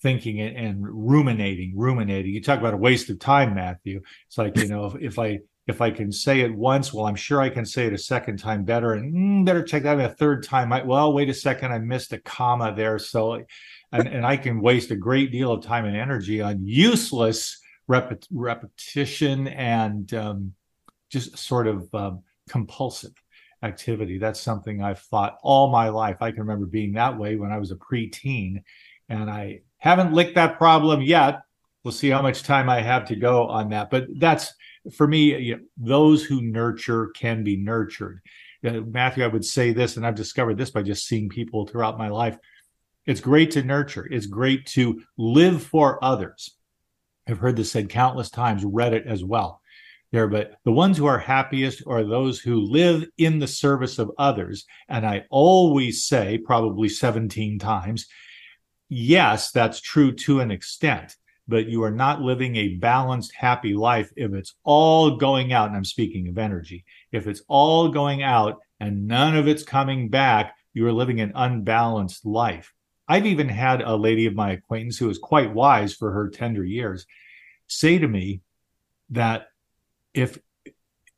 thinking 0.00 0.40
and 0.40 0.86
ruminating, 0.86 1.74
ruminating. 1.76 2.32
You 2.32 2.42
talk 2.42 2.58
about 2.58 2.74
a 2.74 2.78
waste 2.78 3.10
of 3.10 3.18
time, 3.18 3.54
Matthew. 3.54 4.02
It's 4.26 4.38
like, 4.38 4.56
you 4.56 4.68
know, 4.68 4.86
if, 4.86 5.02
if 5.02 5.18
I, 5.18 5.40
if 5.66 5.80
I 5.80 5.90
can 5.90 6.12
say 6.12 6.40
it 6.40 6.54
once, 6.54 6.92
well, 6.92 7.06
I'm 7.06 7.16
sure 7.16 7.40
I 7.40 7.48
can 7.48 7.64
say 7.64 7.86
it 7.86 7.92
a 7.92 7.98
second 7.98 8.38
time 8.38 8.64
better, 8.64 8.92
and 8.92 9.12
mm, 9.12 9.44
better 9.44 9.64
check 9.64 9.82
that 9.82 9.98
a 9.98 10.08
third 10.08 10.44
time. 10.44 10.72
I, 10.72 10.82
well, 10.82 11.12
wait 11.12 11.28
a 11.28 11.34
second, 11.34 11.72
I 11.72 11.78
missed 11.78 12.12
a 12.12 12.18
comma 12.18 12.72
there, 12.74 12.98
so 12.98 13.42
and, 13.92 14.08
and 14.08 14.26
I 14.26 14.36
can 14.36 14.60
waste 14.60 14.90
a 14.90 14.96
great 14.96 15.32
deal 15.32 15.50
of 15.50 15.64
time 15.64 15.84
and 15.84 15.96
energy 15.96 16.40
on 16.40 16.64
useless 16.64 17.58
rep- 17.88 18.22
repetition 18.30 19.48
and 19.48 20.12
um, 20.14 20.52
just 21.10 21.36
sort 21.36 21.66
of 21.66 21.92
um, 21.94 22.22
compulsive 22.48 23.12
activity. 23.62 24.18
That's 24.18 24.40
something 24.40 24.82
I've 24.82 25.00
thought 25.00 25.38
all 25.42 25.70
my 25.70 25.88
life. 25.88 26.18
I 26.20 26.30
can 26.30 26.40
remember 26.40 26.66
being 26.66 26.92
that 26.92 27.18
way 27.18 27.36
when 27.36 27.52
I 27.52 27.58
was 27.58 27.70
a 27.70 27.76
preteen, 27.76 28.62
and 29.08 29.30
I 29.30 29.60
haven't 29.78 30.12
licked 30.12 30.34
that 30.34 30.58
problem 30.58 31.02
yet. 31.02 31.42
We'll 31.84 31.92
see 31.92 32.10
how 32.10 32.22
much 32.22 32.42
time 32.42 32.68
I 32.68 32.80
have 32.80 33.06
to 33.08 33.16
go 33.16 33.46
on 33.46 33.70
that. 33.70 33.90
But 33.90 34.06
that's 34.18 34.52
for 34.94 35.06
me. 35.06 35.36
You 35.38 35.56
know, 35.56 35.62
those 35.76 36.24
who 36.24 36.42
nurture 36.42 37.08
can 37.08 37.44
be 37.44 37.56
nurtured. 37.56 38.20
Uh, 38.64 38.80
Matthew, 38.80 39.24
I 39.24 39.28
would 39.28 39.44
say 39.44 39.72
this, 39.72 39.96
and 39.96 40.06
I've 40.06 40.16
discovered 40.16 40.58
this 40.58 40.70
by 40.70 40.82
just 40.82 41.06
seeing 41.06 41.28
people 41.28 41.66
throughout 41.66 41.98
my 41.98 42.08
life 42.08 42.38
it's 43.06 43.20
great 43.20 43.52
to 43.52 43.62
nurture. 43.62 44.06
It's 44.10 44.26
great 44.26 44.66
to 44.66 45.02
live 45.16 45.62
for 45.62 46.02
others. 46.04 46.56
I've 47.28 47.38
heard 47.38 47.56
this 47.56 47.72
said 47.72 47.88
countless 47.88 48.30
times, 48.30 48.64
read 48.64 48.94
it 48.94 49.06
as 49.06 49.24
well. 49.24 49.60
There, 50.12 50.28
but 50.28 50.52
the 50.64 50.72
ones 50.72 50.96
who 50.96 51.06
are 51.06 51.18
happiest 51.18 51.82
are 51.86 52.04
those 52.04 52.38
who 52.38 52.60
live 52.60 53.06
in 53.18 53.38
the 53.38 53.46
service 53.46 53.98
of 53.98 54.12
others. 54.18 54.64
And 54.88 55.04
I 55.04 55.24
always 55.30 56.06
say, 56.06 56.38
probably 56.38 56.88
17 56.88 57.58
times, 57.58 58.06
yes, 58.88 59.50
that's 59.50 59.80
true 59.80 60.12
to 60.12 60.40
an 60.40 60.50
extent, 60.50 61.16
but 61.48 61.66
you 61.66 61.82
are 61.82 61.90
not 61.90 62.22
living 62.22 62.56
a 62.56 62.76
balanced, 62.76 63.34
happy 63.34 63.74
life 63.74 64.12
if 64.16 64.32
it's 64.32 64.54
all 64.62 65.16
going 65.16 65.52
out. 65.52 65.68
And 65.68 65.76
I'm 65.76 65.84
speaking 65.84 66.28
of 66.28 66.38
energy. 66.38 66.84
If 67.10 67.26
it's 67.26 67.42
all 67.48 67.88
going 67.88 68.22
out 68.22 68.60
and 68.78 69.08
none 69.08 69.36
of 69.36 69.48
it's 69.48 69.64
coming 69.64 70.08
back, 70.08 70.54
you 70.72 70.86
are 70.86 70.92
living 70.92 71.20
an 71.20 71.32
unbalanced 71.34 72.24
life. 72.24 72.72
I've 73.08 73.26
even 73.26 73.48
had 73.48 73.82
a 73.82 73.96
lady 73.96 74.26
of 74.26 74.34
my 74.34 74.52
acquaintance 74.52 74.98
who 74.98 75.06
was 75.08 75.18
quite 75.18 75.52
wise 75.52 75.94
for 75.94 76.12
her 76.12 76.28
tender 76.28 76.64
years 76.64 77.06
say 77.68 77.98
to 77.98 78.06
me 78.06 78.40
that 79.10 79.48
if 80.16 80.38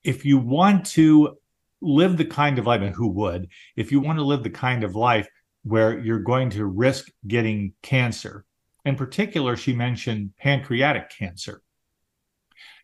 if 0.05 0.25
you 0.25 0.39
want 0.39 0.87
to 0.87 1.37
live 1.81 2.17
the 2.17 2.25
kind 2.25 2.59
of 2.59 2.67
life 2.67 2.83
and 2.83 2.95
who 2.95 3.09
would 3.09 3.49
if 3.77 3.93
you 3.93 4.01
want 4.01 4.19
to 4.19 4.25
live 4.25 4.43
the 4.43 4.51
kind 4.51 4.85
of 4.85 4.97
life 4.97 5.29
where 5.63 5.99
you're 5.99 6.19
going 6.19 6.51
to 6.51 6.67
risk 6.67 7.09
getting 7.27 7.73
cancer 7.83 8.45
in 8.89 8.97
particular 8.97 9.57
she 9.57 9.75
mentioned 9.75 10.33
pancreatic 10.39 11.11
cancer. 11.11 11.63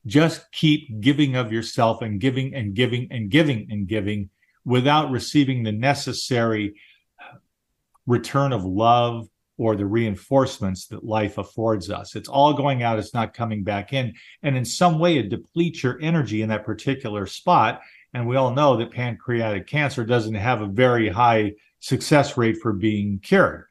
Just 0.07 0.45
keep 0.53 1.01
giving 1.01 1.35
of 1.35 1.51
yourself 1.51 2.03
and 2.03 2.21
giving 2.21 2.55
and 2.55 2.75
giving 2.75 3.09
and 3.11 3.31
giving 3.31 3.69
and 3.71 3.89
giving 3.89 4.29
without 4.65 5.11
receiving 5.11 5.63
the 5.63 5.73
necessary 5.73 6.75
return 8.07 8.53
of 8.53 8.65
love 8.65 9.29
or 9.57 9.77
the 9.77 9.87
reinforcements 9.87 10.87
that 10.89 11.05
life 11.05 11.39
affords 11.39 11.91
us. 11.91 12.17
It's 12.17 12.29
all 12.29 12.53
going 12.53 12.83
out, 12.83 12.99
it's 12.99 13.15
not 13.15 13.35
coming 13.35 13.63
back 13.63 13.93
in. 13.93 14.15
And 14.43 14.57
in 14.57 14.65
some 14.65 14.99
way, 14.99 15.19
it 15.19 15.29
depletes 15.29 15.83
your 15.83 15.99
energy 16.01 16.43
in 16.43 16.49
that 16.49 16.65
particular 16.65 17.27
spot. 17.27 17.81
And 18.13 18.27
we 18.27 18.37
all 18.37 18.53
know 18.53 18.77
that 18.77 18.91
pancreatic 18.91 19.67
cancer 19.67 20.05
doesn't 20.05 20.35
have 20.35 20.61
a 20.61 20.67
very 20.67 21.09
high 21.09 21.53
success 21.81 22.37
rate 22.37 22.59
for 22.61 22.73
being 22.73 23.21
cured. 23.21 23.67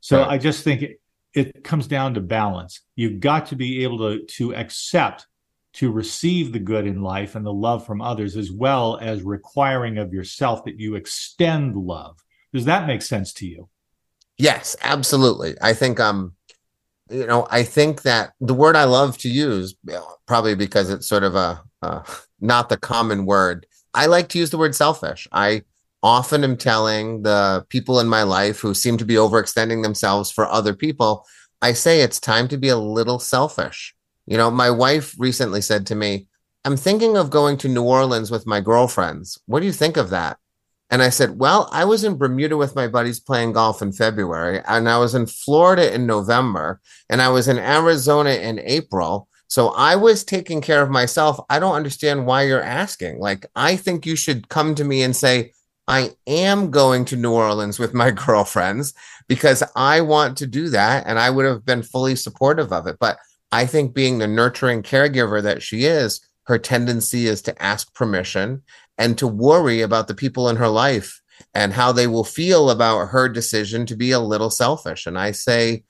So 0.00 0.18
right. 0.18 0.30
I 0.30 0.38
just 0.38 0.64
think 0.64 0.82
it, 0.82 1.00
it 1.34 1.64
comes 1.64 1.86
down 1.86 2.14
to 2.14 2.20
balance. 2.20 2.80
You've 2.96 3.20
got 3.20 3.46
to 3.46 3.56
be 3.56 3.84
able 3.84 3.98
to, 3.98 4.24
to 4.24 4.54
accept, 4.54 5.26
to 5.74 5.92
receive 5.92 6.52
the 6.52 6.58
good 6.58 6.86
in 6.86 7.02
life 7.02 7.34
and 7.34 7.46
the 7.46 7.52
love 7.52 7.86
from 7.86 8.00
others, 8.00 8.36
as 8.36 8.50
well 8.50 8.98
as 9.00 9.22
requiring 9.22 9.98
of 9.98 10.12
yourself 10.12 10.64
that 10.64 10.80
you 10.80 10.96
extend 10.96 11.76
love 11.76 12.16
does 12.52 12.64
that 12.64 12.86
make 12.86 13.02
sense 13.02 13.32
to 13.34 13.46
you? 13.46 13.68
Yes, 14.40 14.74
absolutely. 14.82 15.54
I 15.60 15.74
think 15.74 16.00
um 16.00 16.32
you 17.10 17.26
know, 17.26 17.46
I 17.50 17.64
think 17.64 18.02
that 18.02 18.32
the 18.40 18.54
word 18.54 18.76
I 18.76 18.84
love 18.84 19.18
to 19.18 19.28
use 19.28 19.74
probably 20.26 20.54
because 20.54 20.90
it's 20.90 21.08
sort 21.08 21.24
of 21.24 21.34
a 21.34 21.62
uh, 21.82 22.02
not 22.40 22.68
the 22.68 22.76
common 22.78 23.26
word. 23.26 23.66
I 23.94 24.06
like 24.06 24.28
to 24.30 24.38
use 24.38 24.50
the 24.50 24.58
word 24.58 24.74
selfish. 24.74 25.28
I 25.32 25.62
often 26.02 26.44
am 26.44 26.56
telling 26.56 27.22
the 27.22 27.66
people 27.68 28.00
in 28.00 28.08
my 28.08 28.22
life 28.22 28.60
who 28.60 28.74
seem 28.74 28.96
to 28.98 29.04
be 29.04 29.14
overextending 29.14 29.82
themselves 29.82 30.30
for 30.30 30.48
other 30.48 30.72
people, 30.72 31.26
I 31.60 31.74
say 31.74 32.00
it's 32.00 32.20
time 32.20 32.48
to 32.48 32.56
be 32.56 32.68
a 32.68 32.78
little 32.78 33.18
selfish. 33.18 33.94
You 34.26 34.38
know, 34.38 34.50
my 34.50 34.70
wife 34.70 35.14
recently 35.18 35.60
said 35.60 35.86
to 35.88 35.94
me, 35.94 36.28
I'm 36.64 36.76
thinking 36.76 37.16
of 37.16 37.28
going 37.30 37.58
to 37.58 37.68
New 37.68 37.84
Orleans 37.84 38.30
with 38.30 38.46
my 38.46 38.60
girlfriends. 38.60 39.38
What 39.46 39.60
do 39.60 39.66
you 39.66 39.72
think 39.72 39.98
of 39.98 40.10
that? 40.10 40.38
And 40.90 41.02
I 41.02 41.10
said, 41.10 41.38
Well, 41.38 41.68
I 41.72 41.84
was 41.84 42.04
in 42.04 42.16
Bermuda 42.16 42.56
with 42.56 42.74
my 42.74 42.88
buddies 42.88 43.20
playing 43.20 43.52
golf 43.52 43.80
in 43.80 43.92
February, 43.92 44.60
and 44.66 44.88
I 44.88 44.98
was 44.98 45.14
in 45.14 45.26
Florida 45.26 45.94
in 45.94 46.06
November, 46.06 46.80
and 47.08 47.22
I 47.22 47.28
was 47.28 47.48
in 47.48 47.58
Arizona 47.58 48.30
in 48.30 48.60
April. 48.60 49.28
So 49.46 49.68
I 49.70 49.96
was 49.96 50.22
taking 50.22 50.60
care 50.60 50.82
of 50.82 50.90
myself. 50.90 51.40
I 51.50 51.58
don't 51.58 51.74
understand 51.74 52.26
why 52.26 52.42
you're 52.42 52.62
asking. 52.62 53.18
Like, 53.18 53.46
I 53.56 53.76
think 53.76 54.06
you 54.06 54.14
should 54.14 54.48
come 54.48 54.76
to 54.76 54.84
me 54.84 55.02
and 55.02 55.14
say, 55.14 55.52
I 55.88 56.12
am 56.28 56.70
going 56.70 57.04
to 57.06 57.16
New 57.16 57.32
Orleans 57.32 57.80
with 57.80 57.92
my 57.92 58.10
girlfriends 58.26 58.94
because 59.26 59.64
I 59.74 60.02
want 60.02 60.38
to 60.38 60.46
do 60.46 60.68
that. 60.68 61.04
And 61.06 61.18
I 61.18 61.30
would 61.30 61.46
have 61.46 61.66
been 61.66 61.82
fully 61.82 62.14
supportive 62.14 62.72
of 62.72 62.86
it. 62.86 62.96
But 63.00 63.18
I 63.50 63.66
think 63.66 63.92
being 63.92 64.18
the 64.18 64.28
nurturing 64.28 64.84
caregiver 64.84 65.42
that 65.42 65.62
she 65.62 65.84
is, 65.84 66.20
her 66.44 66.58
tendency 66.58 67.26
is 67.26 67.42
to 67.42 67.62
ask 67.62 67.92
permission 67.94 68.62
and 69.00 69.16
to 69.16 69.26
worry 69.26 69.80
about 69.80 70.08
the 70.08 70.14
people 70.14 70.50
in 70.50 70.56
her 70.56 70.68
life 70.68 71.22
and 71.54 71.72
how 71.72 71.90
they 71.90 72.06
will 72.06 72.22
feel 72.22 72.68
about 72.68 73.06
her 73.06 73.30
decision 73.30 73.86
to 73.86 73.96
be 73.96 74.10
a 74.10 74.20
little 74.20 74.50
selfish. 74.50 75.06
And 75.06 75.18
I 75.18 75.30
say, 75.30 75.84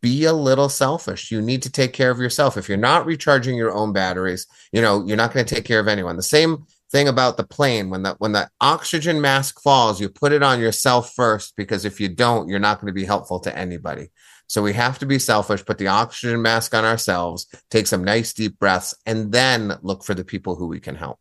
be 0.00 0.24
a 0.24 0.32
little 0.32 0.68
selfish. 0.68 1.32
You 1.32 1.42
need 1.42 1.62
to 1.62 1.72
take 1.72 1.92
care 1.92 2.12
of 2.12 2.20
yourself. 2.20 2.56
If 2.56 2.68
you're 2.68 2.78
not 2.78 3.06
recharging 3.06 3.56
your 3.56 3.74
own 3.74 3.92
batteries, 3.92 4.46
you 4.72 4.80
know, 4.80 5.04
you're 5.04 5.16
not 5.16 5.34
going 5.34 5.44
to 5.44 5.54
take 5.54 5.64
care 5.64 5.80
of 5.80 5.88
anyone. 5.88 6.16
The 6.16 6.22
same 6.22 6.64
thing 6.92 7.08
about 7.08 7.36
the 7.36 7.44
plane 7.44 7.90
when 7.90 8.04
the 8.04 8.14
when 8.18 8.30
the 8.30 8.48
oxygen 8.60 9.20
mask 9.20 9.60
falls, 9.60 10.00
you 10.00 10.08
put 10.08 10.30
it 10.30 10.44
on 10.44 10.60
yourself 10.60 11.12
first 11.16 11.56
because 11.56 11.84
if 11.84 12.00
you 12.00 12.08
don't, 12.08 12.48
you're 12.48 12.60
not 12.60 12.80
going 12.80 12.86
to 12.86 13.00
be 13.00 13.04
helpful 13.04 13.40
to 13.40 13.58
anybody. 13.58 14.10
So 14.46 14.62
we 14.62 14.74
have 14.74 15.00
to 15.00 15.06
be 15.06 15.18
selfish, 15.18 15.64
put 15.64 15.78
the 15.78 15.88
oxygen 15.88 16.40
mask 16.40 16.72
on 16.72 16.84
ourselves, 16.84 17.46
take 17.70 17.88
some 17.88 18.04
nice 18.04 18.32
deep 18.32 18.60
breaths, 18.60 18.94
and 19.06 19.32
then 19.32 19.76
look 19.82 20.04
for 20.04 20.14
the 20.14 20.24
people 20.24 20.54
who 20.54 20.68
we 20.68 20.78
can 20.78 20.94
help. 20.94 21.18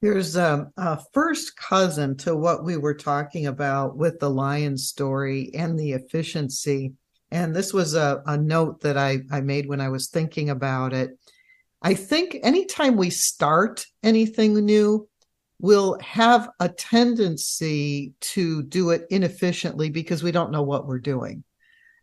There's 0.00 0.36
a, 0.36 0.70
a, 0.76 1.00
first 1.12 1.56
cousin 1.56 2.16
to 2.18 2.36
what 2.36 2.64
we 2.64 2.76
were 2.76 2.94
talking 2.94 3.46
about 3.46 3.96
with 3.96 4.20
the 4.20 4.30
lion 4.30 4.78
story 4.78 5.50
and 5.54 5.76
the 5.76 5.92
efficiency. 5.92 6.92
And 7.32 7.54
this 7.54 7.72
was 7.72 7.94
a, 7.94 8.22
a 8.24 8.36
note 8.36 8.80
that 8.82 8.96
I, 8.96 9.18
I 9.32 9.40
made 9.40 9.66
when 9.66 9.80
I 9.80 9.88
was 9.88 10.08
thinking 10.08 10.50
about 10.50 10.92
it. 10.92 11.18
I 11.82 11.94
think 11.94 12.36
anytime 12.42 12.96
we 12.96 13.10
start 13.10 13.86
anything 14.02 14.54
new, 14.54 15.08
we'll 15.60 15.98
have 15.98 16.48
a 16.60 16.68
tendency 16.68 18.12
to 18.20 18.62
do 18.62 18.90
it 18.90 19.06
inefficiently 19.10 19.90
because 19.90 20.22
we 20.22 20.30
don't 20.30 20.52
know 20.52 20.62
what 20.62 20.86
we're 20.86 21.00
doing. 21.00 21.42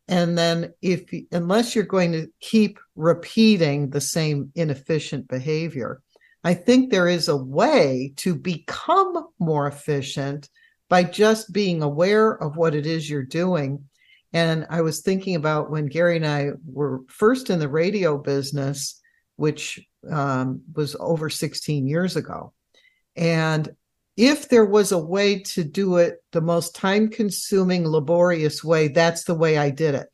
And 0.08 0.38
then 0.38 0.74
if 0.82 1.10
unless 1.32 1.76
you're 1.76 1.86
going 1.86 2.12
to 2.12 2.28
keep 2.42 2.78
repeating 2.96 3.90
the 3.90 4.02
same 4.02 4.52
inefficient 4.54 5.28
behavior, 5.28 6.02
I 6.46 6.54
think 6.54 6.92
there 6.92 7.08
is 7.08 7.28
a 7.28 7.36
way 7.36 8.14
to 8.18 8.36
become 8.36 9.28
more 9.40 9.68
efficient 9.68 10.48
by 10.90 11.04
just 11.04 11.52
being 11.52 11.82
aware 11.82 12.32
of 12.32 12.56
what 12.56 12.76
it 12.76 12.86
is 12.86 13.10
you're 13.10 13.24
doing. 13.24 13.90
And 14.32 14.68
I 14.70 14.82
was 14.82 15.02
thinking 15.02 15.36
about 15.36 15.72
when 15.72 15.88
Gary 15.88 16.18
and 16.18 16.28
I 16.28 16.52
were 16.64 17.02
first 17.08 17.50
in 17.50 17.58
the 17.58 17.68
radio 17.68 18.20
business, 18.20 19.02
which 19.38 19.84
um, 20.08 20.62
was 20.72 20.96
over 21.00 21.32
16 21.32 21.88
years 21.88 22.16
ago. 22.16 22.54
And 23.16 23.76
if 24.16 24.48
there 24.48 24.66
was 24.66 24.92
a 24.92 25.00
way 25.00 25.40
to 25.40 25.64
do 25.64 25.98
it 25.98 26.24
the 26.32 26.42
most 26.42 26.76
time 26.76 27.10
consuming, 27.10 27.88
laborious 27.88 28.64
way, 28.64 28.90
that's 28.90 29.24
the 29.24 29.34
way 29.34 29.58
I 29.58 29.72
did 29.72 29.96
it 29.96 30.10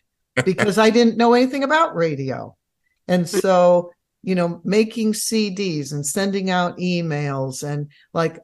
because 0.45 0.77
I 0.77 0.91
didn't 0.91 1.17
know 1.17 1.33
anything 1.33 1.65
about 1.65 1.93
radio. 1.93 2.55
And 3.09 3.27
so, 3.27 3.91
you 4.23 4.35
know, 4.35 4.61
making 4.63 5.13
CDs 5.13 5.91
and 5.91 6.05
sending 6.05 6.49
out 6.49 6.77
emails 6.77 7.63
and 7.63 7.89
like 8.13 8.39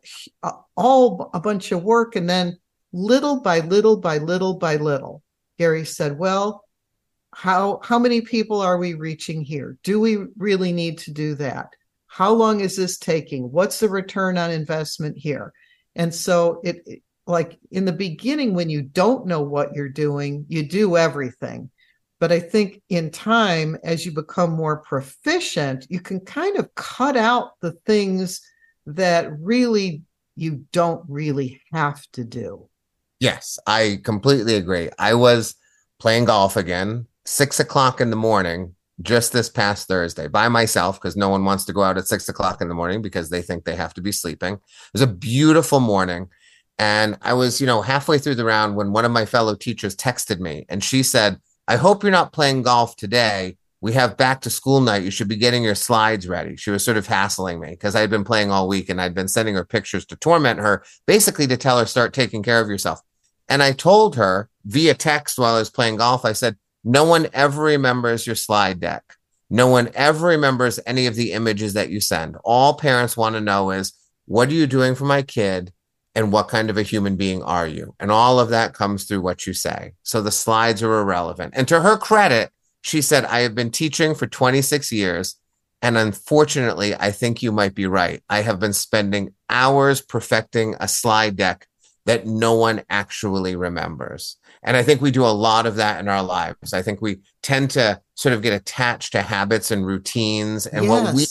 all 0.75 1.29
a 1.33 1.39
bunch 1.39 1.71
of 1.71 1.83
work. 1.83 2.15
And 2.15 2.29
then 2.29 2.57
little 2.91 3.41
by 3.41 3.59
little 3.59 3.97
by 3.97 4.17
little 4.17 4.55
by 4.55 4.77
little, 4.77 5.23
Gary 5.59 5.85
said, 5.85 6.17
well, 6.17 6.63
how 7.33 7.79
how 7.83 7.99
many 7.99 8.21
people 8.21 8.61
are 8.61 8.77
we 8.77 8.95
reaching 8.95 9.43
here? 9.43 9.77
Do 9.83 9.99
we 9.99 10.17
really 10.37 10.71
need 10.71 10.97
to 10.99 11.11
do 11.11 11.35
that? 11.35 11.73
How 12.07 12.31
long 12.31 12.61
is 12.61 12.75
this 12.75 12.97
taking? 12.97 13.51
What's 13.51 13.79
the 13.79 13.89
return 13.89 14.37
on 14.37 14.49
investment 14.49 15.17
here? 15.17 15.53
And 15.95 16.13
so 16.13 16.61
it 16.63 17.03
like 17.27 17.59
in 17.71 17.85
the 17.85 17.91
beginning 17.91 18.53
when 18.53 18.69
you 18.69 18.81
don't 18.81 19.27
know 19.27 19.41
what 19.41 19.73
you're 19.73 19.89
doing 19.89 20.45
you 20.47 20.63
do 20.63 20.97
everything 20.97 21.69
but 22.19 22.31
i 22.31 22.39
think 22.39 22.81
in 22.89 23.09
time 23.09 23.77
as 23.83 24.05
you 24.05 24.11
become 24.11 24.51
more 24.51 24.77
proficient 24.77 25.85
you 25.89 25.99
can 25.99 26.19
kind 26.19 26.57
of 26.57 26.73
cut 26.75 27.17
out 27.17 27.51
the 27.61 27.71
things 27.85 28.41
that 28.85 29.29
really 29.39 30.03
you 30.35 30.65
don't 30.71 31.03
really 31.07 31.61
have 31.73 32.05
to 32.11 32.23
do 32.23 32.69
yes 33.19 33.59
i 33.67 33.99
completely 34.03 34.55
agree 34.55 34.89
i 34.99 35.13
was 35.13 35.55
playing 35.99 36.25
golf 36.25 36.55
again 36.55 37.05
six 37.25 37.59
o'clock 37.59 37.99
in 38.01 38.09
the 38.09 38.15
morning 38.15 38.73
just 39.01 39.31
this 39.31 39.49
past 39.49 39.87
Thursday 39.87 40.27
by 40.27 40.47
myself 40.47 40.99
because 40.99 41.15
no 41.15 41.29
one 41.29 41.45
wants 41.45 41.65
to 41.65 41.73
go 41.73 41.83
out 41.83 41.97
at 41.97 42.07
six 42.07 42.27
o'clock 42.29 42.61
in 42.61 42.67
the 42.67 42.73
morning 42.73 43.01
because 43.01 43.29
they 43.29 43.41
think 43.41 43.63
they 43.63 43.75
have 43.75 43.93
to 43.93 44.01
be 44.01 44.11
sleeping. 44.11 44.55
It 44.55 44.61
was 44.93 45.01
a 45.01 45.07
beautiful 45.07 45.79
morning. 45.79 46.29
And 46.79 47.17
I 47.21 47.33
was, 47.33 47.59
you 47.59 47.67
know, 47.67 47.81
halfway 47.81 48.17
through 48.17 48.35
the 48.35 48.45
round 48.45 48.75
when 48.75 48.91
one 48.91 49.05
of 49.05 49.11
my 49.11 49.25
fellow 49.25 49.55
teachers 49.55 49.95
texted 49.95 50.39
me 50.39 50.65
and 50.69 50.83
she 50.83 51.03
said, 51.03 51.39
I 51.67 51.75
hope 51.75 52.01
you're 52.01 52.11
not 52.11 52.31
playing 52.31 52.61
golf 52.61 52.95
today. 52.95 53.57
We 53.81 53.91
have 53.93 54.15
back 54.17 54.41
to 54.41 54.49
school 54.49 54.79
night. 54.79 55.03
You 55.03 55.11
should 55.11 55.27
be 55.27 55.35
getting 55.35 55.63
your 55.63 55.75
slides 55.75 56.27
ready. 56.27 56.55
She 56.55 56.71
was 56.71 56.83
sort 56.83 56.97
of 56.97 57.07
hassling 57.07 57.59
me 57.59 57.71
because 57.71 57.93
I 57.93 57.99
had 57.99 58.09
been 58.09 58.23
playing 58.23 58.51
all 58.51 58.67
week 58.67 58.89
and 58.89 59.01
I'd 59.01 59.13
been 59.13 59.27
sending 59.27 59.55
her 59.55 59.65
pictures 59.65 60.05
to 60.05 60.15
torment 60.15 60.59
her, 60.59 60.83
basically 61.05 61.45
to 61.47 61.57
tell 61.57 61.77
her, 61.77 61.85
start 61.85 62.13
taking 62.13 62.41
care 62.41 62.61
of 62.61 62.69
yourself. 62.69 63.01
And 63.49 63.61
I 63.61 63.73
told 63.73 64.15
her 64.15 64.49
via 64.65 64.93
text 64.93 65.37
while 65.37 65.55
I 65.55 65.59
was 65.59 65.69
playing 65.69 65.97
golf, 65.97 66.25
I 66.25 66.33
said, 66.33 66.55
no 66.83 67.03
one 67.03 67.27
ever 67.33 67.63
remembers 67.63 68.25
your 68.25 68.35
slide 68.35 68.79
deck. 68.79 69.03
No 69.49 69.67
one 69.67 69.89
ever 69.93 70.27
remembers 70.27 70.79
any 70.85 71.05
of 71.05 71.15
the 71.15 71.33
images 71.33 71.73
that 71.73 71.89
you 71.89 71.99
send. 71.99 72.37
All 72.43 72.75
parents 72.75 73.17
want 73.17 73.35
to 73.35 73.41
know 73.41 73.71
is 73.71 73.93
what 74.25 74.49
are 74.49 74.53
you 74.53 74.67
doing 74.67 74.95
for 74.95 75.05
my 75.05 75.21
kid 75.21 75.73
and 76.17 76.31
what 76.31 76.47
kind 76.47 76.71
of 76.71 76.77
a 76.77 76.83
human 76.83 77.15
being 77.15 77.43
are 77.43 77.67
you? 77.67 77.93
And 77.99 78.11
all 78.11 78.39
of 78.39 78.49
that 78.49 78.73
comes 78.73 79.03
through 79.03 79.21
what 79.21 79.45
you 79.45 79.53
say. 79.53 79.93
So 80.01 80.19
the 80.19 80.31
slides 80.31 80.81
are 80.81 80.99
irrelevant. 80.99 81.53
And 81.55 81.67
to 81.67 81.81
her 81.81 81.95
credit, 81.95 82.49
she 82.81 83.03
said, 83.03 83.23
I 83.25 83.41
have 83.41 83.53
been 83.53 83.69
teaching 83.69 84.15
for 84.15 84.25
26 84.25 84.91
years. 84.91 85.35
And 85.83 85.95
unfortunately, 85.95 86.95
I 86.95 87.11
think 87.11 87.43
you 87.43 87.51
might 87.51 87.75
be 87.75 87.85
right. 87.85 88.23
I 88.31 88.41
have 88.41 88.59
been 88.59 88.73
spending 88.73 89.35
hours 89.47 90.01
perfecting 90.01 90.75
a 90.79 90.87
slide 90.87 91.35
deck 91.35 91.67
that 92.05 92.25
no 92.25 92.55
one 92.55 92.81
actually 92.89 93.55
remembers. 93.55 94.37
And 94.63 94.75
I 94.75 94.81
think 94.81 95.01
we 95.01 95.11
do 95.11 95.23
a 95.23 95.27
lot 95.27 95.67
of 95.67 95.75
that 95.75 95.99
in 95.99 96.07
our 96.07 96.23
lives. 96.23 96.73
I 96.73 96.81
think 96.81 96.99
we 96.99 97.19
tend 97.43 97.69
to 97.71 98.01
sort 98.15 98.33
of 98.33 98.41
get 98.41 98.53
attached 98.53 99.11
to 99.11 99.21
habits 99.21 99.69
and 99.69 99.85
routines 99.85 100.65
and 100.65 100.85
yes. 100.85 100.89
what 100.89 101.13
we 101.13 101.27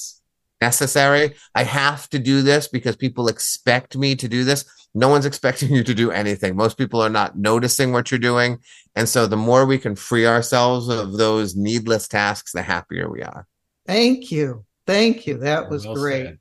necessary. 0.61 1.35
I 1.55 1.65
have 1.65 2.09
to 2.11 2.19
do 2.19 2.43
this 2.43 2.69
because 2.69 2.97
people 2.97 3.29
expect 3.29 3.97
me 3.97 4.15
to 4.17 4.29
do 4.29 4.45
this. 4.45 4.65
No 4.95 5.09
one's 5.09 5.27
expecting 5.33 5.75
you 5.75 5.85
to 5.85 5.95
do 5.95 6.11
anything. 6.11 6.57
Most 6.57 6.79
people 6.79 7.01
are 7.01 7.11
not 7.11 7.39
noticing 7.39 7.93
what 7.93 8.11
you're 8.11 8.19
doing. 8.19 8.59
And 8.95 9.09
so 9.09 9.27
the 9.27 9.37
more 9.37 9.67
we 9.67 9.79
can 9.79 9.97
free 9.97 10.27
ourselves 10.27 10.89
of 10.89 11.15
those 11.15 11.55
needless 11.55 12.09
tasks, 12.09 12.53
the 12.53 12.63
happier 12.63 13.11
we 13.11 13.23
are. 13.23 13.47
Thank 13.87 14.31
you. 14.31 14.65
Thank 14.87 15.27
you. 15.27 15.39
That 15.39 15.69
was 15.69 15.87
well 15.87 15.97
great. 15.97 16.37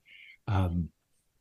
Um, 0.48 0.90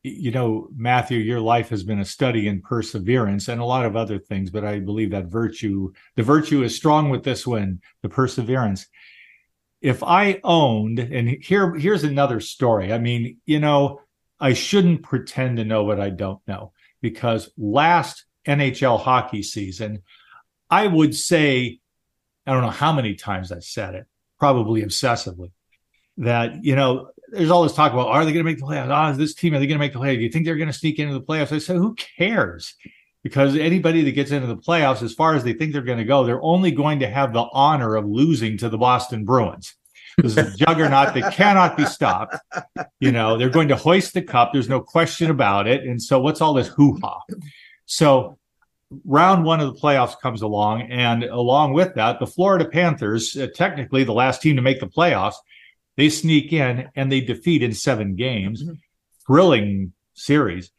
you 0.02 0.30
know, 0.30 0.68
Matthew, 0.76 1.18
your 1.18 1.40
life 1.40 1.70
has 1.70 1.82
been 1.82 2.00
a 2.00 2.04
study 2.04 2.46
in 2.46 2.60
perseverance 2.60 3.48
and 3.48 3.60
a 3.60 3.64
lot 3.64 3.86
of 3.86 3.96
other 3.96 4.18
things, 4.18 4.50
but 4.50 4.62
I 4.62 4.78
believe 4.78 5.10
that 5.12 5.26
virtue, 5.26 5.92
the 6.16 6.22
virtue 6.22 6.62
is 6.62 6.76
strong 6.76 7.08
with 7.08 7.24
this 7.24 7.46
one, 7.46 7.80
the 8.02 8.10
perseverance. 8.10 8.86
If 9.84 10.02
I 10.02 10.40
owned, 10.42 10.98
and 10.98 11.28
here, 11.28 11.74
here's 11.74 12.04
another 12.04 12.40
story. 12.40 12.90
I 12.90 12.96
mean, 12.96 13.36
you 13.44 13.60
know, 13.60 14.00
I 14.40 14.54
shouldn't 14.54 15.02
pretend 15.02 15.58
to 15.58 15.64
know 15.66 15.84
what 15.84 16.00
I 16.00 16.08
don't 16.08 16.40
know 16.48 16.72
because 17.02 17.50
last 17.58 18.24
NHL 18.48 18.98
hockey 18.98 19.42
season, 19.42 20.00
I 20.70 20.86
would 20.86 21.14
say, 21.14 21.80
I 22.46 22.52
don't 22.54 22.62
know 22.62 22.70
how 22.70 22.94
many 22.94 23.14
times 23.14 23.52
I 23.52 23.58
said 23.58 23.94
it, 23.94 24.06
probably 24.38 24.80
obsessively, 24.80 25.50
that, 26.16 26.64
you 26.64 26.76
know, 26.76 27.10
there's 27.28 27.50
all 27.50 27.62
this 27.62 27.74
talk 27.74 27.92
about 27.92 28.08
are 28.08 28.24
they 28.24 28.32
going 28.32 28.42
to 28.42 28.50
make 28.50 28.58
the 28.58 28.64
playoffs? 28.64 28.88
Ah, 28.88 29.10
oh, 29.10 29.16
this 29.16 29.34
team 29.34 29.52
are 29.52 29.58
they 29.58 29.66
going 29.66 29.78
to 29.78 29.84
make 29.84 29.92
the 29.92 29.98
playoffs? 29.98 30.16
Do 30.16 30.22
you 30.22 30.30
think 30.30 30.46
they're 30.46 30.56
going 30.56 30.72
to 30.72 30.78
sneak 30.78 30.98
into 30.98 31.12
the 31.12 31.20
playoffs? 31.20 31.52
I 31.52 31.58
said, 31.58 31.76
who 31.76 31.94
cares? 31.94 32.74
Because 33.24 33.56
anybody 33.56 34.04
that 34.04 34.12
gets 34.12 34.30
into 34.30 34.46
the 34.46 34.56
playoffs, 34.56 35.02
as 35.02 35.14
far 35.14 35.34
as 35.34 35.42
they 35.42 35.54
think 35.54 35.72
they're 35.72 35.82
going 35.82 35.98
to 35.98 36.04
go, 36.04 36.24
they're 36.24 36.42
only 36.42 36.70
going 36.70 37.00
to 37.00 37.08
have 37.08 37.32
the 37.32 37.46
honor 37.52 37.96
of 37.96 38.06
losing 38.06 38.58
to 38.58 38.68
the 38.68 38.78
Boston 38.78 39.24
Bruins. 39.24 39.74
This 40.18 40.36
is 40.36 40.54
a 40.54 40.56
juggernaut 40.56 41.14
that 41.14 41.32
cannot 41.32 41.76
be 41.76 41.86
stopped. 41.86 42.36
You 43.00 43.12
know, 43.12 43.38
they're 43.38 43.48
going 43.48 43.68
to 43.68 43.76
hoist 43.76 44.12
the 44.12 44.20
cup. 44.20 44.52
There's 44.52 44.68
no 44.68 44.80
question 44.80 45.30
about 45.30 45.66
it. 45.66 45.84
And 45.84 46.00
so, 46.00 46.20
what's 46.20 46.42
all 46.42 46.52
this 46.52 46.68
hoo 46.68 46.98
ha? 47.02 47.18
So, 47.86 48.38
round 49.06 49.44
one 49.44 49.60
of 49.60 49.72
the 49.72 49.80
playoffs 49.80 50.20
comes 50.20 50.42
along, 50.42 50.82
and 50.82 51.24
along 51.24 51.72
with 51.72 51.94
that, 51.94 52.20
the 52.20 52.26
Florida 52.26 52.68
Panthers, 52.68 53.36
uh, 53.36 53.48
technically 53.54 54.04
the 54.04 54.12
last 54.12 54.42
team 54.42 54.56
to 54.56 54.62
make 54.62 54.80
the 54.80 54.86
playoffs, 54.86 55.36
they 55.96 56.10
sneak 56.10 56.52
in 56.52 56.90
and 56.94 57.10
they 57.10 57.22
defeat 57.22 57.62
in 57.62 57.72
seven 57.72 58.16
games. 58.16 58.62
Mm-hmm. 58.62 58.74
Thrilling 59.26 59.94
series. 60.12 60.70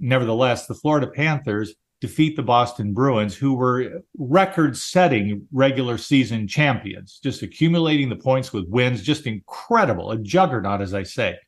Nevertheless, 0.00 0.66
the 0.66 0.74
Florida 0.74 1.06
Panthers 1.06 1.74
defeat 2.02 2.34
the 2.34 2.42
Boston 2.42 2.92
Bruins, 2.92 3.36
who 3.36 3.54
were 3.54 4.02
record 4.18 4.76
setting 4.76 5.46
regular 5.52 5.96
season 5.96 6.48
champions, 6.48 7.20
just 7.22 7.42
accumulating 7.42 8.08
the 8.08 8.16
points 8.16 8.52
with 8.52 8.68
wins, 8.68 9.04
just 9.04 9.28
incredible, 9.28 10.10
a 10.10 10.18
juggernaut, 10.18 10.80
as 10.80 10.94
I 10.94 11.04
say. 11.04 11.38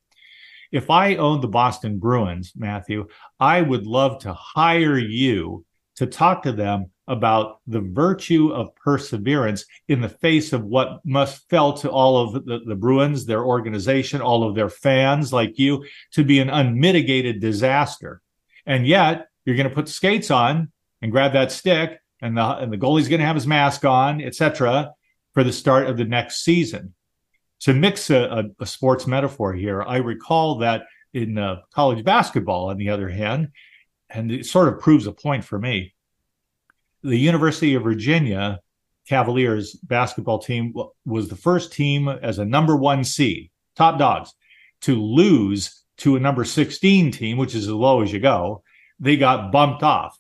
If 0.71 0.91
I 0.91 1.17
owned 1.17 1.43
the 1.43 1.49
Boston 1.49 1.99
Bruins, 1.99 2.53
Matthew, 2.55 3.09
I 3.41 3.63
would 3.63 3.85
love 3.85 4.21
to 4.21 4.33
hire 4.33 4.97
you 4.97 5.65
to 5.97 6.07
talk 6.07 6.45
to 6.45 6.53
them 6.53 6.87
about 7.09 7.59
the 7.67 7.81
virtue 7.81 8.53
of 8.53 8.77
perseverance 8.77 9.65
in 9.89 10.01
the 10.01 10.09
face 10.09 10.53
of 10.53 10.65
what 10.65 11.01
must 11.05 11.51
fell 11.51 11.73
to 11.79 11.91
all 11.91 12.17
of 12.17 12.45
the, 12.45 12.61
the, 12.65 12.77
Bruins, 12.77 13.27
their 13.27 13.45
organization, 13.45 14.21
all 14.21 14.49
of 14.49 14.55
their 14.55 14.71
fans 14.71 15.33
like 15.33 15.59
you, 15.59 15.85
to 16.13 16.23
be 16.23 16.39
an 16.39 16.49
unmitigated 16.49 17.41
disaster. 17.41 18.23
And 18.67 18.87
yet 18.87 19.27
you're 19.45 19.57
going 19.57 19.69
to 19.69 19.75
put 19.75 19.89
skates 19.89 20.31
on 20.31 20.71
and 21.03 21.13
grab 21.13 21.33
that 21.33 21.53
stick, 21.53 22.01
and 22.21 22.37
the 22.37 22.57
and 22.59 22.73
the 22.73 22.79
goalie's 22.79 23.09
going 23.09 23.21
to 23.21 23.27
have 23.27 23.37
his 23.37 23.47
mask 23.47 23.85
on, 23.85 24.23
etc., 24.23 24.93
for 25.33 25.45
the 25.45 25.53
start 25.53 25.87
of 25.87 25.97
the 25.97 26.05
next 26.05 26.45
season. 26.45 26.95
To 27.61 27.75
mix 27.75 28.11
a, 28.11 28.25
a, 28.25 28.45
a 28.61 28.67
sports 28.67 29.07
metaphor 29.07 29.53
here, 29.53 29.83
I 29.83 29.97
recall 29.99 30.59
that 30.59 30.85
in 31.13 31.39
uh, 31.39 31.61
college 31.75 32.05
basketball, 32.05 32.71
on 32.71 32.77
the 32.77 32.91
other 32.91 33.09
hand, 33.09 33.49
and 34.11 34.31
it 34.31 34.47
sort 34.47 34.69
of 34.69 34.81
proves 34.81 35.07
a 35.07 35.13
point 35.13 35.45
for 35.45 35.59
me 35.59 35.95
the 37.05 37.19
University 37.19 37.75
of 37.75 37.83
Virginia 37.83 38.61
Cavaliers 39.07 39.75
basketball 39.75 40.39
team 40.39 40.73
was 41.05 41.29
the 41.29 41.37
first 41.37 41.73
team 41.73 42.09
as 42.09 42.39
a 42.39 42.45
number 42.45 42.75
one 42.75 43.05
seed, 43.05 43.51
top 43.77 43.99
dogs, 43.99 44.33
to 44.81 45.01
lose 45.01 45.83
to 45.99 46.17
a 46.17 46.21
number 46.21 46.45
16 46.45 47.13
team, 47.13 47.37
which 47.37 47.55
is 47.55 47.69
as 47.69 47.73
low 47.73 48.01
as 48.01 48.11
you 48.11 48.19
go. 48.19 48.64
They 49.05 49.19
got 49.19 49.53
bumped 49.53 49.83
off. 49.83 50.19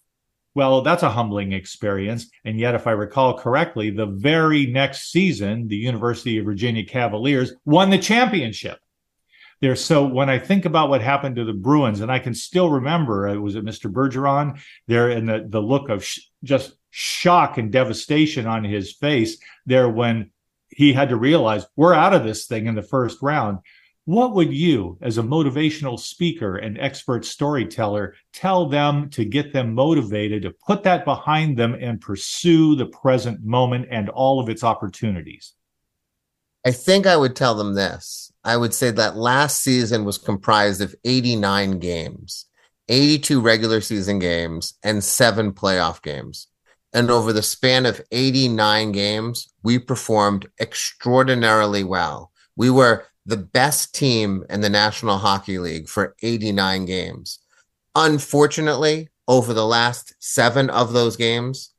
Well, 0.55 0.82
that's 0.82 1.03
a 1.03 1.11
humbling 1.11 1.53
experience. 1.53 2.30
And 2.45 2.61
yet, 2.61 2.74
if 2.74 2.87
I 2.87 2.93
recall 2.93 3.39
correctly, 3.39 3.91
the 3.91 4.07
very 4.07 4.66
next 4.66 5.11
season, 5.11 5.68
the 5.68 5.76
University 5.76 6.39
of 6.39 6.45
Virginia 6.45 6.85
Cavaliers 6.85 7.55
won 7.64 7.89
the 7.89 7.99
championship. 7.99 8.78
There, 9.61 9.74
so 9.74 10.07
when 10.07 10.28
I 10.28 10.39
think 10.39 10.66
about 10.66 10.91
what 10.91 11.01
happened 11.01 11.37
to 11.37 11.45
the 11.45 11.55
Bruins, 11.55 12.01
and 12.01 12.12
I 12.12 12.18
can 12.18 12.35
still 12.35 12.68
remember, 12.68 13.26
uh, 13.26 13.37
was 13.37 13.57
it 13.57 13.64
Mr. 13.64 13.91
Bergeron 13.91 14.61
there, 14.87 15.09
and 15.09 15.26
the 15.26 15.47
the 15.49 15.62
look 15.62 15.89
of 15.89 16.05
sh- 16.05 16.20
just 16.43 16.76
shock 16.91 17.57
and 17.57 17.72
devastation 17.72 18.47
on 18.47 18.64
his 18.64 18.93
face 18.93 19.39
there 19.64 19.89
when 19.89 20.30
he 20.68 20.93
had 20.93 21.09
to 21.09 21.16
realize 21.16 21.66
we're 21.76 21.95
out 21.95 22.12
of 22.12 22.24
this 22.24 22.47
thing 22.47 22.66
in 22.66 22.74
the 22.74 22.82
first 22.82 23.22
round. 23.22 23.61
What 24.07 24.34
would 24.34 24.52
you, 24.52 24.98
as 25.00 25.16
a 25.16 25.22
motivational 25.22 25.98
speaker 25.98 26.57
and 26.57 26.78
expert 26.78 27.24
storyteller, 27.24 28.16
tell 28.34 28.68
them 28.68 29.09
to 29.11 29.24
get 29.24 29.55
them 29.55 29.74
motivated 29.74 30.42
to 30.42 30.55
put 30.66 30.82
that 30.82 31.07
behind 31.07 31.57
them 31.57 31.74
and 31.74 31.98
pursue 31.98 32.76
the 32.76 32.86
present 32.86 33.42
moment 33.42 33.88
and 33.90 34.11
all 34.11 34.40
of 34.40 34.50
its 34.50 34.62
opportunities? 34.62 35.55
I 36.66 36.70
think 36.70 37.07
I 37.07 37.16
would 37.16 37.34
tell 37.34 37.55
them 37.55 37.74
this. 37.74 38.30
I 38.44 38.59
would 38.59 38.74
say 38.74 38.90
that 38.90 39.16
last 39.16 39.62
season 39.62 40.05
was 40.05 40.18
comprised 40.18 40.82
of 40.82 40.94
89 41.05 41.78
games, 41.78 42.46
82 42.88 43.40
regular 43.40 43.80
season 43.80 44.18
games, 44.18 44.74
and 44.82 45.02
seven 45.02 45.52
playoff 45.52 46.02
games. 46.02 46.48
And 46.92 47.11
over 47.11 47.32
the 47.32 47.42
span 47.42 47.86
of 47.86 48.02
89 48.12 48.92
games, 48.92 49.48
we 49.62 49.78
performed 49.78 50.46
extraordinarily 50.61 51.84
well. 51.84 52.32
We 52.57 52.70
were 52.70 53.07
the 53.26 53.36
best 53.36 53.94
team 53.94 54.44
in 54.50 54.60
the 54.60 54.68
National 54.68 55.18
Hockey 55.18 55.58
League 55.58 55.88
for 55.88 56.14
89 56.22 56.84
games. 56.84 57.38
Unfortunately, 57.94 59.08
over 59.26 59.54
the 59.54 59.66
last 59.66 60.14
seven 60.18 60.68
of 60.70 60.92
those 60.92 61.16
games, 61.16 61.70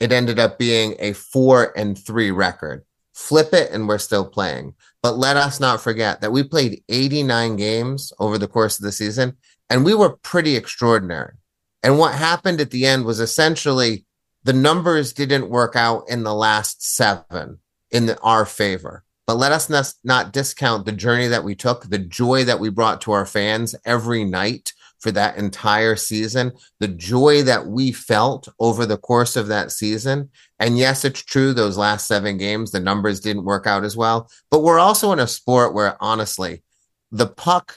it 0.00 0.12
ended 0.12 0.38
up 0.38 0.58
being 0.58 0.96
a 0.98 1.12
four 1.12 1.72
and 1.78 1.96
three 1.96 2.30
record. 2.30 2.84
Flip 3.14 3.52
it, 3.52 3.70
and 3.70 3.86
we're 3.86 3.98
still 3.98 4.26
playing. 4.26 4.74
But 5.02 5.16
let 5.16 5.36
us 5.36 5.60
not 5.60 5.80
forget 5.80 6.20
that 6.20 6.32
we 6.32 6.42
played 6.42 6.82
89 6.88 7.56
games 7.56 8.12
over 8.18 8.38
the 8.38 8.48
course 8.48 8.78
of 8.78 8.84
the 8.84 8.92
season, 8.92 9.36
and 9.70 9.84
we 9.84 9.94
were 9.94 10.16
pretty 10.18 10.56
extraordinary. 10.56 11.34
And 11.82 11.98
what 11.98 12.14
happened 12.14 12.60
at 12.60 12.70
the 12.70 12.86
end 12.86 13.04
was 13.04 13.20
essentially 13.20 14.04
the 14.44 14.52
numbers 14.52 15.12
didn't 15.12 15.48
work 15.48 15.76
out 15.76 16.08
in 16.08 16.24
the 16.24 16.34
last 16.34 16.84
seven 16.84 17.58
in 17.90 18.06
the, 18.06 18.18
our 18.20 18.44
favor. 18.44 19.04
But 19.26 19.36
let 19.36 19.52
us 19.52 19.94
not, 20.02 20.32
discount 20.32 20.84
the 20.84 20.92
journey 20.92 21.28
that 21.28 21.44
we 21.44 21.54
took, 21.54 21.88
the 21.88 21.98
joy 21.98 22.44
that 22.44 22.58
we 22.60 22.70
brought 22.70 23.00
to 23.02 23.12
our 23.12 23.26
fans 23.26 23.74
every 23.84 24.24
night 24.24 24.72
for 24.98 25.10
that 25.12 25.36
entire 25.36 25.96
season, 25.96 26.52
the 26.78 26.88
joy 26.88 27.42
that 27.42 27.66
we 27.66 27.90
felt 27.90 28.48
over 28.60 28.86
the 28.86 28.96
course 28.96 29.34
of 29.36 29.48
that 29.48 29.72
season. 29.72 30.30
And 30.60 30.78
yes, 30.78 31.04
it's 31.04 31.22
true, 31.22 31.52
those 31.52 31.76
last 31.76 32.06
seven 32.06 32.36
games, 32.36 32.70
the 32.70 32.80
numbers 32.80 33.20
didn't 33.20 33.44
work 33.44 33.66
out 33.66 33.84
as 33.84 33.96
well. 33.96 34.30
But 34.50 34.62
we're 34.62 34.78
also 34.78 35.12
in 35.12 35.18
a 35.18 35.26
sport 35.26 35.74
where, 35.74 35.96
honestly, 36.00 36.62
the 37.10 37.26
puck, 37.26 37.76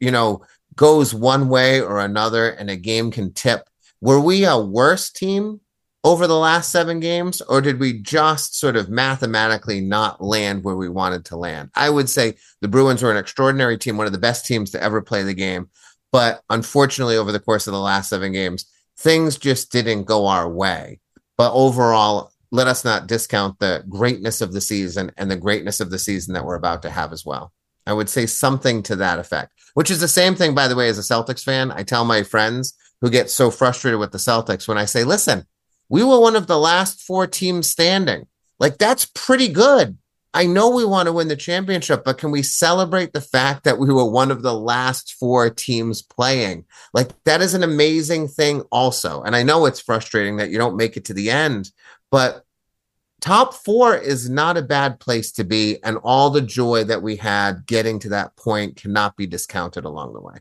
you 0.00 0.10
know, 0.10 0.42
goes 0.74 1.14
one 1.14 1.48
way 1.48 1.80
or 1.80 2.00
another 2.00 2.50
and 2.50 2.68
a 2.68 2.76
game 2.76 3.10
can 3.10 3.32
tip. 3.32 3.68
Were 4.02 4.20
we 4.20 4.44
a 4.44 4.58
worse 4.58 5.10
team 5.10 5.60
over 6.06 6.28
the 6.28 6.38
last 6.38 6.70
seven 6.70 7.00
games, 7.00 7.40
or 7.42 7.60
did 7.60 7.80
we 7.80 7.92
just 7.92 8.56
sort 8.56 8.76
of 8.76 8.88
mathematically 8.88 9.80
not 9.80 10.22
land 10.22 10.62
where 10.62 10.76
we 10.76 10.88
wanted 10.88 11.24
to 11.24 11.36
land? 11.36 11.68
I 11.74 11.90
would 11.90 12.08
say 12.08 12.36
the 12.60 12.68
Bruins 12.68 13.02
were 13.02 13.10
an 13.10 13.16
extraordinary 13.16 13.76
team, 13.76 13.96
one 13.96 14.06
of 14.06 14.12
the 14.12 14.18
best 14.18 14.46
teams 14.46 14.70
to 14.70 14.80
ever 14.80 15.02
play 15.02 15.24
the 15.24 15.34
game. 15.34 15.68
But 16.12 16.42
unfortunately, 16.48 17.16
over 17.16 17.32
the 17.32 17.40
course 17.40 17.66
of 17.66 17.72
the 17.72 17.80
last 17.80 18.08
seven 18.08 18.30
games, 18.30 18.66
things 18.96 19.36
just 19.36 19.72
didn't 19.72 20.04
go 20.04 20.28
our 20.28 20.48
way. 20.48 21.00
But 21.36 21.52
overall, 21.52 22.30
let 22.52 22.68
us 22.68 22.84
not 22.84 23.08
discount 23.08 23.58
the 23.58 23.82
greatness 23.88 24.40
of 24.40 24.52
the 24.52 24.60
season 24.60 25.10
and 25.16 25.28
the 25.28 25.36
greatness 25.36 25.80
of 25.80 25.90
the 25.90 25.98
season 25.98 26.34
that 26.34 26.44
we're 26.44 26.54
about 26.54 26.82
to 26.82 26.90
have 26.90 27.12
as 27.12 27.26
well. 27.26 27.52
I 27.84 27.92
would 27.92 28.08
say 28.08 28.26
something 28.26 28.84
to 28.84 28.94
that 28.94 29.18
effect, 29.18 29.50
which 29.74 29.90
is 29.90 29.98
the 29.98 30.06
same 30.06 30.36
thing, 30.36 30.54
by 30.54 30.68
the 30.68 30.76
way, 30.76 30.88
as 30.88 31.00
a 31.00 31.02
Celtics 31.02 31.42
fan. 31.42 31.72
I 31.72 31.82
tell 31.82 32.04
my 32.04 32.22
friends 32.22 32.74
who 33.00 33.10
get 33.10 33.28
so 33.28 33.50
frustrated 33.50 33.98
with 33.98 34.12
the 34.12 34.18
Celtics 34.18 34.68
when 34.68 34.78
I 34.78 34.84
say, 34.84 35.02
listen, 35.02 35.44
we 35.88 36.02
were 36.02 36.20
one 36.20 36.36
of 36.36 36.46
the 36.46 36.58
last 36.58 37.02
four 37.02 37.26
teams 37.26 37.68
standing. 37.68 38.26
Like, 38.58 38.78
that's 38.78 39.04
pretty 39.04 39.48
good. 39.48 39.98
I 40.34 40.44
know 40.44 40.68
we 40.68 40.84
want 40.84 41.06
to 41.06 41.12
win 41.12 41.28
the 41.28 41.36
championship, 41.36 42.04
but 42.04 42.18
can 42.18 42.30
we 42.30 42.42
celebrate 42.42 43.14
the 43.14 43.22
fact 43.22 43.64
that 43.64 43.78
we 43.78 43.92
were 43.92 44.04
one 44.04 44.30
of 44.30 44.42
the 44.42 44.52
last 44.52 45.14
four 45.14 45.48
teams 45.48 46.02
playing? 46.02 46.66
Like, 46.92 47.10
that 47.24 47.40
is 47.40 47.54
an 47.54 47.62
amazing 47.62 48.28
thing, 48.28 48.60
also. 48.70 49.22
And 49.22 49.34
I 49.34 49.42
know 49.42 49.64
it's 49.64 49.80
frustrating 49.80 50.36
that 50.36 50.50
you 50.50 50.58
don't 50.58 50.76
make 50.76 50.98
it 50.98 51.06
to 51.06 51.14
the 51.14 51.30
end, 51.30 51.70
but 52.10 52.44
top 53.22 53.54
four 53.54 53.96
is 53.96 54.28
not 54.28 54.58
a 54.58 54.62
bad 54.62 55.00
place 55.00 55.32
to 55.32 55.44
be. 55.44 55.82
And 55.82 55.96
all 56.02 56.28
the 56.28 56.42
joy 56.42 56.84
that 56.84 57.02
we 57.02 57.16
had 57.16 57.64
getting 57.64 57.98
to 58.00 58.10
that 58.10 58.36
point 58.36 58.76
cannot 58.76 59.16
be 59.16 59.26
discounted 59.26 59.86
along 59.86 60.12
the 60.12 60.20
way. 60.20 60.34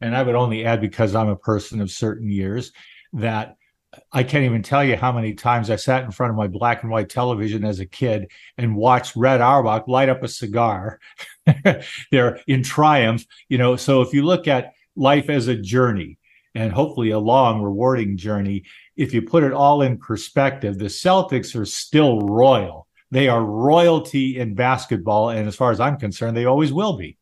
And 0.00 0.16
I 0.16 0.22
would 0.24 0.34
only 0.34 0.64
add, 0.64 0.80
because 0.80 1.14
I'm 1.14 1.28
a 1.28 1.36
person 1.36 1.80
of 1.80 1.92
certain 1.92 2.28
years, 2.28 2.72
that 3.12 3.56
I 4.12 4.22
can't 4.22 4.44
even 4.44 4.62
tell 4.62 4.84
you 4.84 4.96
how 4.96 5.12
many 5.12 5.34
times 5.34 5.68
I 5.68 5.76
sat 5.76 6.04
in 6.04 6.12
front 6.12 6.30
of 6.30 6.36
my 6.36 6.46
black 6.46 6.82
and 6.82 6.92
white 6.92 7.08
television 7.08 7.64
as 7.64 7.80
a 7.80 7.86
kid 7.86 8.30
and 8.56 8.76
watched 8.76 9.16
Red 9.16 9.40
Auerbach 9.40 9.88
light 9.88 10.08
up 10.08 10.22
a 10.22 10.28
cigar 10.28 11.00
there 12.12 12.40
in 12.46 12.62
triumph. 12.62 13.24
You 13.48 13.58
know, 13.58 13.76
so 13.76 14.00
if 14.00 14.12
you 14.12 14.22
look 14.22 14.46
at 14.46 14.74
life 14.94 15.28
as 15.28 15.48
a 15.48 15.56
journey 15.56 16.18
and 16.54 16.72
hopefully 16.72 17.10
a 17.10 17.18
long, 17.18 17.62
rewarding 17.62 18.16
journey, 18.16 18.64
if 18.96 19.12
you 19.12 19.22
put 19.22 19.42
it 19.42 19.52
all 19.52 19.82
in 19.82 19.98
perspective, 19.98 20.78
the 20.78 20.84
Celtics 20.84 21.58
are 21.58 21.66
still 21.66 22.20
royal. 22.20 22.86
They 23.10 23.26
are 23.26 23.44
royalty 23.44 24.38
in 24.38 24.54
basketball. 24.54 25.30
And 25.30 25.48
as 25.48 25.56
far 25.56 25.72
as 25.72 25.80
I'm 25.80 25.96
concerned, 25.96 26.36
they 26.36 26.44
always 26.44 26.72
will 26.72 26.96
be. 26.96 27.16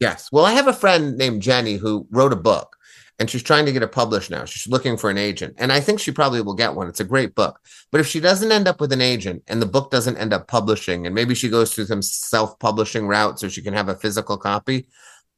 Yes. 0.00 0.32
Well, 0.32 0.46
I 0.46 0.52
have 0.52 0.68
a 0.68 0.72
friend 0.72 1.18
named 1.18 1.42
Jenny 1.42 1.76
who 1.76 2.06
wrote 2.10 2.32
a 2.32 2.36
book 2.36 2.73
and 3.18 3.30
she's 3.30 3.42
trying 3.42 3.64
to 3.66 3.72
get 3.72 3.82
it 3.82 3.92
published 3.92 4.30
now. 4.30 4.44
She's 4.44 4.66
looking 4.66 4.96
for 4.96 5.08
an 5.08 5.18
agent. 5.18 5.54
And 5.58 5.72
I 5.72 5.80
think 5.80 6.00
she 6.00 6.10
probably 6.10 6.42
will 6.42 6.54
get 6.54 6.74
one. 6.74 6.88
It's 6.88 7.00
a 7.00 7.04
great 7.04 7.34
book. 7.34 7.60
But 7.92 8.00
if 8.00 8.06
she 8.06 8.20
doesn't 8.20 8.50
end 8.50 8.66
up 8.66 8.80
with 8.80 8.92
an 8.92 9.00
agent 9.00 9.44
and 9.46 9.62
the 9.62 9.66
book 9.66 9.90
doesn't 9.90 10.16
end 10.16 10.32
up 10.32 10.48
publishing, 10.48 11.06
and 11.06 11.14
maybe 11.14 11.34
she 11.34 11.48
goes 11.48 11.72
through 11.72 11.86
some 11.86 12.02
self 12.02 12.58
publishing 12.58 13.06
route 13.06 13.38
so 13.38 13.48
she 13.48 13.62
can 13.62 13.74
have 13.74 13.88
a 13.88 13.94
physical 13.94 14.36
copy, 14.36 14.88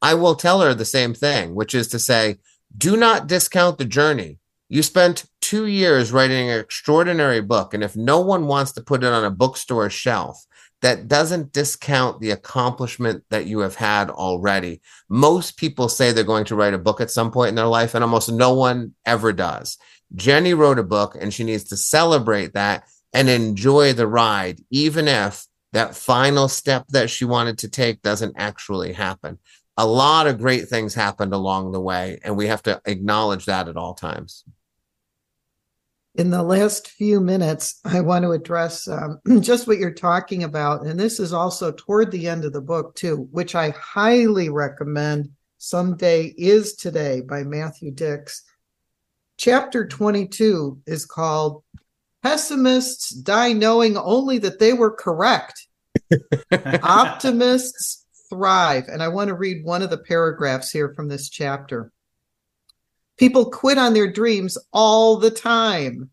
I 0.00 0.14
will 0.14 0.34
tell 0.34 0.60
her 0.62 0.74
the 0.74 0.84
same 0.84 1.14
thing, 1.14 1.54
which 1.54 1.74
is 1.74 1.88
to 1.88 1.98
say, 1.98 2.36
do 2.76 2.96
not 2.96 3.26
discount 3.26 3.78
the 3.78 3.84
journey. 3.84 4.38
You 4.68 4.82
spent 4.82 5.26
two 5.40 5.66
years 5.66 6.12
writing 6.12 6.50
an 6.50 6.58
extraordinary 6.58 7.40
book. 7.40 7.72
And 7.72 7.84
if 7.84 7.94
no 7.94 8.20
one 8.20 8.46
wants 8.46 8.72
to 8.72 8.82
put 8.82 9.04
it 9.04 9.12
on 9.12 9.24
a 9.24 9.30
bookstore 9.30 9.88
shelf, 9.90 10.44
that 10.82 11.08
doesn't 11.08 11.52
discount 11.52 12.20
the 12.20 12.30
accomplishment 12.30 13.24
that 13.30 13.46
you 13.46 13.60
have 13.60 13.76
had 13.76 14.10
already. 14.10 14.80
Most 15.08 15.56
people 15.56 15.88
say 15.88 16.12
they're 16.12 16.24
going 16.24 16.44
to 16.46 16.56
write 16.56 16.74
a 16.74 16.78
book 16.78 17.00
at 17.00 17.10
some 17.10 17.30
point 17.30 17.50
in 17.50 17.54
their 17.54 17.66
life, 17.66 17.94
and 17.94 18.04
almost 18.04 18.30
no 18.30 18.54
one 18.54 18.94
ever 19.04 19.32
does. 19.32 19.78
Jenny 20.14 20.54
wrote 20.54 20.78
a 20.78 20.84
book, 20.84 21.16
and 21.18 21.32
she 21.32 21.44
needs 21.44 21.64
to 21.64 21.76
celebrate 21.76 22.54
that 22.54 22.84
and 23.12 23.28
enjoy 23.28 23.92
the 23.92 24.06
ride, 24.06 24.60
even 24.70 25.08
if 25.08 25.46
that 25.72 25.96
final 25.96 26.48
step 26.48 26.86
that 26.88 27.10
she 27.10 27.24
wanted 27.24 27.58
to 27.58 27.68
take 27.68 28.02
doesn't 28.02 28.34
actually 28.36 28.92
happen. 28.92 29.38
A 29.78 29.86
lot 29.86 30.26
of 30.26 30.38
great 30.38 30.68
things 30.68 30.94
happened 30.94 31.34
along 31.34 31.72
the 31.72 31.80
way, 31.80 32.18
and 32.22 32.36
we 32.36 32.46
have 32.46 32.62
to 32.62 32.80
acknowledge 32.84 33.46
that 33.46 33.68
at 33.68 33.76
all 33.76 33.94
times. 33.94 34.44
In 36.18 36.30
the 36.30 36.42
last 36.42 36.88
few 36.88 37.20
minutes, 37.20 37.78
I 37.84 38.00
want 38.00 38.22
to 38.24 38.32
address 38.32 38.88
um, 38.88 39.20
just 39.40 39.66
what 39.66 39.78
you're 39.78 39.92
talking 39.92 40.44
about. 40.44 40.86
And 40.86 40.98
this 40.98 41.20
is 41.20 41.32
also 41.32 41.72
toward 41.72 42.10
the 42.10 42.26
end 42.26 42.44
of 42.44 42.54
the 42.54 42.60
book, 42.60 42.94
too, 42.94 43.28
which 43.30 43.54
I 43.54 43.70
highly 43.70 44.48
recommend. 44.48 45.30
Someday 45.58 46.34
is 46.36 46.74
Today 46.74 47.20
by 47.20 47.42
Matthew 47.42 47.90
Dicks. 47.90 48.42
Chapter 49.36 49.86
22 49.86 50.80
is 50.86 51.04
called 51.04 51.62
Pessimists 52.22 53.10
Die 53.10 53.52
Knowing 53.52 53.96
Only 53.96 54.38
That 54.38 54.58
They 54.58 54.72
Were 54.72 54.92
Correct. 54.92 55.66
Optimists 56.82 58.06
Thrive. 58.30 58.84
And 58.88 59.02
I 59.02 59.08
want 59.08 59.28
to 59.28 59.34
read 59.34 59.64
one 59.64 59.82
of 59.82 59.90
the 59.90 59.98
paragraphs 59.98 60.70
here 60.70 60.94
from 60.94 61.08
this 61.08 61.28
chapter. 61.28 61.92
People 63.16 63.50
quit 63.50 63.78
on 63.78 63.94
their 63.94 64.10
dreams 64.10 64.58
all 64.72 65.16
the 65.16 65.30
time. 65.30 66.10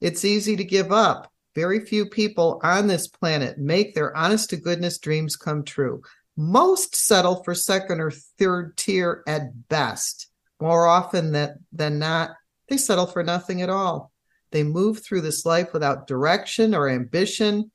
It's 0.00 0.24
easy 0.24 0.56
to 0.56 0.64
give 0.64 0.92
up. 0.92 1.30
Very 1.54 1.80
few 1.80 2.06
people 2.06 2.60
on 2.62 2.86
this 2.86 3.08
planet 3.08 3.58
make 3.58 3.94
their 3.94 4.14
honest 4.16 4.50
to 4.50 4.56
goodness 4.56 4.98
dreams 4.98 5.36
come 5.36 5.64
true. 5.64 6.02
Most 6.36 6.94
settle 6.94 7.42
for 7.42 7.54
second 7.54 8.00
or 8.00 8.10
third 8.10 8.76
tier 8.76 9.22
at 9.26 9.68
best. 9.68 10.28
More 10.60 10.86
often 10.86 11.32
that, 11.32 11.54
than 11.72 11.98
not, 11.98 12.30
they 12.68 12.76
settle 12.76 13.06
for 13.06 13.22
nothing 13.22 13.62
at 13.62 13.70
all. 13.70 14.12
They 14.50 14.62
move 14.62 15.02
through 15.02 15.22
this 15.22 15.46
life 15.46 15.72
without 15.72 16.06
direction 16.06 16.74
or 16.74 16.88
ambition, 16.88 17.70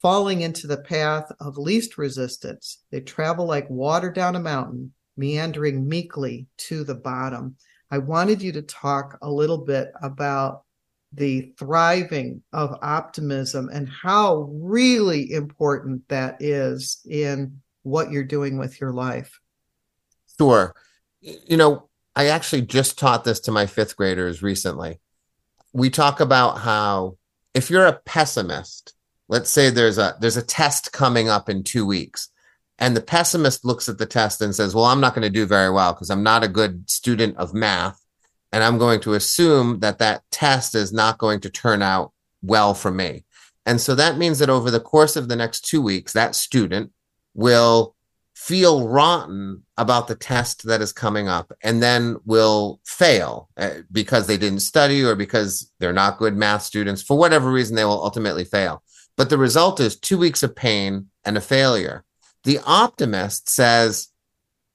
falling 0.00 0.40
into 0.40 0.66
the 0.66 0.80
path 0.80 1.30
of 1.40 1.58
least 1.58 1.98
resistance. 1.98 2.82
They 2.90 3.00
travel 3.00 3.46
like 3.46 3.68
water 3.68 4.10
down 4.10 4.34
a 4.36 4.40
mountain, 4.40 4.92
meandering 5.16 5.88
meekly 5.88 6.46
to 6.56 6.84
the 6.84 6.94
bottom. 6.94 7.56
I 7.90 7.98
wanted 7.98 8.40
you 8.42 8.52
to 8.52 8.62
talk 8.62 9.18
a 9.20 9.30
little 9.30 9.58
bit 9.58 9.92
about 10.02 10.62
the 11.12 11.52
thriving 11.58 12.42
of 12.52 12.78
optimism 12.82 13.68
and 13.72 13.88
how 13.88 14.48
really 14.52 15.32
important 15.32 16.08
that 16.08 16.40
is 16.40 17.00
in 17.08 17.60
what 17.82 18.12
you're 18.12 18.22
doing 18.22 18.58
with 18.58 18.80
your 18.80 18.92
life. 18.92 19.40
Sure. 20.38 20.74
You 21.20 21.56
know, 21.56 21.88
I 22.14 22.26
actually 22.26 22.62
just 22.62 22.98
taught 22.98 23.24
this 23.24 23.40
to 23.40 23.50
my 23.50 23.66
fifth 23.66 23.96
graders 23.96 24.42
recently. 24.42 25.00
We 25.72 25.90
talk 25.90 26.20
about 26.20 26.58
how 26.58 27.16
if 27.54 27.70
you're 27.70 27.86
a 27.86 28.00
pessimist, 28.04 28.94
let's 29.28 29.50
say 29.50 29.70
there's 29.70 29.98
a 29.98 30.16
there's 30.20 30.36
a 30.36 30.42
test 30.42 30.92
coming 30.92 31.28
up 31.28 31.48
in 31.48 31.64
2 31.64 31.84
weeks 31.84 32.28
and 32.80 32.96
the 32.96 33.02
pessimist 33.02 33.64
looks 33.64 33.88
at 33.88 33.98
the 33.98 34.06
test 34.06 34.40
and 34.40 34.54
says, 34.54 34.74
"Well, 34.74 34.86
I'm 34.86 35.00
not 35.00 35.14
going 35.14 35.22
to 35.22 35.30
do 35.30 35.46
very 35.46 35.70
well 35.70 35.92
because 35.92 36.10
I'm 36.10 36.22
not 36.22 36.44
a 36.44 36.48
good 36.48 36.90
student 36.90 37.36
of 37.36 37.54
math 37.54 38.00
and 38.52 38.64
I'm 38.64 38.78
going 38.78 39.00
to 39.02 39.14
assume 39.14 39.80
that 39.80 39.98
that 39.98 40.22
test 40.30 40.74
is 40.74 40.92
not 40.92 41.18
going 41.18 41.40
to 41.40 41.50
turn 41.50 41.82
out 41.82 42.12
well 42.42 42.74
for 42.74 42.90
me." 42.90 43.24
And 43.66 43.80
so 43.80 43.94
that 43.94 44.18
means 44.18 44.38
that 44.38 44.50
over 44.50 44.70
the 44.70 44.80
course 44.80 45.16
of 45.16 45.28
the 45.28 45.36
next 45.36 45.66
2 45.66 45.82
weeks, 45.82 46.14
that 46.14 46.34
student 46.34 46.90
will 47.34 47.94
feel 48.40 48.88
rotten 48.88 49.62
about 49.76 50.08
the 50.08 50.14
test 50.14 50.62
that 50.66 50.80
is 50.80 50.94
coming 50.94 51.28
up 51.28 51.52
and 51.62 51.82
then 51.82 52.16
will 52.24 52.80
fail 52.86 53.50
uh, 53.58 53.70
because 53.92 54.26
they 54.26 54.38
didn't 54.38 54.60
study 54.60 55.04
or 55.04 55.14
because 55.14 55.70
they're 55.78 55.92
not 55.92 56.18
good 56.18 56.34
math 56.34 56.62
students. 56.62 57.02
For 57.02 57.18
whatever 57.18 57.52
reason, 57.52 57.76
they 57.76 57.84
will 57.84 58.02
ultimately 58.02 58.44
fail. 58.44 58.82
But 59.18 59.28
the 59.28 59.36
result 59.36 59.78
is 59.78 59.98
two 59.98 60.16
weeks 60.16 60.42
of 60.42 60.56
pain 60.56 61.10
and 61.22 61.36
a 61.36 61.40
failure. 61.42 62.02
The 62.44 62.60
optimist 62.64 63.48
says, 63.48 64.08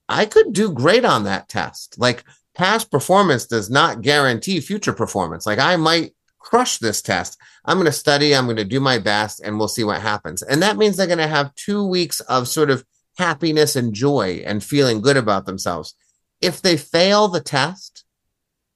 I 0.07 0.25
could 0.25 0.53
do 0.53 0.71
great 0.71 1.05
on 1.05 1.23
that 1.23 1.49
test. 1.49 1.99
Like 1.99 2.23
past 2.53 2.91
performance 2.91 3.45
does 3.45 3.69
not 3.69 4.01
guarantee 4.01 4.59
future 4.59 4.93
performance. 4.93 5.45
Like 5.45 5.59
I 5.59 5.75
might 5.75 6.13
crush 6.39 6.77
this 6.77 7.01
test. 7.01 7.37
I'm 7.65 7.77
going 7.77 7.85
to 7.85 7.91
study, 7.91 8.35
I'm 8.35 8.45
going 8.45 8.57
to 8.57 8.63
do 8.63 8.79
my 8.79 8.99
best, 8.99 9.41
and 9.41 9.57
we'll 9.57 9.67
see 9.67 9.83
what 9.83 10.01
happens. 10.01 10.43
And 10.43 10.61
that 10.61 10.77
means 10.77 10.95
they're 10.95 11.07
going 11.07 11.17
to 11.17 11.27
have 11.27 11.55
two 11.55 11.85
weeks 11.85 12.19
of 12.21 12.47
sort 12.47 12.69
of 12.69 12.85
happiness 13.17 13.75
and 13.75 13.93
joy 13.93 14.43
and 14.45 14.63
feeling 14.63 15.01
good 15.01 15.17
about 15.17 15.45
themselves. 15.45 15.95
If 16.41 16.61
they 16.61 16.77
fail 16.77 17.27
the 17.27 17.41
test, 17.41 18.05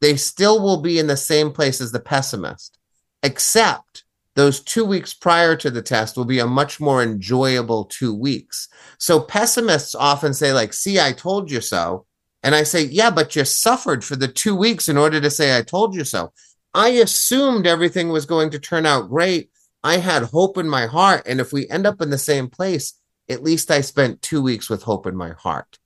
they 0.01 0.15
still 0.15 0.61
will 0.61 0.81
be 0.81 0.97
in 0.97 1.07
the 1.07 1.17
same 1.17 1.51
place 1.51 1.79
as 1.79 1.91
the 1.91 1.99
pessimist, 1.99 2.77
except 3.21 4.03
those 4.39 4.61
two 4.61 4.85
weeks 4.85 5.13
prior 5.13 5.53
to 5.57 5.69
the 5.69 5.81
test 5.81 6.15
will 6.15 6.23
be 6.23 6.39
a 6.39 6.47
much 6.47 6.79
more 6.79 7.03
enjoyable 7.03 7.83
two 7.83 8.13
weeks. 8.13 8.69
So 8.97 9.19
pessimists 9.19 9.95
often 9.95 10.33
say, 10.33 10.53
like, 10.53 10.71
see, 10.71 10.97
I 10.97 11.11
told 11.11 11.51
you 11.51 11.59
so. 11.59 12.05
And 12.41 12.55
I 12.55 12.63
say, 12.63 12.83
yeah, 12.83 13.11
but 13.11 13.35
you 13.35 13.43
suffered 13.43 14.01
for 14.01 14.15
the 14.15 14.29
two 14.29 14.55
weeks 14.55 14.87
in 14.87 14.97
order 14.97 15.19
to 15.19 15.29
say, 15.29 15.57
I 15.57 15.61
told 15.61 15.93
you 15.93 16.05
so. 16.05 16.31
I 16.73 16.87
assumed 16.87 17.67
everything 17.67 18.07
was 18.07 18.25
going 18.25 18.51
to 18.51 18.59
turn 18.59 18.85
out 18.85 19.09
great. 19.09 19.51
I 19.83 19.97
had 19.97 20.23
hope 20.23 20.57
in 20.57 20.69
my 20.69 20.85
heart. 20.85 21.23
And 21.25 21.41
if 21.41 21.51
we 21.51 21.67
end 21.67 21.85
up 21.85 22.01
in 22.01 22.09
the 22.09 22.17
same 22.17 22.47
place, 22.47 22.93
at 23.27 23.43
least 23.43 23.69
I 23.69 23.81
spent 23.81 24.21
two 24.21 24.41
weeks 24.41 24.69
with 24.69 24.83
hope 24.83 25.05
in 25.05 25.17
my 25.17 25.31
heart. 25.31 25.77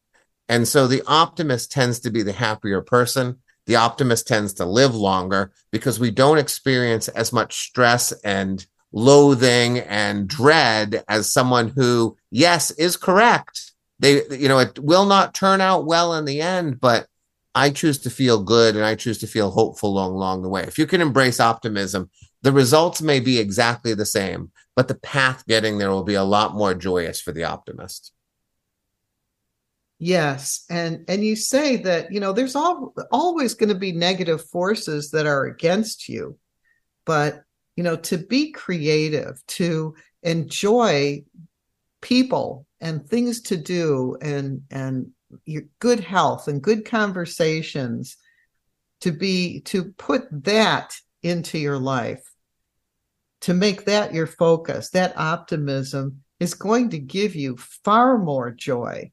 And 0.48 0.68
so 0.68 0.86
the 0.86 1.02
optimist 1.08 1.72
tends 1.72 2.02
to 2.02 2.12
be 2.12 2.22
the 2.22 2.34
happier 2.34 2.84
person. 2.84 3.40
The 3.66 3.78
optimist 3.78 4.28
tends 4.28 4.54
to 4.56 4.66
live 4.66 4.94
longer 4.96 5.52
because 5.72 6.00
we 6.00 6.12
don't 6.12 6.38
experience 6.38 7.08
as 7.08 7.32
much 7.32 7.62
stress 7.62 8.12
and 8.24 8.66
loathing 8.92 9.80
and 9.80 10.28
dread 10.28 11.04
as 11.08 11.32
someone 11.32 11.70
who, 11.70 12.18
yes, 12.30 12.72
is 12.72 12.98
correct. 12.98 13.72
They, 14.00 14.26
you 14.28 14.48
know, 14.48 14.60
it 14.60 14.80
will 14.80 15.06
not 15.06 15.34
turn 15.34 15.62
out 15.62 15.86
well 15.86 16.14
in 16.14 16.26
the 16.26 16.42
end, 16.42 16.80
but 16.80 17.08
I 17.56 17.70
choose 17.70 18.00
to 18.00 18.10
feel 18.10 18.44
good 18.44 18.76
and 18.76 18.84
I 18.84 18.96
choose 18.96 19.20
to 19.20 19.28
feel 19.28 19.52
hopeful 19.52 19.92
along, 19.92 20.14
along 20.14 20.42
the 20.42 20.50
way. 20.50 20.64
If 20.64 20.78
you 20.78 20.88
can 20.88 21.02
embrace 21.02 21.40
optimism, 21.40 22.10
the 22.42 22.52
results 22.52 23.02
may 23.02 23.20
be 23.20 23.40
exactly 23.40 23.94
the 23.94 24.06
same, 24.06 24.52
but 24.76 24.88
the 24.88 24.96
path 24.96 25.46
getting 25.48 25.78
there 25.78 25.92
will 25.92 26.04
be 26.04 26.16
a 26.16 26.24
lot 26.24 26.56
more 26.56 26.74
joyous 26.74 27.22
for 27.22 27.32
the 27.32 27.46
optimist. 27.46 28.12
Yes, 30.00 30.66
and 30.70 31.06
and 31.08 31.24
you 31.24 31.36
say 31.36 31.78
that 31.78 32.12
you 32.12 32.20
know 32.20 32.34
there's 32.34 32.56
all, 32.56 32.94
always 33.12 33.54
going 33.54 33.70
to 33.70 33.76
be 33.76 33.92
negative 33.92 34.44
forces 34.50 35.12
that 35.12 35.26
are 35.26 35.46
against 35.46 36.10
you, 36.10 36.38
but 37.06 37.44
you 37.76 37.84
know 37.84 37.96
to 37.98 38.18
be 38.18 38.52
creative, 38.52 39.42
to 39.48 39.96
enjoy 40.24 41.24
people 42.02 42.66
and 42.82 43.08
things 43.08 43.42
to 43.42 43.58
do, 43.58 44.18
and 44.22 44.64
and 44.72 45.12
your 45.46 45.64
good 45.80 46.02
health 46.02 46.48
and 46.48 46.62
good 46.62 46.86
conversations, 46.86 48.18
to 49.02 49.12
be 49.12 49.62
to 49.62 49.94
put 49.94 50.24
that 50.44 50.94
into 51.22 51.58
your 51.58 51.78
life 51.78 52.34
to 53.44 53.54
make 53.54 53.84
that 53.84 54.14
your 54.14 54.26
focus, 54.26 54.90
that 54.92 55.18
optimism 55.18 56.24
is 56.40 56.54
going 56.54 56.90
to 56.90 56.98
give 56.98 57.36
you 57.36 57.58
far 57.58 58.18
more 58.18 58.50
joy 58.52 59.12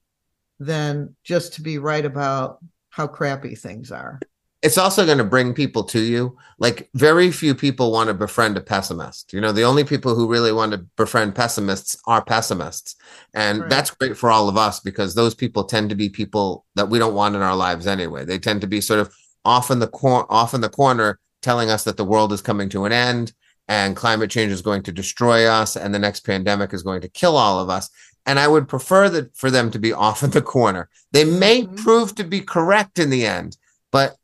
than 0.61 1.17
just 1.25 1.55
to 1.55 1.63
be 1.63 1.79
right 1.79 2.05
about 2.05 2.59
how 2.91 3.07
crappy 3.07 3.55
things 3.57 3.91
are. 3.91 4.21
It's 4.63 4.77
also 4.77 5.07
going 5.07 5.17
to 5.17 5.25
bring 5.25 5.55
people 5.55 5.83
to 5.85 6.01
you. 6.01 6.37
Like, 6.59 6.91
very 6.95 7.31
few 7.31 7.55
people 7.55 7.91
want 7.93 8.09
to 8.09 8.15
befriend 8.15 8.59
a 8.59 8.61
pessimist. 8.61 9.33
You 9.33 9.41
know, 9.41 9.53
the 9.53 9.63
only 9.63 9.85
people 9.85 10.15
who 10.15 10.29
really 10.29 10.53
want 10.53 10.73
to 10.73 10.85
befriend 10.99 11.35
pessimists 11.35 11.97
are 12.07 12.23
pessimists. 12.23 12.95
And 13.33 13.61
right. 13.61 13.71
that's 13.71 13.91
great 13.91 14.19
for 14.19 14.31
all 14.31 14.51
of 14.51 14.59
us 14.59 14.79
because 14.79 15.15
those 15.15 15.35
people 15.35 15.65
tend 15.65 15.89
to 15.89 15.97
be 15.97 16.11
people 16.11 16.67
that 16.75 16.91
we 16.91 16.99
don't 16.99 17.15
want 17.15 17.37
in 17.37 17.41
our 17.41 17.57
lives 17.57 17.87
anyway. 17.87 18.27
They 18.27 18.39
tend 18.39 18.61
to 18.61 18.67
be 18.67 18.83
sort 18.83 19.01
of 19.01 19.15
off 19.47 19.71
in 19.71 19.79
the 19.79 19.89
cor- 19.89 20.31
off 20.31 20.53
in 20.53 20.61
the 20.61 20.69
corner 20.69 21.19
telling 21.41 21.71
us 21.71 21.85
that 21.85 21.97
the 21.97 22.05
world 22.05 22.31
is 22.31 22.43
coming 22.43 22.69
to 22.69 22.85
an 22.85 22.93
end 22.93 23.33
and 23.69 23.97
climate 23.97 24.31
change 24.31 24.53
is 24.53 24.63
going 24.63 24.83
to 24.83 24.93
destroy 24.93 25.47
us 25.47 25.77
and 25.77 25.95
the 25.95 25.99
next 25.99 26.21
pandemic 26.27 26.75
is 26.75 26.83
going 26.83 27.01
to 27.01 27.09
kill 27.09 27.37
all 27.37 27.61
of 27.61 27.71
us. 27.71 27.89
And 28.27 28.39
I 28.39 28.49
would 28.49 28.69
prefer 28.69 29.09
that 29.11 29.37
for 29.37 29.51
them 29.51 29.71
to 29.71 29.79
be 29.79 29.93
off 29.93 30.23
in 30.23 30.31
the 30.31 30.43
corner. 30.43 30.89
They 31.13 31.25
may 31.25 31.63
mm-hmm. 31.63 31.77
prove 31.77 32.15
to 32.17 32.25
be 32.25 32.41
correct 32.41 32.99
in 32.99 33.11
the 33.11 33.27
end, 33.27 33.57
but 33.91 34.17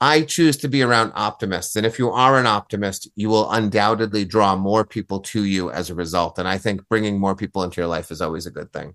I 0.00 0.22
choose 0.22 0.56
to 0.58 0.68
be 0.68 0.82
around 0.82 1.12
optimists. 1.14 1.76
And 1.76 1.86
if 1.86 1.98
you 1.98 2.10
are 2.10 2.38
an 2.38 2.46
optimist, 2.46 3.08
you 3.16 3.28
will 3.28 3.50
undoubtedly 3.50 4.24
draw 4.24 4.56
more 4.56 4.84
people 4.84 5.20
to 5.20 5.44
you 5.44 5.70
as 5.70 5.88
a 5.88 5.94
result. 5.94 6.38
And 6.38 6.46
I 6.46 6.58
think 6.58 6.86
bringing 6.88 7.18
more 7.18 7.34
people 7.34 7.62
into 7.62 7.80
your 7.80 7.88
life 7.88 8.10
is 8.10 8.20
always 8.20 8.46
a 8.46 8.50
good 8.50 8.72
thing. 8.72 8.94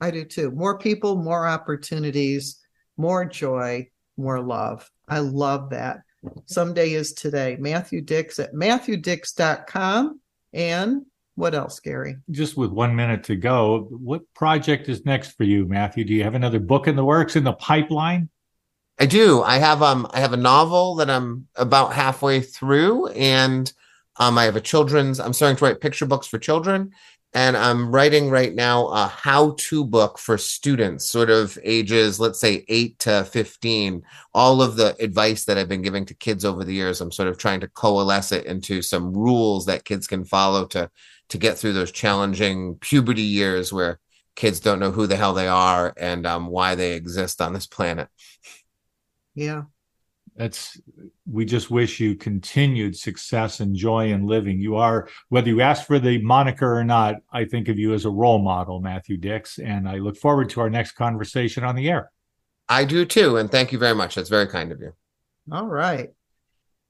I 0.00 0.10
do 0.10 0.24
too. 0.24 0.50
More 0.50 0.78
people, 0.78 1.16
more 1.16 1.46
opportunities, 1.46 2.58
more 2.96 3.24
joy, 3.24 3.88
more 4.16 4.40
love. 4.40 4.90
I 5.08 5.20
love 5.20 5.70
that. 5.70 6.00
Someday 6.46 6.92
is 6.92 7.12
today. 7.12 7.56
Matthew 7.58 8.00
Dicks 8.02 8.38
at 8.38 8.52
matthewdicks.com. 8.52 10.20
And 10.52 11.02
what 11.38 11.54
else, 11.54 11.78
Gary? 11.78 12.16
Just 12.32 12.56
with 12.56 12.72
one 12.72 12.96
minute 12.96 13.22
to 13.24 13.36
go, 13.36 13.86
what 13.90 14.22
project 14.34 14.88
is 14.88 15.06
next 15.06 15.36
for 15.36 15.44
you, 15.44 15.66
Matthew? 15.66 16.04
Do 16.04 16.12
you 16.12 16.24
have 16.24 16.34
another 16.34 16.58
book 16.58 16.88
in 16.88 16.96
the 16.96 17.04
works 17.04 17.36
in 17.36 17.44
the 17.44 17.52
pipeline? 17.52 18.28
I 18.98 19.06
do. 19.06 19.42
I 19.42 19.58
have 19.58 19.80
um 19.80 20.08
I 20.10 20.18
have 20.18 20.32
a 20.32 20.36
novel 20.36 20.96
that 20.96 21.08
I'm 21.08 21.46
about 21.54 21.92
halfway 21.92 22.40
through 22.40 23.06
and 23.10 23.72
um 24.16 24.36
I 24.36 24.44
have 24.44 24.56
a 24.56 24.60
children's 24.60 25.20
I'm 25.20 25.32
starting 25.32 25.56
to 25.58 25.64
write 25.64 25.80
picture 25.80 26.06
books 26.06 26.26
for 26.26 26.38
children 26.38 26.90
and 27.34 27.56
I'm 27.56 27.90
writing 27.90 28.30
right 28.30 28.54
now 28.54 28.86
a 28.88 29.06
how 29.06 29.54
to 29.58 29.84
book 29.84 30.18
for 30.18 30.38
students, 30.38 31.04
sort 31.04 31.28
of 31.28 31.58
ages, 31.62 32.18
let's 32.18 32.40
say 32.40 32.64
eight 32.68 32.98
to 33.00 33.24
15. 33.24 34.02
All 34.32 34.62
of 34.62 34.76
the 34.76 34.96
advice 34.98 35.44
that 35.44 35.58
I've 35.58 35.68
been 35.68 35.82
giving 35.82 36.06
to 36.06 36.14
kids 36.14 36.44
over 36.44 36.64
the 36.64 36.72
years, 36.72 37.00
I'm 37.00 37.12
sort 37.12 37.28
of 37.28 37.36
trying 37.36 37.60
to 37.60 37.68
coalesce 37.68 38.32
it 38.32 38.46
into 38.46 38.80
some 38.80 39.12
rules 39.12 39.66
that 39.66 39.84
kids 39.84 40.06
can 40.06 40.24
follow 40.24 40.64
to, 40.66 40.90
to 41.28 41.38
get 41.38 41.58
through 41.58 41.74
those 41.74 41.92
challenging 41.92 42.76
puberty 42.76 43.22
years 43.22 43.72
where 43.72 44.00
kids 44.34 44.60
don't 44.60 44.80
know 44.80 44.90
who 44.90 45.06
the 45.06 45.16
hell 45.16 45.34
they 45.34 45.48
are 45.48 45.92
and 45.98 46.26
um, 46.26 46.46
why 46.46 46.74
they 46.74 46.94
exist 46.94 47.42
on 47.42 47.52
this 47.52 47.66
planet. 47.66 48.08
Yeah 49.34 49.64
that's 50.38 50.80
we 51.30 51.44
just 51.44 51.68
wish 51.68 51.98
you 51.98 52.14
continued 52.14 52.96
success 52.96 53.58
and 53.58 53.74
joy 53.74 54.12
in 54.12 54.24
living. 54.24 54.60
You 54.60 54.76
are 54.76 55.08
whether 55.30 55.48
you 55.48 55.60
ask 55.60 55.84
for 55.84 55.98
the 55.98 56.22
moniker 56.22 56.78
or 56.78 56.84
not 56.84 57.16
i 57.32 57.44
think 57.44 57.68
of 57.68 57.78
you 57.78 57.92
as 57.92 58.04
a 58.04 58.10
role 58.10 58.38
model 58.38 58.80
matthew 58.80 59.16
dicks 59.16 59.58
and 59.58 59.88
i 59.88 59.96
look 59.96 60.16
forward 60.16 60.48
to 60.50 60.60
our 60.60 60.70
next 60.70 60.92
conversation 60.92 61.64
on 61.64 61.74
the 61.74 61.90
air. 61.90 62.10
I 62.68 62.84
do 62.84 63.04
too 63.04 63.36
and 63.36 63.50
thank 63.50 63.72
you 63.72 63.78
very 63.78 63.94
much. 63.94 64.14
That's 64.14 64.28
very 64.28 64.46
kind 64.46 64.72
of 64.72 64.80
you. 64.80 64.92
All 65.50 65.66
right. 65.66 66.10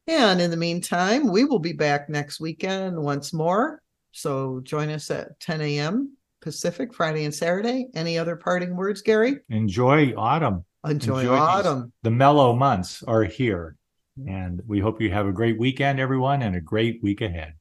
And 0.07 0.41
in 0.41 0.51
the 0.51 0.57
meantime 0.57 1.29
we 1.33 1.45
will 1.45 1.59
be 1.59 1.73
back 1.73 2.09
next 2.09 2.41
weekend 2.41 3.01
once 3.01 3.33
more. 3.33 3.81
So 4.13 4.61
join 4.63 4.91
us 4.91 5.11
at 5.11 5.41
10 5.41 5.61
a.m 5.63 6.13
pacific 6.41 6.95
friday 6.95 7.25
and 7.25 7.35
saturday. 7.35 7.89
Any 7.95 8.19
other 8.19 8.37
parting 8.37 8.77
words 8.77 9.03
gary? 9.03 9.39
Enjoy 9.49 10.15
autumn 10.17 10.65
Enjoy, 10.85 11.21
Enjoy 11.21 11.37
autumn. 11.37 11.93
The 12.03 12.11
mellow 12.11 12.55
months 12.55 13.03
are 13.03 13.25
here. 13.25 13.77
Mm-hmm. 14.19 14.29
And 14.29 14.63
we 14.67 14.81
hope 14.81 15.01
you 15.01 15.11
have 15.11 15.27
a 15.27 15.33
great 15.33 15.59
weekend, 15.59 16.01
everyone, 16.01 16.43
and 16.43 16.57
a 16.57 16.61
great 16.61 17.03
week 17.03 17.21
ahead. 17.21 17.55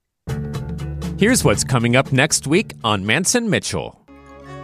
Here's 1.18 1.44
what's 1.44 1.64
coming 1.64 1.96
up 1.96 2.12
next 2.12 2.46
week 2.46 2.74
on 2.84 3.06
Mance 3.06 3.34
and 3.34 3.50
Mitchell. 3.50 3.97